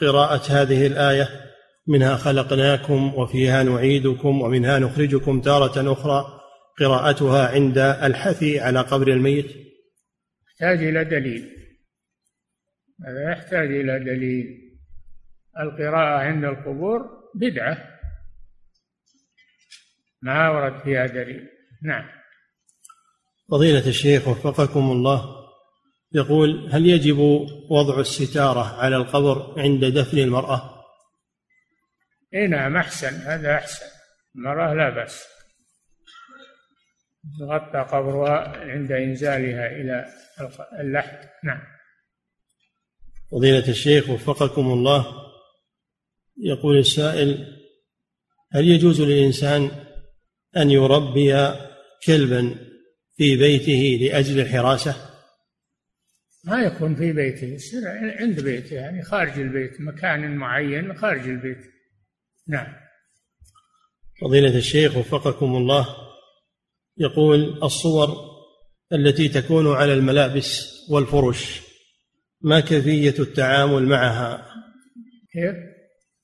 قراءة 0.00 0.42
هذه 0.52 0.86
الآية؟ 0.86 1.47
منها 1.88 2.16
خلقناكم 2.16 3.14
وفيها 3.14 3.62
نعيدكم 3.62 4.42
ومنها 4.42 4.78
نخرجكم 4.78 5.40
تارة 5.40 5.92
أخرى 5.92 6.40
قراءتها 6.80 7.48
عند 7.48 7.78
الحثي 7.78 8.60
على 8.60 8.80
قبر 8.80 9.08
الميت. 9.08 9.46
يحتاج 10.50 10.82
إلى 10.84 11.04
دليل. 11.04 11.50
هذا 13.06 13.32
يحتاج 13.32 13.66
إلى 13.66 13.98
دليل. 13.98 14.46
القراءة 15.60 16.18
عند 16.18 16.44
القبور 16.44 17.00
بدعة. 17.34 17.84
ما 20.22 20.50
ورد 20.50 20.82
فيها 20.82 21.06
دليل؟ 21.06 21.48
نعم. 21.82 22.04
فضيلة 23.50 23.88
الشيخ 23.88 24.28
وفقكم 24.28 24.90
الله 24.90 25.38
يقول 26.12 26.68
هل 26.72 26.86
يجب 26.86 27.18
وضع 27.70 28.00
الستارة 28.00 28.80
على 28.80 28.96
القبر 28.96 29.60
عند 29.60 29.84
دفن 29.84 30.18
المرأة؟ 30.18 30.77
إي 32.34 32.46
نعم 32.46 32.76
أحسن 32.76 33.14
هذا 33.14 33.54
أحسن. 33.54 33.86
المرأة 34.36 34.74
لا 34.74 34.90
بأس. 34.90 35.24
يغطى 37.40 37.78
قبرها 37.78 38.56
عند 38.56 38.92
إنزالها 38.92 39.66
إلى 39.66 40.06
اللحد. 40.80 41.28
نعم. 41.44 41.60
فضيلة 43.30 43.68
الشيخ 43.68 44.10
وفقكم 44.10 44.72
الله. 44.72 45.28
يقول 46.36 46.78
السائل 46.78 47.58
هل 48.52 48.68
يجوز 48.68 49.00
للإنسان 49.00 49.70
أن 50.56 50.70
يربي 50.70 51.54
كلبا 52.06 52.54
في 53.16 53.36
بيته 53.36 53.98
لأجل 54.00 54.40
الحراسة؟ 54.40 54.96
ما 56.44 56.62
يكون 56.62 56.94
في 56.96 57.12
بيته 57.12 57.58
عند 58.20 58.40
بيته 58.40 58.74
يعني 58.74 59.02
خارج 59.02 59.38
البيت 59.38 59.80
مكان 59.80 60.36
معين 60.36 60.94
خارج 60.94 61.28
البيت. 61.28 61.77
نعم. 62.48 62.66
فضيلة 64.20 64.56
الشيخ 64.56 64.96
وفقكم 64.96 65.56
الله 65.56 65.96
يقول 66.96 67.62
الصور 67.62 68.08
التي 68.92 69.28
تكون 69.28 69.72
على 69.72 69.94
الملابس 69.94 70.74
والفرش 70.90 71.60
ما 72.40 72.60
كيفية 72.60 73.14
التعامل 73.18 73.82
معها؟ 73.82 74.54
كيف؟ 75.32 75.56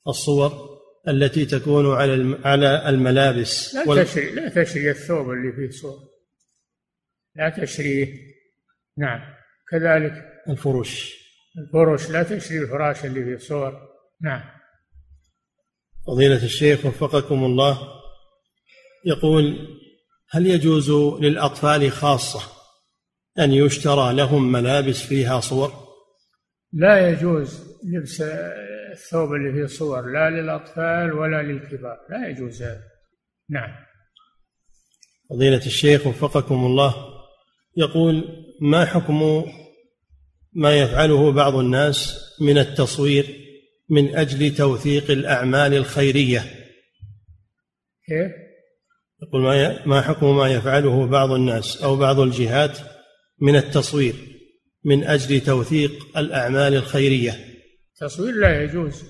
الصور 0.09 0.75
التي 1.09 1.47
تكون 1.47 1.95
على 1.95 2.39
على 2.45 2.89
الملابس 2.89 3.75
لا 3.75 3.89
وال... 3.89 4.05
تشري 4.05 4.31
لا 4.31 4.49
تشري 4.49 4.91
الثوب 4.91 5.31
اللي 5.31 5.53
فيه 5.53 5.79
صور. 5.79 5.99
لا 7.35 7.49
تشريه. 7.49 8.15
نعم. 8.99 9.21
كذلك 9.71 10.13
الفرش. 10.49 11.15
الفرش 11.59 12.11
لا 12.11 12.23
تشري 12.23 12.59
الفراش 12.59 13.05
اللي 13.05 13.25
فيه 13.25 13.47
صور. 13.47 13.73
نعم. 14.23 14.43
فضيلة 16.07 16.45
الشيخ 16.45 16.87
وفقكم 16.87 17.45
الله 17.45 17.79
يقول 19.07 19.59
هل 20.31 20.47
يجوز 20.47 20.91
للأطفال 21.21 21.93
خاصة 21.93 22.41
أن 23.39 23.53
يشترى 23.53 24.15
لهم 24.15 24.53
ملابس 24.53 25.03
فيها 25.03 25.41
صور؟ 25.41 25.73
لا 26.73 27.09
يجوز 27.09 27.75
لبس 27.85 28.21
الثوب 28.93 29.33
اللي 29.33 29.53
فيه 29.53 29.77
صور 29.77 30.13
لا 30.13 30.31
للأطفال 30.31 31.13
ولا 31.13 31.43
للكبار 31.43 31.97
لا 32.11 32.29
يجوز 32.29 32.63
هذا 32.63 32.83
نعم 33.51 33.71
فضيلة 35.31 35.67
الشيخ 35.67 36.07
وفقكم 36.07 36.67
الله 36.67 36.95
يقول 37.77 38.25
ما 38.61 38.85
حكم 38.85 39.45
ما 40.53 40.77
يفعله 40.79 41.33
بعض 41.33 41.55
الناس 41.55 42.19
من 42.41 42.59
التصوير 42.59 43.44
من 43.91 44.17
أجل 44.17 44.55
توثيق 44.55 45.11
الأعمال 45.11 45.75
الخيرية. 45.75 46.41
كيف؟ 48.07 48.33
يقول 49.23 49.43
ما 49.43 49.87
ما 49.87 50.01
حكم 50.01 50.37
ما 50.37 50.49
يفعله 50.49 51.07
بعض 51.07 51.31
الناس 51.31 51.83
أو 51.83 51.97
بعض 51.97 52.21
الجهات 52.21 52.79
من 53.41 53.57
التصوير 53.57 54.15
من 54.85 55.05
أجل 55.05 55.41
توثيق 55.41 56.19
الأعمال 56.19 56.75
الخيرية؟ 56.75 57.33
التصوير 57.93 58.35
لا 58.35 58.63
يجوز. 58.63 59.05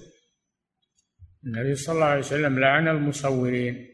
النبي 1.46 1.74
صلى 1.74 1.94
الله 1.94 2.06
عليه 2.06 2.20
وسلم 2.20 2.58
لعن 2.58 2.88
المصورين 2.88 3.86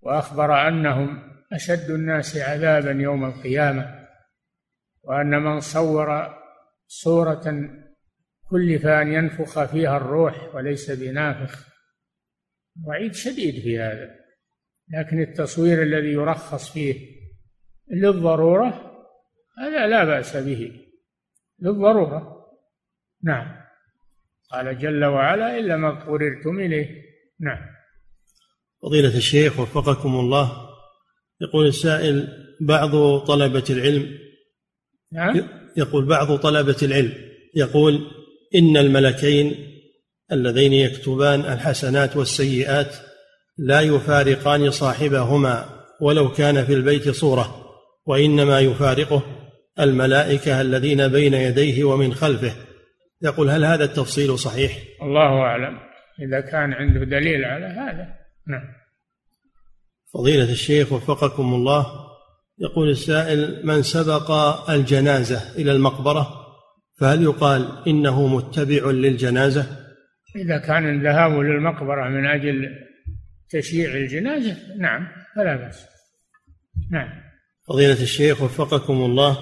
وأخبر 0.00 0.68
أنهم 0.68 1.22
أشد 1.52 1.90
الناس 1.90 2.36
عذابا 2.36 2.90
يوم 2.90 3.24
القيامة 3.24 4.06
وأن 5.02 5.42
من 5.42 5.60
صور 5.60 6.34
صورة 6.86 7.70
كلف 8.50 8.86
ان 8.86 9.12
ينفخ 9.12 9.64
فيها 9.64 9.96
الروح 9.96 10.54
وليس 10.54 10.90
بنافخ. 10.90 11.66
وعيد 12.86 13.14
شديد 13.14 13.62
في 13.62 13.78
هذا. 13.78 14.10
لكن 14.88 15.20
التصوير 15.20 15.82
الذي 15.82 16.12
يرخص 16.12 16.72
فيه 16.72 17.16
للضرورة 17.90 18.92
هذا 19.58 19.86
لا 19.86 20.04
بأس 20.04 20.36
به. 20.36 20.72
للضرورة. 21.58 22.46
نعم. 23.24 23.56
قال 24.50 24.78
جل 24.78 25.04
وعلا 25.04 25.58
إلا 25.58 25.76
ما 25.76 25.88
اضطررتم 25.88 26.60
إليه. 26.60 27.02
نعم. 27.40 27.66
فضيلة 28.82 29.16
الشيخ 29.16 29.60
وفقكم 29.60 30.14
الله. 30.14 30.66
يقول 31.40 31.66
السائل 31.66 32.28
بعض 32.60 33.18
طلبة 33.18 33.64
العلم. 33.70 34.18
نعم. 35.12 35.48
يقول 35.76 36.06
بعض 36.06 36.36
طلبة 36.36 36.76
العلم. 36.82 37.12
يقول 37.54 38.10
إن 38.54 38.76
الملكين 38.76 39.54
اللذين 40.32 40.72
يكتبان 40.72 41.40
الحسنات 41.40 42.16
والسيئات 42.16 42.96
لا 43.58 43.80
يفارقان 43.80 44.70
صاحبهما 44.70 45.64
ولو 46.00 46.32
كان 46.32 46.64
في 46.64 46.72
البيت 46.72 47.08
صورة 47.08 47.66
وإنما 48.06 48.60
يفارقه 48.60 49.22
الملائكة 49.80 50.60
الذين 50.60 51.08
بين 51.08 51.34
يديه 51.34 51.84
ومن 51.84 52.14
خلفه. 52.14 52.52
يقول 53.22 53.50
هل 53.50 53.64
هذا 53.64 53.84
التفصيل 53.84 54.38
صحيح؟ 54.38 54.78
الله 55.02 55.40
أعلم. 55.40 55.78
إذا 56.28 56.40
كان 56.40 56.72
عنده 56.72 57.04
دليل 57.04 57.44
على 57.44 57.66
هذا. 57.66 58.06
نعم. 58.48 58.62
فضيلة 60.14 60.50
الشيخ 60.52 60.92
وفقكم 60.92 61.54
الله 61.54 61.86
يقول 62.58 62.90
السائل 62.90 63.66
من 63.66 63.82
سبق 63.82 64.30
الجنازة 64.70 65.54
إلى 65.58 65.72
المقبرة 65.72 66.45
فهل 66.98 67.22
يقال 67.22 67.88
إنه 67.88 68.26
متبع 68.26 68.90
للجنازة؟ 68.90 69.66
إذا 70.36 70.58
كان 70.58 70.98
الذهاب 70.98 71.32
للمقبرة 71.32 72.08
من 72.08 72.26
أجل 72.26 72.68
تشييع 73.50 73.94
الجنازة 73.94 74.56
نعم 74.78 75.08
فلا 75.36 75.56
بأس. 75.56 75.86
نعم. 76.90 77.08
فضيلة 77.68 78.02
الشيخ 78.02 78.42
وفقكم 78.42 78.94
الله 78.94 79.38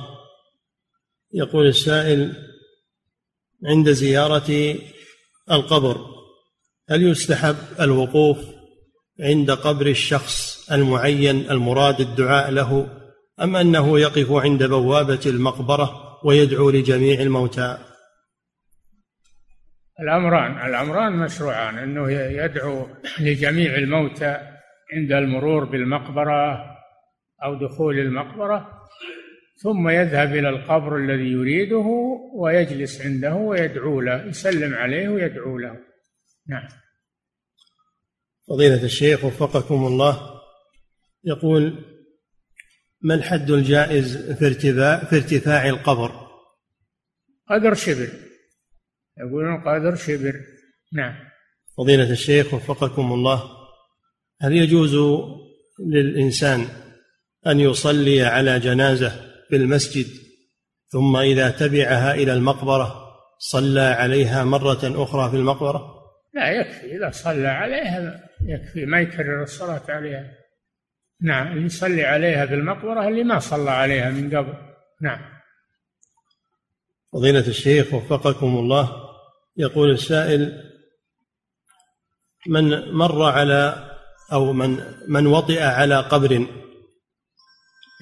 يقول 1.34 1.66
السائل 1.66 2.32
عند 3.64 3.90
زيارة 3.90 4.78
القبر 5.50 5.96
هل 6.90 7.02
يستحب 7.02 7.57
الوقوف 7.80 8.38
عند 9.20 9.50
قبر 9.50 9.86
الشخص 9.86 10.70
المعين 10.72 11.50
المراد 11.50 12.00
الدعاء 12.00 12.50
له 12.50 12.88
أم 13.42 13.57
أنه 13.57 14.00
يقف 14.00 14.32
عند 14.32 14.64
بوابة 14.64 15.20
المقبرة؟ 15.26 16.14
ويدعو 16.25 16.70
لجميع 16.70 17.20
الموتى. 17.20 17.79
الأمران 20.01 20.66
الأمران 20.66 21.12
مشروعان 21.12 21.79
أنه 21.79 22.11
يدعو 22.11 22.87
لجميع 23.20 23.75
الموتى 23.75 24.39
عند 24.93 25.12
المرور 25.12 25.64
بالمقبرة 25.64 26.64
أو 27.45 27.55
دخول 27.55 27.99
المقبرة 27.99 28.81
ثم 29.57 29.89
يذهب 29.89 30.37
إلى 30.37 30.49
القبر 30.49 30.97
الذي 30.97 31.33
يريده 31.33 31.87
ويجلس 32.35 33.01
عنده 33.01 33.35
ويدعو 33.35 34.01
له 34.01 34.27
يسلم 34.27 34.75
عليه 34.75 35.09
ويدعو 35.09 35.59
له. 35.59 35.77
نعم. 36.49 36.68
فضيلة 38.49 38.85
الشيخ 38.85 39.25
وفقكم 39.25 39.87
الله 39.87 40.41
يقول 41.25 41.93
ما 43.05 43.14
الحد 43.14 43.50
الجائز 43.50 44.32
في 44.32 44.46
ارتفاع 44.46 45.05
في 45.05 45.16
ارتفاع 45.16 45.68
القبر؟ 45.68 46.12
قدر 47.50 47.74
شبر. 47.74 48.09
يقولون 49.18 49.61
قدر 49.61 49.94
شبر. 49.94 50.40
نعم. 50.92 51.14
فضيلة 51.76 52.11
الشيخ 52.11 52.55
وفقكم 52.55 53.12
الله 53.12 53.50
هل 54.40 54.52
يجوز 54.52 54.94
للإنسان 55.80 56.66
أن 57.46 57.61
يصلي 57.61 58.22
على 58.22 58.59
جنازة 58.59 59.09
في 59.48 59.57
المسجد 59.57 60.07
ثم 60.88 61.16
إذا 61.16 61.50
تبعها 61.50 62.14
إلى 62.14 62.32
المقبرة 62.32 63.05
صلى 63.38 63.80
عليها 63.80 64.44
مرة 64.44 65.02
أخرى 65.02 65.30
في 65.30 65.36
المقبرة؟ 65.36 65.94
لا 66.34 66.50
يكفي. 66.50 66.96
إذا 66.96 67.11
صلى 67.11 67.48
عليها 67.48 68.20
يكفي 68.46 68.86
ما 68.86 69.00
يكرر 69.00 69.42
الصلاة 69.42 69.82
عليها. 69.88 70.43
نعم 71.21 71.67
يصلي 71.67 72.05
عليها 72.05 72.47
في 72.47 72.55
المقبرة 72.55 73.09
اللي 73.09 73.25
ما 73.25 73.39
صلى 73.39 73.71
عليها 73.71 74.11
من 74.11 74.37
قبل. 74.37 74.55
نعم. 75.03 75.35
فضيلة 77.12 77.47
الشيخ 77.49 77.95
وفقكم 77.95 78.47
الله 78.47 78.91
يقول 79.57 79.91
السائل 79.91 80.71
من 82.47 82.93
مر 82.93 83.23
على 83.23 83.91
أو 84.33 84.53
من 84.53 84.79
من 85.09 85.27
وطئ 85.27 85.62
على 85.62 86.01
قبر 86.01 86.47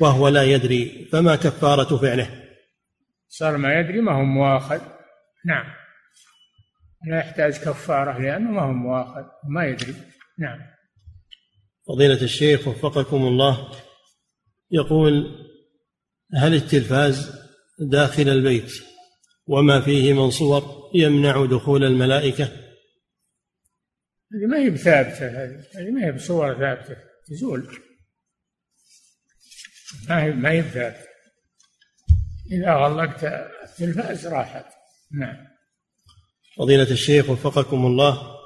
وهو 0.01 0.29
لا 0.29 0.43
يدري 0.43 1.09
فما 1.13 1.37
كفارة 1.37 1.97
فعله؟ 1.97 2.43
صار 3.29 3.57
ما 3.57 3.81
يدري 3.81 4.01
ما 4.01 4.13
هو 4.13 4.23
مواخذ 4.23 4.81
نعم. 5.47 5.65
لا 7.07 7.19
يحتاج 7.19 7.59
كفارة 7.59 8.19
لأنه 8.19 8.51
ما 8.51 8.63
هو 8.63 8.73
مواخذ 8.73 9.25
ما 9.49 9.65
يدري. 9.65 9.95
نعم. 10.39 10.72
فضيلة 11.89 12.23
الشيخ 12.23 12.69
وفقكم 12.69 13.27
الله 13.27 13.73
يقول 14.71 15.43
هل 16.35 16.55
التلفاز 16.55 17.33
داخل 17.79 18.29
البيت 18.29 18.73
وما 19.47 19.81
فيه 19.81 20.13
من 20.13 20.31
صور 20.31 20.91
يمنع 20.95 21.47
دخول 21.47 21.85
الملائكة؟ 21.85 22.45
هذه 24.35 24.47
ما 24.51 24.59
هي 24.59 24.71
بثابتة 24.71 25.29
هذه 25.29 25.91
ما 25.91 26.07
هي 26.07 26.13
بصور 26.13 26.59
ثابتة 26.59 26.97
تزول. 27.27 27.79
ما 30.09 30.23
هي 30.23 30.33
ما 30.33 30.51
هي 30.51 30.63
بثابتة. 30.63 31.13
إذا 32.53 32.75
غلقت 32.75 33.25
التلفاز 33.65 34.27
راحت. 34.27 34.67
نعم. 35.13 35.47
فضيلة 36.57 36.91
الشيخ 36.91 37.31
وفقكم 37.31 37.87
الله 37.87 38.37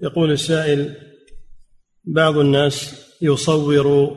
يقول 0.00 0.32
السائل 0.32 1.07
بعض 2.14 2.38
الناس 2.38 3.06
يصور 3.22 4.16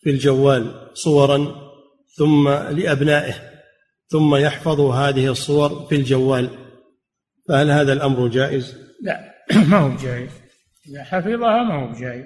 في 0.00 0.10
الجوال 0.10 0.90
صورا 0.94 1.70
ثم 2.16 2.48
لأبنائه 2.48 3.34
ثم 4.08 4.34
يحفظ 4.34 4.80
هذه 4.80 5.30
الصور 5.30 5.86
في 5.86 5.94
الجوال. 5.94 6.50
فهل 7.48 7.70
هذا 7.70 7.92
الأمر 7.92 8.28
جائز؟ 8.28 8.76
لا 9.02 9.34
ما 9.70 9.78
هو 9.78 9.96
جائز 9.96 10.30
إذا 10.88 11.04
حفظها 11.04 11.62
ما 11.62 11.74
هو 11.74 11.92
جائز 12.00 12.24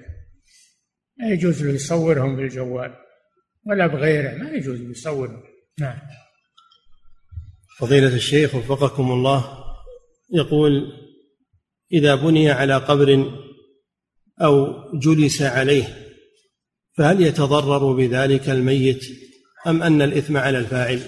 لا 1.19 1.33
يجوز 1.33 1.63
له 1.63 1.75
يصورهم 1.75 2.37
في 2.37 2.43
الجوال 2.43 2.95
ولا 3.67 3.87
بغيره 3.87 4.35
ما 4.35 4.51
يجوز 4.51 4.81
يصورهم 4.81 5.43
نعم. 5.81 5.99
فضيلة 7.79 8.15
الشيخ 8.15 8.55
وفقكم 8.55 9.13
الله 9.13 9.65
يقول 10.33 10.93
إذا 11.93 12.15
بني 12.15 12.51
على 12.51 12.77
قبر 12.77 13.31
أو 14.43 14.75
جلس 14.99 15.43
عليه 15.43 15.85
فهل 16.99 17.23
يتضرر 17.23 17.93
بذلك 17.93 18.51
الميت 18.51 19.05
أم 19.67 19.83
أن 19.83 20.03
الإثم 20.03 20.37
على 20.37 20.59
الفاعل؟ 20.59 21.01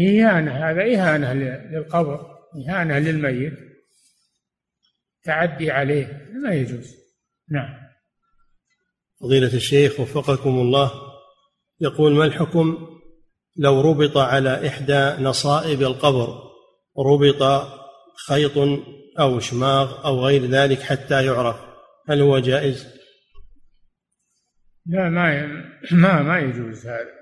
إهانة 0.00 0.52
هذا 0.52 0.82
إهانة 0.82 1.32
للقبر 1.32 2.26
إهانة 2.68 2.98
للميت. 2.98 3.52
تعدي 5.24 5.70
عليه 5.70 6.28
ما 6.44 6.54
يجوز. 6.54 6.94
نعم. 7.50 7.80
فضيلة 9.20 9.54
الشيخ 9.54 10.00
وفقكم 10.00 10.60
الله 10.60 10.92
يقول 11.80 12.12
ما 12.12 12.24
الحكم 12.24 12.78
لو 13.56 13.80
ربط 13.80 14.16
على 14.16 14.66
إحدى 14.66 15.22
نصائب 15.22 15.82
القبر 15.82 16.40
ربط 16.98 17.68
خيط 18.28 18.52
أو 19.18 19.40
شماغ 19.40 20.04
أو 20.04 20.26
غير 20.26 20.46
ذلك 20.46 20.80
حتى 20.80 21.24
يعرف؟ 21.24 21.69
هل 22.10 22.20
هو 22.20 22.38
جائز؟ 22.38 22.86
لا 24.86 25.08
ما 25.08 25.46
ما 26.02 26.22
ما 26.22 26.38
يجوز 26.38 26.86
هذا. 26.86 27.20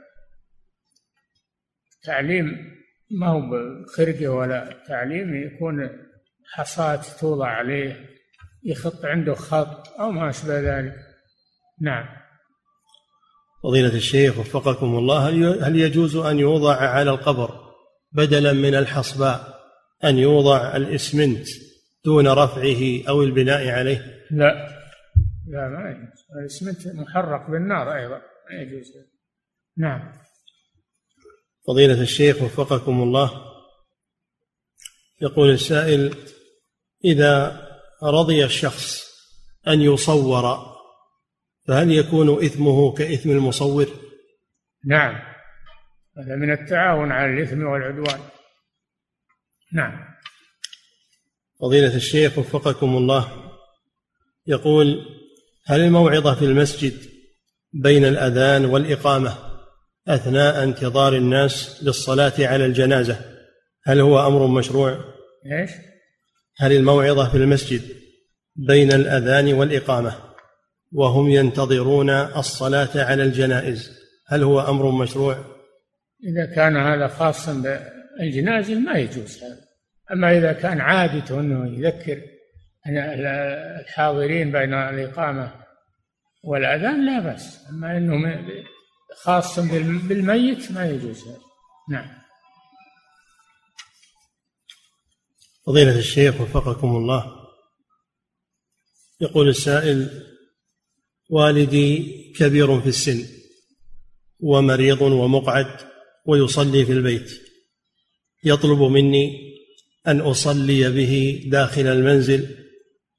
تعليم 2.05 2.75
ما 3.11 3.27
هو 3.27 3.41
بخرقة 3.41 4.29
ولا 4.29 4.83
تعليم 4.89 5.43
يكون 5.43 5.91
حصاة 6.53 7.03
توضع 7.21 7.47
عليه 7.47 8.09
يخط 8.65 9.05
عنده 9.05 9.35
خط 9.35 9.89
أو 10.01 10.11
ما 10.11 10.31
أشبه 10.31 10.61
ذلك. 10.61 10.95
نعم. 11.81 12.07
فضيلة 13.63 13.95
الشيخ 13.95 14.39
وفقكم 14.39 14.87
الله 14.99 15.29
هل 15.69 15.77
يجوز 15.77 16.17
أن 16.17 16.39
يوضع 16.39 16.77
على 16.77 17.11
القبر 17.11 17.51
بدلا 18.13 18.53
من 18.53 18.75
الحصباء 18.75 19.59
أن 20.05 20.19
يوضع 20.19 20.77
الإسمنت 20.77 21.49
دون 22.05 22.29
رفعه 22.29 23.09
أو 23.09 23.23
البناء 23.23 23.69
عليه؟ 23.69 24.19
لا. 24.31 24.78
لا 25.49 25.69
ما 25.69 25.91
يجوز. 25.91 26.27
الإسمنت 26.41 26.97
محرق 26.97 27.51
بالنار 27.51 27.97
أيضا 27.97 28.17
ما 28.51 28.63
يجوز. 28.63 28.93
نعم. 29.77 30.13
فضيلة 31.67 32.03
الشيخ 32.03 32.43
وفقكم 32.43 33.03
الله 33.03 33.31
يقول 35.23 35.51
السائل 35.51 36.15
إذا 37.05 37.63
رضي 38.03 38.45
الشخص 38.45 39.09
أن 39.69 39.81
يصور 39.81 40.77
فهل 41.69 41.93
يكون 41.93 42.45
إثمه 42.45 42.95
كإثم 42.95 43.31
المصور؟ 43.31 43.87
نعم. 44.85 45.15
هذا 46.19 46.37
من 46.37 46.53
التعاون 46.53 47.13
على 47.13 47.33
الإثم 47.33 47.67
والعدوان. 47.67 48.21
نعم. 49.73 50.09
فضيلة 51.61 51.97
الشيخ 51.97 52.39
وفقكم 52.39 52.97
الله 52.97 53.53
يقول 54.47 55.18
هل 55.69 55.81
الموعظة 55.81 56.35
في 56.35 56.45
المسجد 56.45 56.93
بين 57.73 58.05
الأذان 58.05 58.65
والإقامة 58.65 59.35
أثناء 60.09 60.63
انتظار 60.63 61.17
الناس 61.17 61.81
للصلاة 61.83 62.33
على 62.39 62.67
الجنازة 62.67 63.21
هل 63.85 64.01
هو 64.01 64.27
أمر 64.27 64.47
مشروع؟ 64.47 65.05
إيش؟ 65.53 65.71
هل 66.57 66.73
الموعظة 66.73 67.31
في 67.31 67.37
المسجد 67.37 67.83
بين 68.57 68.93
الأذان 68.93 69.53
والإقامة 69.53 70.15
وهم 70.93 71.31
ينتظرون 71.31 72.11
الصلاة 72.11 72.91
على 72.95 73.23
الجنائز 73.23 73.91
هل 74.27 74.43
هو 74.43 74.61
أمر 74.61 74.91
مشروع؟ 74.91 75.37
إذا 76.25 76.55
كان 76.55 76.77
هذا 76.77 77.09
خاصا 77.09 77.53
بالجنازة 78.19 78.75
ما 78.75 78.99
يجوز 78.99 79.43
هذا 79.43 79.61
أما 80.13 80.39
إذا 80.39 80.53
كان 80.53 80.81
عادته 80.81 81.41
أنه 81.41 81.79
يذكر 81.79 82.38
الحاضرين 82.97 84.53
بين 84.53 84.75
الإقامة 84.75 85.55
والأذان 86.45 87.07
لا 87.07 87.21
بأس 87.21 87.67
أما 87.71 87.97
أنه 87.97 88.45
خاص 89.17 89.59
بالميت 89.59 90.73
ما 90.73 90.91
يجوز. 90.91 91.23
هذا 91.23 91.39
نعم. 91.91 92.19
فضيلة 95.67 95.99
الشيخ 95.99 96.41
وفقكم 96.41 96.97
الله 96.97 97.35
يقول 99.21 99.49
السائل 99.49 100.25
والدي 101.31 102.33
كبير 102.37 102.81
في 102.81 102.89
السن 102.89 103.25
ومريض 104.41 105.03
ومقعد 105.03 105.77
ويصلي 106.27 106.87
في 106.87 106.93
البيت. 106.93 107.31
يطلب 108.45 108.83
مني 108.83 109.49
أن 110.07 110.21
أصلي 110.21 110.91
به 110.91 111.45
داخل 111.51 111.87
المنزل 111.87 112.68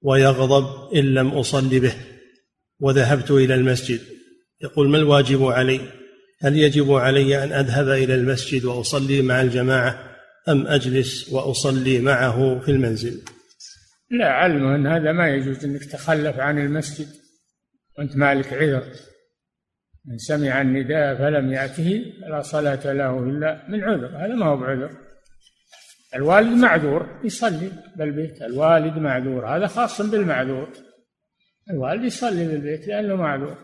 ويغضب 0.02 0.94
إن 0.96 1.14
لم 1.14 1.28
أصلي 1.28 1.80
به 1.80 1.94
وذهبت 2.80 3.32
إلى 3.32 3.56
المسجد. 3.56 4.00
يقول 4.62 4.90
ما 4.90 4.98
الواجب 4.98 5.44
علي؟ 5.44 5.80
هل 6.42 6.58
يجب 6.58 6.92
علي 6.92 7.44
أن 7.44 7.52
أذهب 7.52 7.90
إلى 7.90 8.16
المسجد 8.16 8.66
وأصلي 8.66 9.22
مع 9.22 9.42
الجماعة 9.42 10.16
أم 10.50 10.68
أجلس 10.68 11.30
وأصلي 11.34 12.00
معه 12.00 12.60
في 12.60 12.72
المنزل؟ 12.72 13.22
لا 14.12 14.30
علم 14.30 14.68
أن 14.68 14.88
هذا 14.88 15.12
ما 15.12 15.30
يجوز 15.30 15.66
إنك 15.66 15.86
تخلف 15.86 16.40
عن 16.40 16.60
المسجد 16.60 17.08
وأنت 17.98 18.16
مالك 18.16 18.54
عذر. 18.54 18.84
من 20.06 20.18
سمع 20.18 20.62
النداء 20.62 21.18
فلم 21.18 21.54
يأته 21.54 22.14
فلا 22.22 22.42
صلاة 22.42 22.94
له 22.94 23.20
إلا 23.20 23.66
من 23.70 23.84
عذر. 23.84 24.08
هذا 24.08 24.36
ما 24.36 24.46
هو 24.46 24.58
بعذر. 24.58 25.09
الوالد 26.16 26.58
معذور 26.58 27.20
يصلي 27.24 27.72
بالبيت. 27.96 28.42
الوالد 28.42 28.98
معذور 28.98 29.48
هذا 29.48 29.68
خاص 29.68 30.02
بالمعذور. 30.02 30.70
الوالد 31.70 32.04
يصلي 32.04 32.48
بالبيت 32.48 32.88
لأنه 32.88 33.16
معذور. 33.16 33.58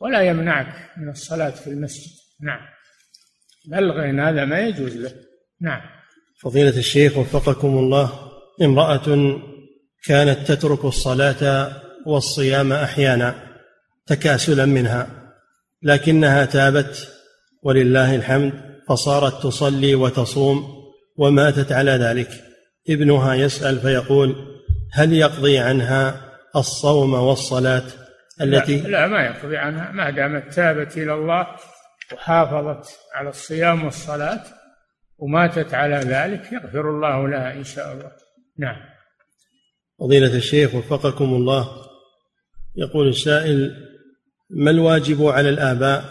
ولا 0.00 0.22
يمنعك 0.22 0.90
من 0.96 1.08
الصلاة 1.08 1.50
في 1.50 1.66
المسجد. 1.66 2.12
نعم. 2.40 2.60
بلغ 3.68 4.04
إن 4.10 4.20
هذا 4.20 4.44
ما 4.44 4.60
يجوز 4.60 4.96
له. 4.96 5.12
نعم. 5.60 5.80
فضيلة 6.42 6.78
الشيخ 6.78 7.18
وفقكم 7.18 7.78
الله 7.78 8.12
امرأة 8.62 9.40
كانت 10.04 10.52
تترك 10.52 10.84
الصلاة 10.84 11.72
والصيام 12.06 12.72
أحيانا 12.72 13.34
تكاسلا 14.06 14.66
منها 14.66 15.32
لكنها 15.82 16.44
تابت 16.44 17.08
ولله 17.62 18.14
الحمد 18.14 18.52
فصارت 18.88 19.42
تصلي 19.42 19.94
وتصوم 19.94 20.81
وماتت 21.16 21.72
على 21.72 21.90
ذلك. 21.90 22.28
ابنها 22.88 23.34
يسأل 23.34 23.80
فيقول 23.80 24.34
هل 24.92 25.12
يقضي 25.12 25.58
عنها 25.58 26.32
الصوم 26.56 27.14
والصلاة 27.14 27.84
التي 28.40 28.80
لا, 28.80 28.88
لا 28.88 29.06
ما 29.06 29.22
يقضي 29.22 29.56
عنها. 29.56 29.92
ما 29.92 30.10
دامت 30.10 30.54
تابت 30.54 30.96
إلى 30.96 31.14
الله 31.14 31.46
وحافظت 32.12 32.90
على 33.14 33.28
الصيام 33.28 33.84
والصلاة 33.84 34.44
وماتت 35.18 35.74
على 35.74 35.96
ذلك 35.96 36.52
يغفر 36.52 36.90
الله 36.90 37.28
لها 37.28 37.52
إن 37.54 37.64
شاء 37.64 37.92
الله. 37.92 38.10
نعم. 38.58 38.76
فضيلة 40.00 40.36
الشيخ 40.36 40.74
وفقكم 40.74 41.24
الله 41.24 41.68
يقول 42.76 43.08
السائل 43.08 43.88
ما 44.50 44.70
الواجب 44.70 45.26
على 45.26 45.48
الآباء 45.48 46.04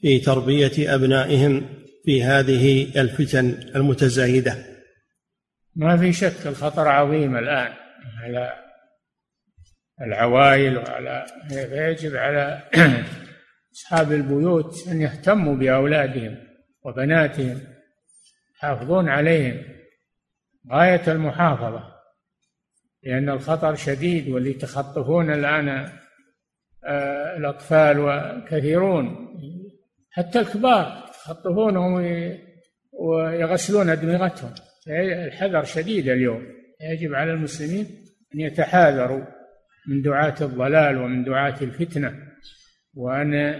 في 0.00 0.18
تربية 0.18 0.94
أبنائهم 0.94 1.68
في 2.04 2.22
هذه 2.22 3.00
الفتن 3.00 3.70
المتزايدة. 3.76 4.56
ما 5.76 5.96
في 5.96 6.12
شك 6.12 6.46
الخطر 6.46 6.88
عظيم 6.88 7.36
الآن 7.36 7.72
على 8.22 8.52
العوائل 10.00 10.78
وعلى 10.78 11.26
يجب 11.50 12.16
على 12.16 12.62
أصحاب 13.74 14.12
البيوت 14.12 14.88
أن 14.88 15.00
يهتموا 15.00 15.56
بأولادهم 15.56 16.38
وبناتهم 16.82 17.60
يحافظون 18.56 19.08
عليهم. 19.08 19.62
غاية 20.72 21.02
المحافظة 21.08 21.84
لأن 23.02 23.28
الخطر 23.28 23.74
شديد 23.74 24.28
واللي 24.28 24.50
يتخطفون 24.50 25.32
الآن 25.32 25.68
آه، 26.84 27.36
الأطفال 27.36 27.98
وكثيرون 27.98 29.28
حتى 30.10 30.40
الكبار. 30.40 31.09
يخطفونهم 31.26 32.02
ويغسلون 32.92 33.88
أدمغتهم. 33.88 34.54
الحذر 35.26 35.64
شديد 35.64 36.08
اليوم. 36.08 36.46
يجب 36.80 37.14
على 37.14 37.32
المسلمين 37.32 37.86
أن 38.34 38.40
يتحاذروا 38.40 39.24
من 39.88 40.02
دعاة 40.02 40.34
الضلال 40.40 40.96
ومن 40.96 41.24
دعاة 41.24 41.56
الفتنة 41.62 42.14
وأن 42.94 43.54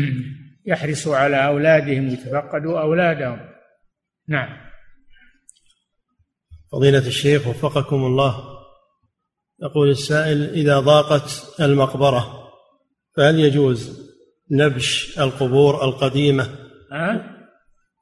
يحرصوا 0.70 1.16
على 1.16 1.46
أولادهم 1.46 2.08
ويتفقدوا 2.08 2.80
أولادهم. 2.80 3.38
نعم. 4.28 4.56
فضيلة 6.72 7.06
الشيخ 7.06 7.46
وفقكم 7.46 7.96
الله. 7.96 8.56
يقول 9.62 9.90
السائل 9.90 10.50
إذا 10.50 10.80
ضاقت 10.80 11.54
المقبرة 11.60 12.50
فهل 13.16 13.40
يجوز 13.40 14.06
نبش 14.50 15.18
القبور 15.18 15.84
القديمة؟ 15.84 16.65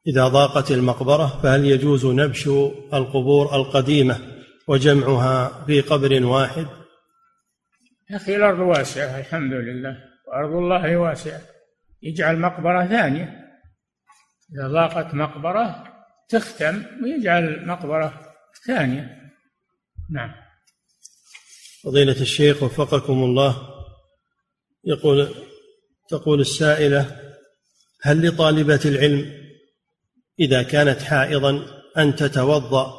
إذا 0.07 0.29
ضاقت 0.29 0.71
المقبرة 0.71 1.41
فهل 1.43 1.65
يجوز 1.65 2.07
نبش 2.07 2.47
القبور 2.93 3.57
القديمة 3.57 4.19
وجمعها 4.69 5.65
في 5.67 5.81
قبر 5.81 6.25
واحد؟ 6.25 6.67
يا 8.11 8.17
أخي 8.17 8.37
الأرض 8.37 8.59
واسعة 8.59 9.19
الحمد 9.19 9.53
لله. 9.53 9.97
وأرض 10.29 10.57
الله 10.57 10.97
واسعة. 10.97 11.41
يجعل 12.03 12.39
مقبرة 12.39 12.87
ثانية. 12.87 13.45
إذا 14.55 14.69
ضاقت 14.69 15.15
مقبرة 15.15 15.85
تختم 16.29 16.83
ويجعل 17.03 17.67
مقبرة 17.67 18.21
ثانية. 18.67 19.25
نعم. 20.11 20.35
فضيلة 21.85 22.21
الشيخ 22.21 22.63
وفقكم 22.63 23.25
الله 23.25 23.57
يقول 24.85 25.29
تقول 26.09 26.41
السائلة 26.41 27.21
هل 28.05 28.29
لطالبة 28.29 28.81
العلم 28.85 29.33
إذا 30.41 30.63
كانت 30.63 31.03
حائضا 31.03 31.67
أن 31.99 32.17
تتوضأ 32.17 32.93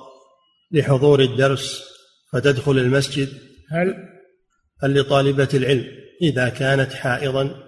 لحضور 0.71 1.19
الدرس 1.19 1.83
فتدخل 2.31 2.71
المسجد؟ 2.71 3.29
هل 3.71 3.95
هل 4.83 4.99
لطالبة 4.99 5.49
العلم 5.53 5.85
إذا 6.21 6.49
كانت 6.49 6.93
حائضا 6.93 7.63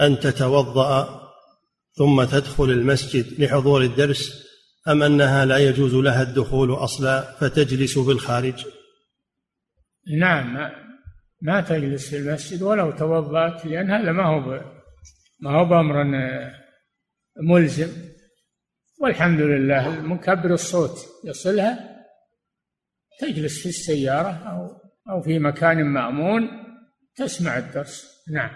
أن 0.00 0.20
تتوضأ 0.20 1.20
ثم 1.92 2.24
تدخل 2.24 2.64
المسجد 2.64 3.40
لحضور 3.40 3.82
الدرس 3.82 4.44
أم 4.88 5.02
أنها 5.02 5.44
لا 5.44 5.58
يجوز 5.58 5.94
لها 5.94 6.22
الدخول 6.22 6.74
أصلا 6.74 7.20
فتجلس 7.40 7.98
بالخارج؟ 7.98 8.64
نعم 10.18 10.70
ما, 11.42 11.60
تجلس 11.60 12.10
في 12.10 12.16
المسجد 12.16 12.62
ولو 12.62 12.90
توضأت 12.90 13.66
لأن 13.66 13.90
هذا 13.90 14.12
ما 14.12 14.26
هو 14.26 14.60
ما 15.40 15.60
هو 15.60 15.64
بأمر 15.64 16.02
ملزم. 17.42 17.88
والحمد 19.00 19.40
لله 19.40 19.88
مكبر 19.88 20.54
الصوت 20.54 20.98
يصلها. 21.24 21.94
تجلس 23.20 23.62
في 23.62 23.68
السيارة 23.68 24.30
أو 24.30 24.80
أو 25.10 25.22
في 25.22 25.38
مكان 25.38 25.84
مأمون 25.84 26.48
تسمع 27.16 27.58
الدرس. 27.58 28.24
نعم. 28.30 28.50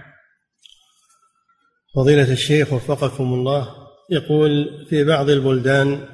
فضيلة 1.96 2.32
الشيخ 2.32 2.72
وفقكم 2.72 3.24
الله 3.24 3.68
يقول 4.10 4.86
في 4.90 5.04
بعض 5.04 5.30
البلدان 5.30 6.08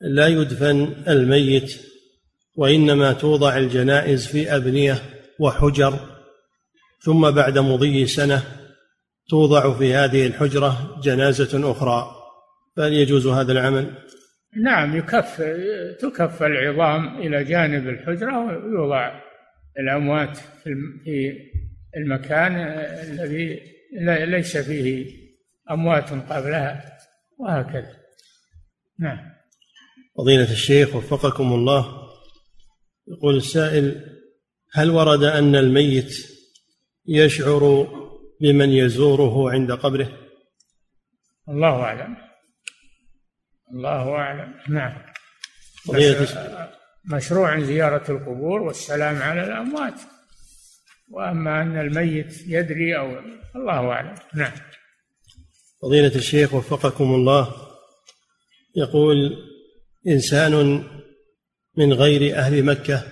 لا 0.00 0.26
يدفن 0.26 1.04
الميت 1.08 1.80
وإنما 2.56 3.12
توضع 3.12 3.56
الجنائز 3.56 4.26
في 4.26 4.56
أبنية 4.56 5.02
وحجر 5.38 6.00
ثم 7.04 7.30
بعد 7.30 7.58
مضي 7.58 8.06
سنة 8.06 8.42
توضع 9.28 9.78
في 9.78 9.94
هذه 9.94 10.26
الحجرة 10.26 11.00
جنازة 11.02 11.70
أخرى 11.70 12.16
فهل 12.76 12.92
يجوز 12.92 13.26
هذا 13.26 13.52
العمل؟ 13.52 13.94
نعم 14.62 14.96
يكف 14.96 15.42
تكف 16.00 16.42
العظام 16.42 17.18
إلى 17.18 17.44
جانب 17.44 17.88
الحجرة 17.88 18.46
ويوضع 18.46 19.20
الأموات 19.78 20.36
في 20.64 21.32
المكان 21.96 22.56
الذي 22.56 23.60
ليس 24.26 24.56
فيه 24.56 25.06
أموات 25.70 26.10
قبلها 26.10 26.98
وهكذا 27.38 27.96
نعم 28.98 29.18
فضيلة 30.18 30.52
الشيخ 30.52 30.96
وفقكم 30.96 31.52
الله 31.52 31.86
يقول 33.08 33.36
السائل 33.36 34.16
هل 34.72 34.90
ورد 34.90 35.22
أن 35.22 35.56
الميت 35.56 36.14
يشعر 37.06 37.86
بمن 38.40 38.70
يزوره 38.70 39.50
عند 39.50 39.72
قبره. 39.72 40.08
الله 41.48 41.82
أعلم. 41.82 42.16
الله 43.72 44.10
أعلم. 44.10 44.54
نعم. 44.68 44.92
مشروع 47.12 47.60
زيارة 47.60 48.10
القبور 48.10 48.62
والسلام 48.62 49.22
على 49.22 49.44
الأموات. 49.44 50.00
وأما 51.10 51.62
أن 51.62 51.80
الميت 51.80 52.46
يدري 52.46 52.98
أو 52.98 53.18
الله 53.56 53.92
أعلم. 53.92 54.14
نعم. 54.34 54.52
فضيلة 55.82 56.14
الشيخ 56.14 56.54
وفقكم 56.54 57.14
الله. 57.14 57.54
يقول 58.76 59.16
إنسان 60.08 60.84
من 61.76 61.92
غير 61.92 62.36
أهل 62.36 62.64
مكة 62.64 63.02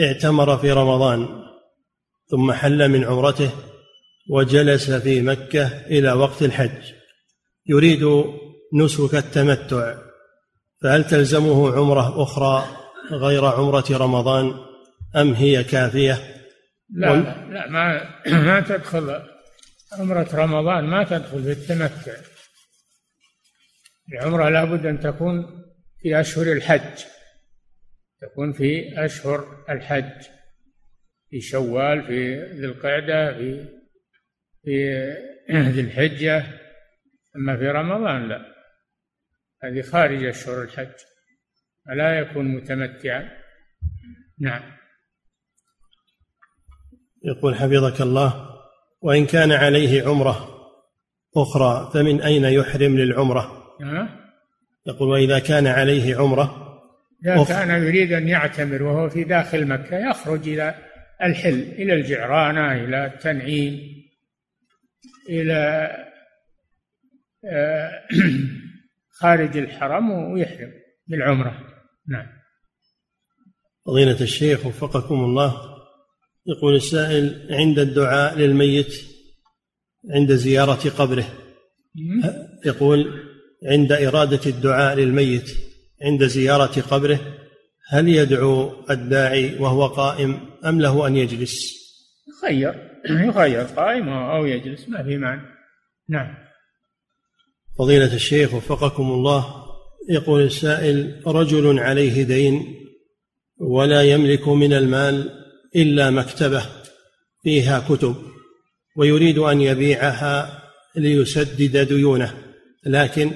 اعتمر 0.00 0.58
في 0.58 0.72
رمضان 0.72 1.28
ثم 2.30 2.52
حل 2.52 2.88
من 2.88 3.04
عمرته. 3.04 3.69
وجلس 4.28 4.90
في 4.90 5.22
مكة 5.22 5.66
إلى 5.86 6.12
وقت 6.12 6.42
الحج. 6.42 6.92
يريد 7.66 8.24
نسك 8.74 9.14
التمتع 9.14 9.94
فهل 10.82 11.04
تلزمه 11.04 11.76
عمرة 11.76 12.22
أخرى 12.22 12.76
غير 13.10 13.44
عمرة 13.44 13.84
رمضان 13.90 14.54
أم 15.16 15.32
هي 15.32 15.64
كافية؟ 15.64 16.18
لا 16.90 17.16
لا, 17.16 17.46
لا 17.50 17.68
ما 17.68 18.10
ما 18.46 18.60
تدخل 18.60 19.22
عمرة 19.92 20.28
رمضان 20.34 20.84
ما 20.84 21.04
تدخل 21.04 21.42
في 21.42 21.52
التمتع. 21.52 22.12
العمرة 24.12 24.48
لابد 24.48 24.86
أن 24.86 25.00
تكون 25.00 25.46
في 26.02 26.20
أشهر 26.20 26.52
الحج. 26.52 27.04
تكون 28.20 28.52
في 28.52 29.04
أشهر 29.04 29.64
الحج 29.70 30.26
في 31.30 31.40
شوال 31.40 32.06
في 32.06 32.42
ذي 32.60 32.66
القعدة 32.66 33.32
في 33.32 33.79
في 34.64 34.94
ذي 35.50 35.80
الحجة 35.80 36.44
أما 37.36 37.56
في 37.56 37.68
رمضان 37.68 38.28
لا. 38.28 38.40
هذه 39.62 39.82
خارج 39.82 40.24
أشهر 40.24 40.62
الحج 40.62 40.92
فلا 41.86 42.18
يكون 42.18 42.44
متمتعا. 42.44 43.30
نعم. 44.40 44.62
يقول 47.24 47.54
حفظك 47.54 48.00
الله 48.00 48.50
وإن 49.00 49.26
كان 49.26 49.52
عليه 49.52 50.08
عمرة 50.08 50.60
أخرى 51.36 51.90
فمن 51.94 52.22
أين 52.22 52.44
يحرم 52.44 52.98
للعمرة؟ 52.98 53.62
يقول 54.86 55.08
وإذا 55.08 55.38
كان 55.38 55.66
عليه 55.66 56.16
عمرة 56.16 56.66
إذا 57.26 57.44
كان 57.44 57.82
يريد 57.82 58.12
أن 58.12 58.28
يعتمر 58.28 58.82
وهو 58.82 59.08
في 59.08 59.24
داخل 59.24 59.66
مكة 59.66 60.10
يخرج 60.10 60.48
إلى 60.48 60.74
الحل 61.22 61.62
إلى 61.62 61.94
الجعرانة 61.94 62.72
إلى 62.72 63.06
التنعيم. 63.06 63.99
إلى 65.30 65.90
آه، 67.44 67.90
خارج 69.20 69.56
الحرم 69.56 70.10
ويحرم 70.10 70.72
بالعمرة. 71.06 71.58
نعم. 72.08 72.26
فضيلة 73.86 74.20
الشيخ 74.20 74.66
وفقكم 74.66 75.14
الله 75.14 75.54
يقول 76.46 76.74
السائل 76.76 77.46
عند 77.50 77.78
الدعاء 77.78 78.38
للميت 78.38 78.94
عند 80.14 80.32
زيارة 80.32 80.90
قبره. 80.90 81.24
يقول 82.66 83.30
عند 83.66 83.92
إرادة 83.92 84.40
الدعاء 84.46 84.96
للميت 84.96 85.50
عند 86.02 86.24
زيارة 86.24 86.80
قبره 86.80 87.20
هل 87.88 88.08
يدعو 88.08 88.72
الداعي 88.90 89.58
وهو 89.58 89.86
قائم 89.86 90.40
أم 90.64 90.80
له 90.80 91.06
أن 91.06 91.16
يجلس؟ 91.16 91.80
يخير 92.28 92.89
يخير 93.04 93.62
قائم 93.62 94.08
أو 94.08 94.46
يجلس 94.46 94.88
ما 94.88 95.02
في 95.02 95.16
معنى. 95.16 95.42
نعم. 96.08 96.34
فضيلة 97.78 98.14
الشيخ 98.14 98.54
وفقكم 98.54 99.02
الله 99.02 99.54
يقول 100.10 100.42
السائل 100.42 101.22
رجل 101.26 101.78
عليه 101.78 102.22
دين 102.22 102.74
ولا 103.58 104.02
يملك 104.02 104.48
من 104.48 104.72
المال 104.72 105.30
إلا 105.76 106.10
مكتبة 106.10 106.62
فيها 107.42 107.84
كتب 107.88 108.16
ويريد 108.96 109.38
أن 109.38 109.60
يبيعها 109.60 110.62
ليسدد 110.96 111.76
ديونه 111.88 112.34
لكن 112.86 113.30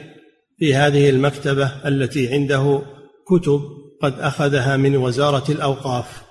في 0.59 0.75
هذه 0.75 1.11
المكتبة 1.11 1.89
التي 1.89 2.33
عنده 2.33 2.83
كتب 3.29 3.61
قد 4.03 4.21
أخذها 4.21 4.77
من 4.77 4.97
وزارة 4.97 5.53
الأوقاف. 5.53 6.23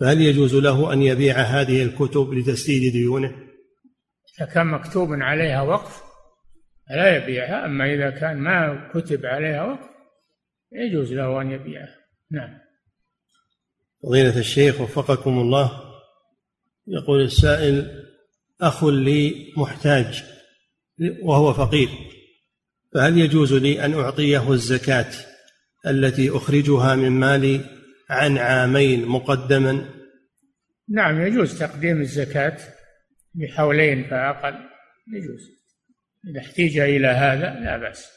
فهل 0.00 0.20
يجوز 0.20 0.54
له 0.54 0.92
أن 0.92 1.02
يبيع 1.02 1.40
هذه 1.40 1.82
الكتب 1.82 2.32
لتسديد 2.32 2.92
ديونه؟ 2.92 3.34
إذا 4.38 4.46
كان 4.46 4.66
مكتوب 4.66 5.08
عليها 5.12 5.62
وقف 5.62 6.02
لا 6.90 7.16
يبيعها 7.16 7.66
أما 7.66 7.94
إذا 7.94 8.10
كان 8.10 8.36
ما 8.36 8.90
كتب 8.94 9.26
عليها 9.26 9.64
وقف 9.64 9.88
يجوز 10.72 11.12
له 11.12 11.40
أن 11.40 11.50
يبيعها 11.50 11.96
نعم 12.30 12.58
فضيلة 14.02 14.38
الشيخ 14.38 14.80
وفقكم 14.80 15.38
الله 15.38 15.80
يقول 16.86 17.22
السائل 17.22 18.04
أخ 18.60 18.84
لي 18.84 19.52
محتاج 19.56 20.24
وهو 21.22 21.52
فقير 21.52 21.88
فهل 22.94 23.18
يجوز 23.18 23.52
لي 23.52 23.84
أن 23.84 23.94
أعطيه 23.94 24.52
الزكاة 24.52 25.12
التي 25.86 26.30
أخرجها 26.30 26.94
من 26.94 27.10
مالي 27.10 27.60
عن 28.10 28.38
عامين 28.38 29.06
مقدما؟ 29.06 29.90
نعم 30.88 31.20
يجوز 31.20 31.58
تقديم 31.58 32.00
الزكاة 32.00 32.56
بحولين 33.34 34.04
فأقل. 34.04 34.54
يجوز. 35.14 35.50
إذا 36.30 36.40
احتيج 36.40 36.78
إلى 36.78 37.06
هذا 37.06 37.60
لا 37.60 37.76
بأس. 37.76 38.10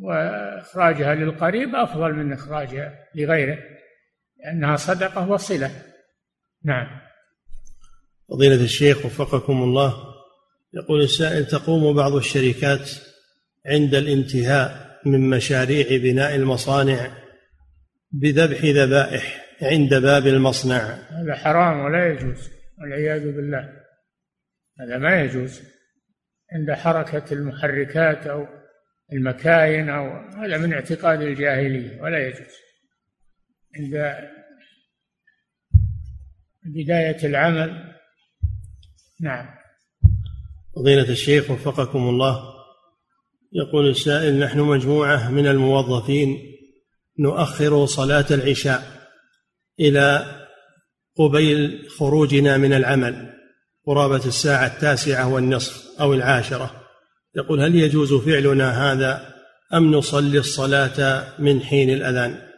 وإخراجها 0.00 1.14
للقريب 1.14 1.74
أفضل 1.74 2.12
من 2.12 2.32
إخراجها 2.32 3.08
لغيره 3.14 3.58
لأنها 4.44 4.76
صدقة 4.76 5.30
وصلة. 5.30 5.82
نعم. 6.64 7.00
فضيلة 8.28 8.64
الشيخ 8.64 9.06
وفقكم 9.06 9.62
الله 9.62 9.94
يقول 10.74 11.02
السائل 11.02 11.46
تقوم 11.46 11.96
بعض 11.96 12.12
الشركات 12.12 12.90
عند 13.66 13.94
الانتهاء 13.94 14.91
من 15.06 15.30
مشاريع 15.30 15.86
بناء 15.96 16.34
المصانع 16.34 17.18
بذبح 18.12 18.64
ذبائح 18.64 19.46
عند 19.62 19.94
باب 19.94 20.26
المصنع. 20.26 20.78
هذا 21.10 21.34
حرام 21.34 21.80
ولا 21.80 22.12
يجوز 22.12 22.50
والعياذ 22.78 23.32
بالله. 23.36 23.72
هذا 24.80 24.98
ما 24.98 25.20
يجوز. 25.20 25.60
عند 26.52 26.70
حركة 26.70 27.32
المحركات 27.32 28.26
أو 28.26 28.46
المكاين 29.12 29.88
أو 29.88 30.06
هذا 30.42 30.58
من 30.58 30.72
اعتقاد 30.72 31.22
الجاهلية 31.22 32.02
ولا 32.02 32.26
يجوز. 32.26 32.54
عند 33.76 34.16
بداية 36.64 37.26
العمل 37.26 37.94
نعم. 39.20 39.46
فضيلة 40.76 41.08
الشيخ 41.08 41.50
وفقكم 41.50 41.98
الله. 41.98 42.51
يقول 43.54 43.88
السائل 43.88 44.38
نحن 44.38 44.60
مجموعة 44.60 45.30
من 45.30 45.46
الموظفين 45.46 46.38
نؤخر 47.18 47.86
صلاة 47.86 48.26
العشاء 48.30 49.08
إلى 49.80 50.24
قبيل 51.18 51.88
خروجنا 51.98 52.56
من 52.56 52.72
العمل 52.72 53.32
قرابة 53.86 54.26
الساعة 54.26 54.66
التاسعة 54.66 55.34
والنصف 55.34 56.00
أو 56.00 56.14
العاشرة. 56.14 56.82
يقول 57.36 57.60
هل 57.60 57.74
يجوز 57.74 58.14
فعلنا 58.14 58.92
هذا 58.92 59.34
أم 59.74 59.90
نصلي 59.90 60.38
الصلاة 60.38 61.24
من 61.38 61.60
حين 61.60 61.90
الأذان؟ 61.90 62.48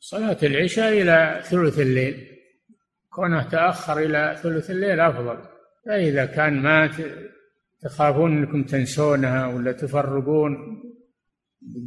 صلاة 0.00 0.38
العشاء 0.42 1.02
إلى 1.02 1.42
ثلث 1.44 1.78
الليل. 1.78 2.26
كونه 3.10 3.48
تأخر 3.48 3.98
إلى 3.98 4.40
ثلث 4.42 4.70
الليل 4.70 5.00
أفضل. 5.00 5.38
فإذا 5.86 6.24
كان 6.24 6.62
ما 6.62 6.90
تخافون 7.82 8.38
أنكم 8.38 8.64
تنسونها 8.64 9.46
ولا 9.46 9.72
تفرقون 9.72 10.56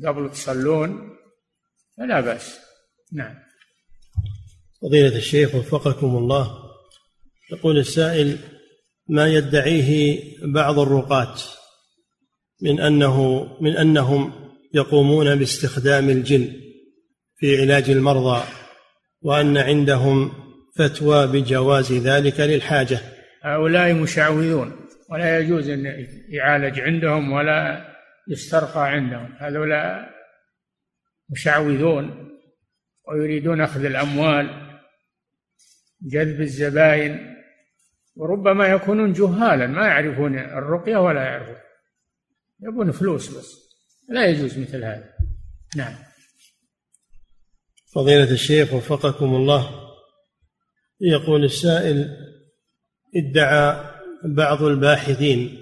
قبل 0.06 0.32
تصلون 0.32 1.18
فلا 1.98 2.22
بأس. 2.22 2.60
نعم. 3.14 3.36
فضيلة 4.82 5.18
الشيخ 5.18 5.56
وفقكم 5.56 6.18
الله 6.18 6.64
يقول 7.52 7.78
السائل 7.78 8.38
ما 9.08 9.28
يدعيه 9.28 10.20
بعض 10.44 10.80
الرقاة 10.80 11.36
من 12.62 12.80
أنه 12.80 13.48
من 13.62 13.78
أنهم 13.78 14.32
يقومون 14.74 15.36
باستخدام 15.36 16.10
الجن 16.10 16.54
في 17.36 17.62
علاج 17.62 17.90
المرضى 17.90 18.44
وأن 19.22 19.58
عندهم 19.58 20.32
فتوى 20.76 21.28
بجواز 21.28 21.94
ذلك 21.94 22.40
للحاجة؟ 22.40 23.02
هؤلاء 23.42 23.94
مشعوذون. 23.94 24.83
ولا 25.14 25.40
يجوز 25.40 25.70
أن 25.70 26.08
يعالج 26.30 26.80
عندهم 26.80 27.32
ولا 27.32 27.86
يسترقى 28.28 28.92
عندهم. 28.92 29.36
هذولا 29.40 30.10
مشعوذون 31.30 32.30
ويريدون 33.08 33.62
أخذ 33.62 33.86
الأموال 33.86 34.80
جذب 36.02 36.42
الزبائن 36.42 37.36
وربما 38.16 38.68
يكونون 38.68 39.14
جهالا 39.14 39.68
ما 39.68 39.88
يعرفون 39.88 40.40
الرقية 40.40 40.98
ولا 40.98 41.24
يعرفون. 41.24 41.58
يبون 42.64 42.92
فلوس 42.92 43.38
بس 43.38 43.48
لا 44.10 44.26
يجوز 44.26 44.60
مثل 44.60 44.84
هذا. 44.84 45.14
نعم. 45.76 45.96
فضيلة 47.96 48.32
الشيخ 48.32 48.74
وفقكم 48.74 49.26
الله 49.26 49.70
يقول 51.02 51.44
السائل 51.44 52.18
ادعى 53.16 53.93
بعض 54.26 54.64
الباحثين 54.64 55.60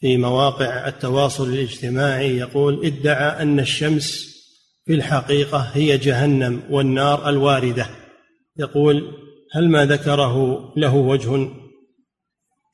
في 0.00 0.16
مواقع 0.16 0.88
التواصل 0.88 1.48
الاجتماعي 1.48 2.36
يقول 2.36 2.86
ادعى 2.86 3.42
أن 3.42 3.60
الشمس 3.60 4.30
في 4.84 4.94
الحقيقة 4.94 5.58
هي 5.58 5.98
جهنم 5.98 6.62
والنار 6.70 7.28
الواردة. 7.28 7.86
يقول 8.56 9.16
هل 9.52 9.70
ما 9.70 9.86
ذكره 9.86 10.34
له 10.76 10.94
وجه؟ 10.94 11.50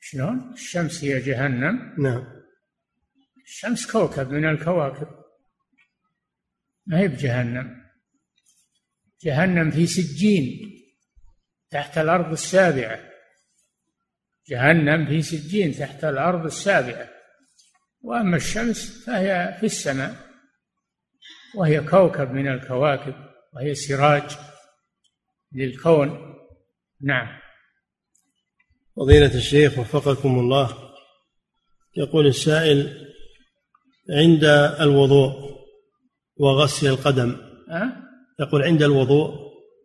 شلون؟ 0.01 0.53
الشمس 0.53 1.03
هي 1.03 1.21
جهنم؟ 1.21 1.95
نعم. 1.99 2.23
الشمس 3.45 3.91
كوكب 3.91 4.31
من 4.31 4.49
الكواكب. 4.49 5.07
ما 6.85 6.99
هي 6.99 7.07
بجهنم. 7.07 7.75
جهنم 9.23 9.71
في 9.71 9.87
سجين 9.87 10.71
تحت 11.71 11.97
الأرض 11.97 12.31
السابعة. 12.31 13.06
جهنم 14.49 15.05
في 15.05 15.21
سجين 15.21 15.71
تحت 15.73 16.03
الأرض 16.03 16.45
السابعة. 16.45 17.09
وأما 18.01 18.37
الشمس 18.37 19.05
فهي 19.05 19.57
في 19.59 19.65
السماء 19.65 20.15
وهي 21.55 21.79
كوكب 21.79 22.31
من 22.31 22.47
الكواكب 22.47 23.15
وهي 23.53 23.75
سراج 23.75 24.37
للكون. 25.55 26.35
نعم. 27.01 27.27
فضيلة 28.95 29.35
الشيخ 29.35 29.79
وفقكم 29.79 30.39
الله. 30.39 30.77
يقول 31.97 32.27
السائل 32.27 33.07
عند 34.09 34.43
الوضوء 34.79 35.57
وغسل 36.37 36.87
القدم. 36.87 37.35
أه؟ 37.69 37.91
يقول 38.39 38.63
عند 38.63 38.83
الوضوء 38.83 39.33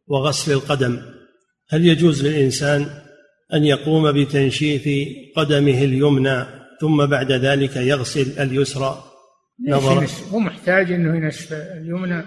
وغسل 0.06 0.52
القدم. 0.52 1.02
هل 1.68 1.86
يجوز 1.86 2.26
للإنسان 2.26 3.02
أن 3.54 3.64
يقوم 3.64 4.12
بتنشيف 4.12 5.08
قدمه 5.36 5.84
اليمنى 5.84 6.44
ثم 6.80 7.06
بعد 7.06 7.32
ذلك 7.32 7.76
يغسل 7.76 8.40
اليسرى. 8.40 9.04
نظرا. 9.68 10.06
هو 10.32 10.38
محتاج 10.38 10.92
أنه 10.92 11.16
ينشف 11.16 11.52
اليمنى. 11.52 12.24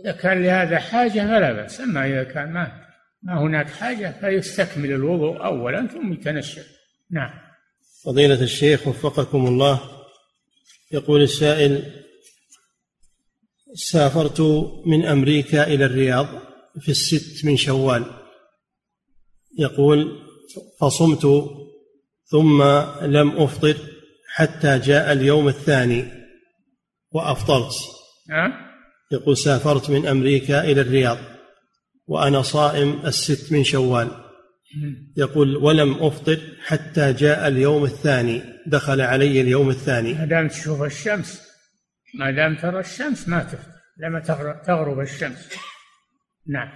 إذا 0.00 0.12
كان 0.12 0.42
لهذا 0.42 0.78
حاجة 0.78 1.20
فلا 1.20 1.52
بأس. 1.52 1.80
أما 1.80 2.06
إذا 2.06 2.22
كان 2.22 2.52
ما 2.52 2.72
ما 3.22 3.40
هناك 3.40 3.70
حاجة 3.70 4.14
فيستكمل 4.20 4.92
الوضوء 4.92 5.44
أولا 5.44 5.86
ثم 5.86 6.12
يتنشف. 6.12 6.66
نعم. 7.10 7.30
فضيلة 8.04 8.42
الشيخ 8.42 8.88
وفقكم 8.88 9.46
الله 9.46 9.80
يقول 10.92 11.22
السائل 11.22 11.82
سافرت 13.74 14.40
من 14.86 15.04
أمريكا 15.04 15.66
إلى 15.66 15.84
الرياض 15.84 16.26
في 16.80 16.88
الست 16.88 17.44
من 17.44 17.56
شوال. 17.56 18.04
يقول 19.58 20.27
فصمت 20.80 21.26
ثم 22.24 22.62
لم 23.02 23.30
أفطر 23.36 23.76
حتى 24.34 24.78
جاء 24.78 25.12
اليوم 25.12 25.48
الثاني 25.48 26.04
وأفطرت. 27.12 27.74
نعم 28.28 28.52
يقول 29.12 29.36
سافرت 29.36 29.90
من 29.90 30.06
أمريكا 30.06 30.64
إلى 30.64 30.80
الرياض 30.80 31.18
وأنا 32.06 32.42
صائم 32.42 33.06
الست 33.06 33.52
من 33.52 33.64
شوال. 33.64 34.10
يقول 35.16 35.56
ولم 35.56 35.94
أفطر 35.94 36.40
حتى 36.64 37.12
جاء 37.12 37.48
اليوم 37.48 37.84
الثاني 37.84 38.42
دخل 38.66 39.00
علي 39.00 39.40
اليوم 39.40 39.70
الثاني. 39.70 40.12
ما 40.12 40.24
دام 40.24 40.48
تشوف 40.48 40.82
الشمس 40.82 41.42
ما 42.18 42.30
دام 42.30 42.56
ترى 42.56 42.80
الشمس 42.80 43.28
ما 43.28 43.42
تفطر 43.42 43.78
لما 43.98 44.20
تغرب 44.66 45.00
الشمس. 45.00 45.48
نعم. 46.46 46.68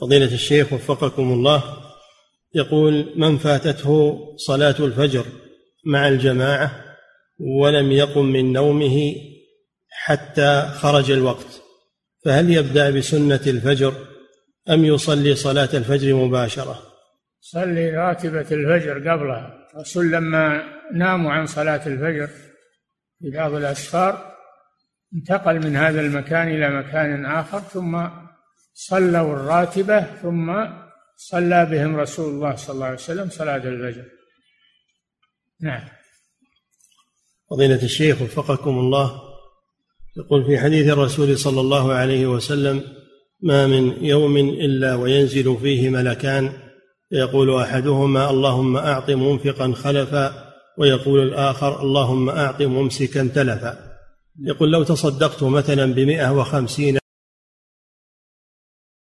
فضيلة 0.00 0.34
الشيخ 0.34 0.72
وفقكم 0.72 1.32
الله 1.32 1.91
يقول 2.54 3.12
من 3.16 3.38
فاتته 3.38 4.18
صلاة 4.36 4.74
الفجر 4.80 5.24
مع 5.86 6.08
الجماعة 6.08 6.70
ولم 7.38 7.92
يقم 7.92 8.24
من 8.24 8.52
نومه 8.52 9.14
حتى 9.90 10.70
خرج 10.74 11.10
الوقت 11.10 11.62
فهل 12.24 12.50
يبدأ 12.50 12.90
بسنة 12.90 13.40
الفجر 13.46 13.94
أم 14.70 14.84
يصلي 14.84 15.34
صلاة 15.34 15.68
الفجر 15.74 16.14
مباشرة؟ 16.14 16.82
صلي 17.40 17.90
راتبة 17.90 18.40
الفجر 18.40 19.10
قبلها. 19.10 19.68
الرسول 19.74 20.12
لما 20.12 20.62
ناموا 20.94 21.32
عن 21.32 21.46
صلاة 21.46 21.86
الفجر 21.86 22.26
في 23.20 23.30
بعض 23.30 23.54
الأسفار 23.54 24.32
انتقل 25.14 25.66
من 25.66 25.76
هذا 25.76 26.00
المكان 26.00 26.48
إلى 26.48 26.70
مكان 26.70 27.26
آخر 27.26 27.60
ثم 27.60 28.08
صلوا 28.74 29.34
الراتبة 29.34 30.00
ثم 30.00 30.50
صلى 31.30 31.66
بهم 31.70 31.96
رسول 31.96 32.34
الله 32.34 32.56
صلى 32.56 32.74
الله 32.74 32.86
عليه 32.86 32.94
وسلم 32.94 33.30
صلاة 33.30 33.56
الفجر. 33.56 34.04
نعم. 35.60 35.88
فضيلة 37.50 37.82
الشيخ 37.82 38.22
وفقكم 38.22 38.78
الله 38.78 39.20
يقول 40.16 40.44
في 40.44 40.58
حديث 40.58 40.88
الرسول 40.88 41.38
صلى 41.38 41.60
الله 41.60 41.92
عليه 41.92 42.26
وسلم 42.26 42.82
ما 43.40 43.66
من 43.66 44.04
يوم 44.04 44.36
إلا 44.36 44.94
وينزل 44.94 45.56
فيه 45.62 45.90
ملكان. 45.90 46.52
يقول 47.12 47.60
أحدهما 47.60 48.30
اللهم 48.30 48.76
أعط 48.76 49.10
منفقا 49.10 49.72
خلفا. 49.72 50.52
ويقول 50.78 51.22
الآخر 51.28 51.82
اللهم 51.82 52.30
أعط 52.30 52.62
ممسكا 52.62 53.30
تلفا. 53.34 53.98
يقول 54.40 54.72
لو 54.72 54.82
تصدقت 54.82 55.42
مثلا 55.42 55.94
بمئة 55.94 56.32
وخمسين 56.32 57.01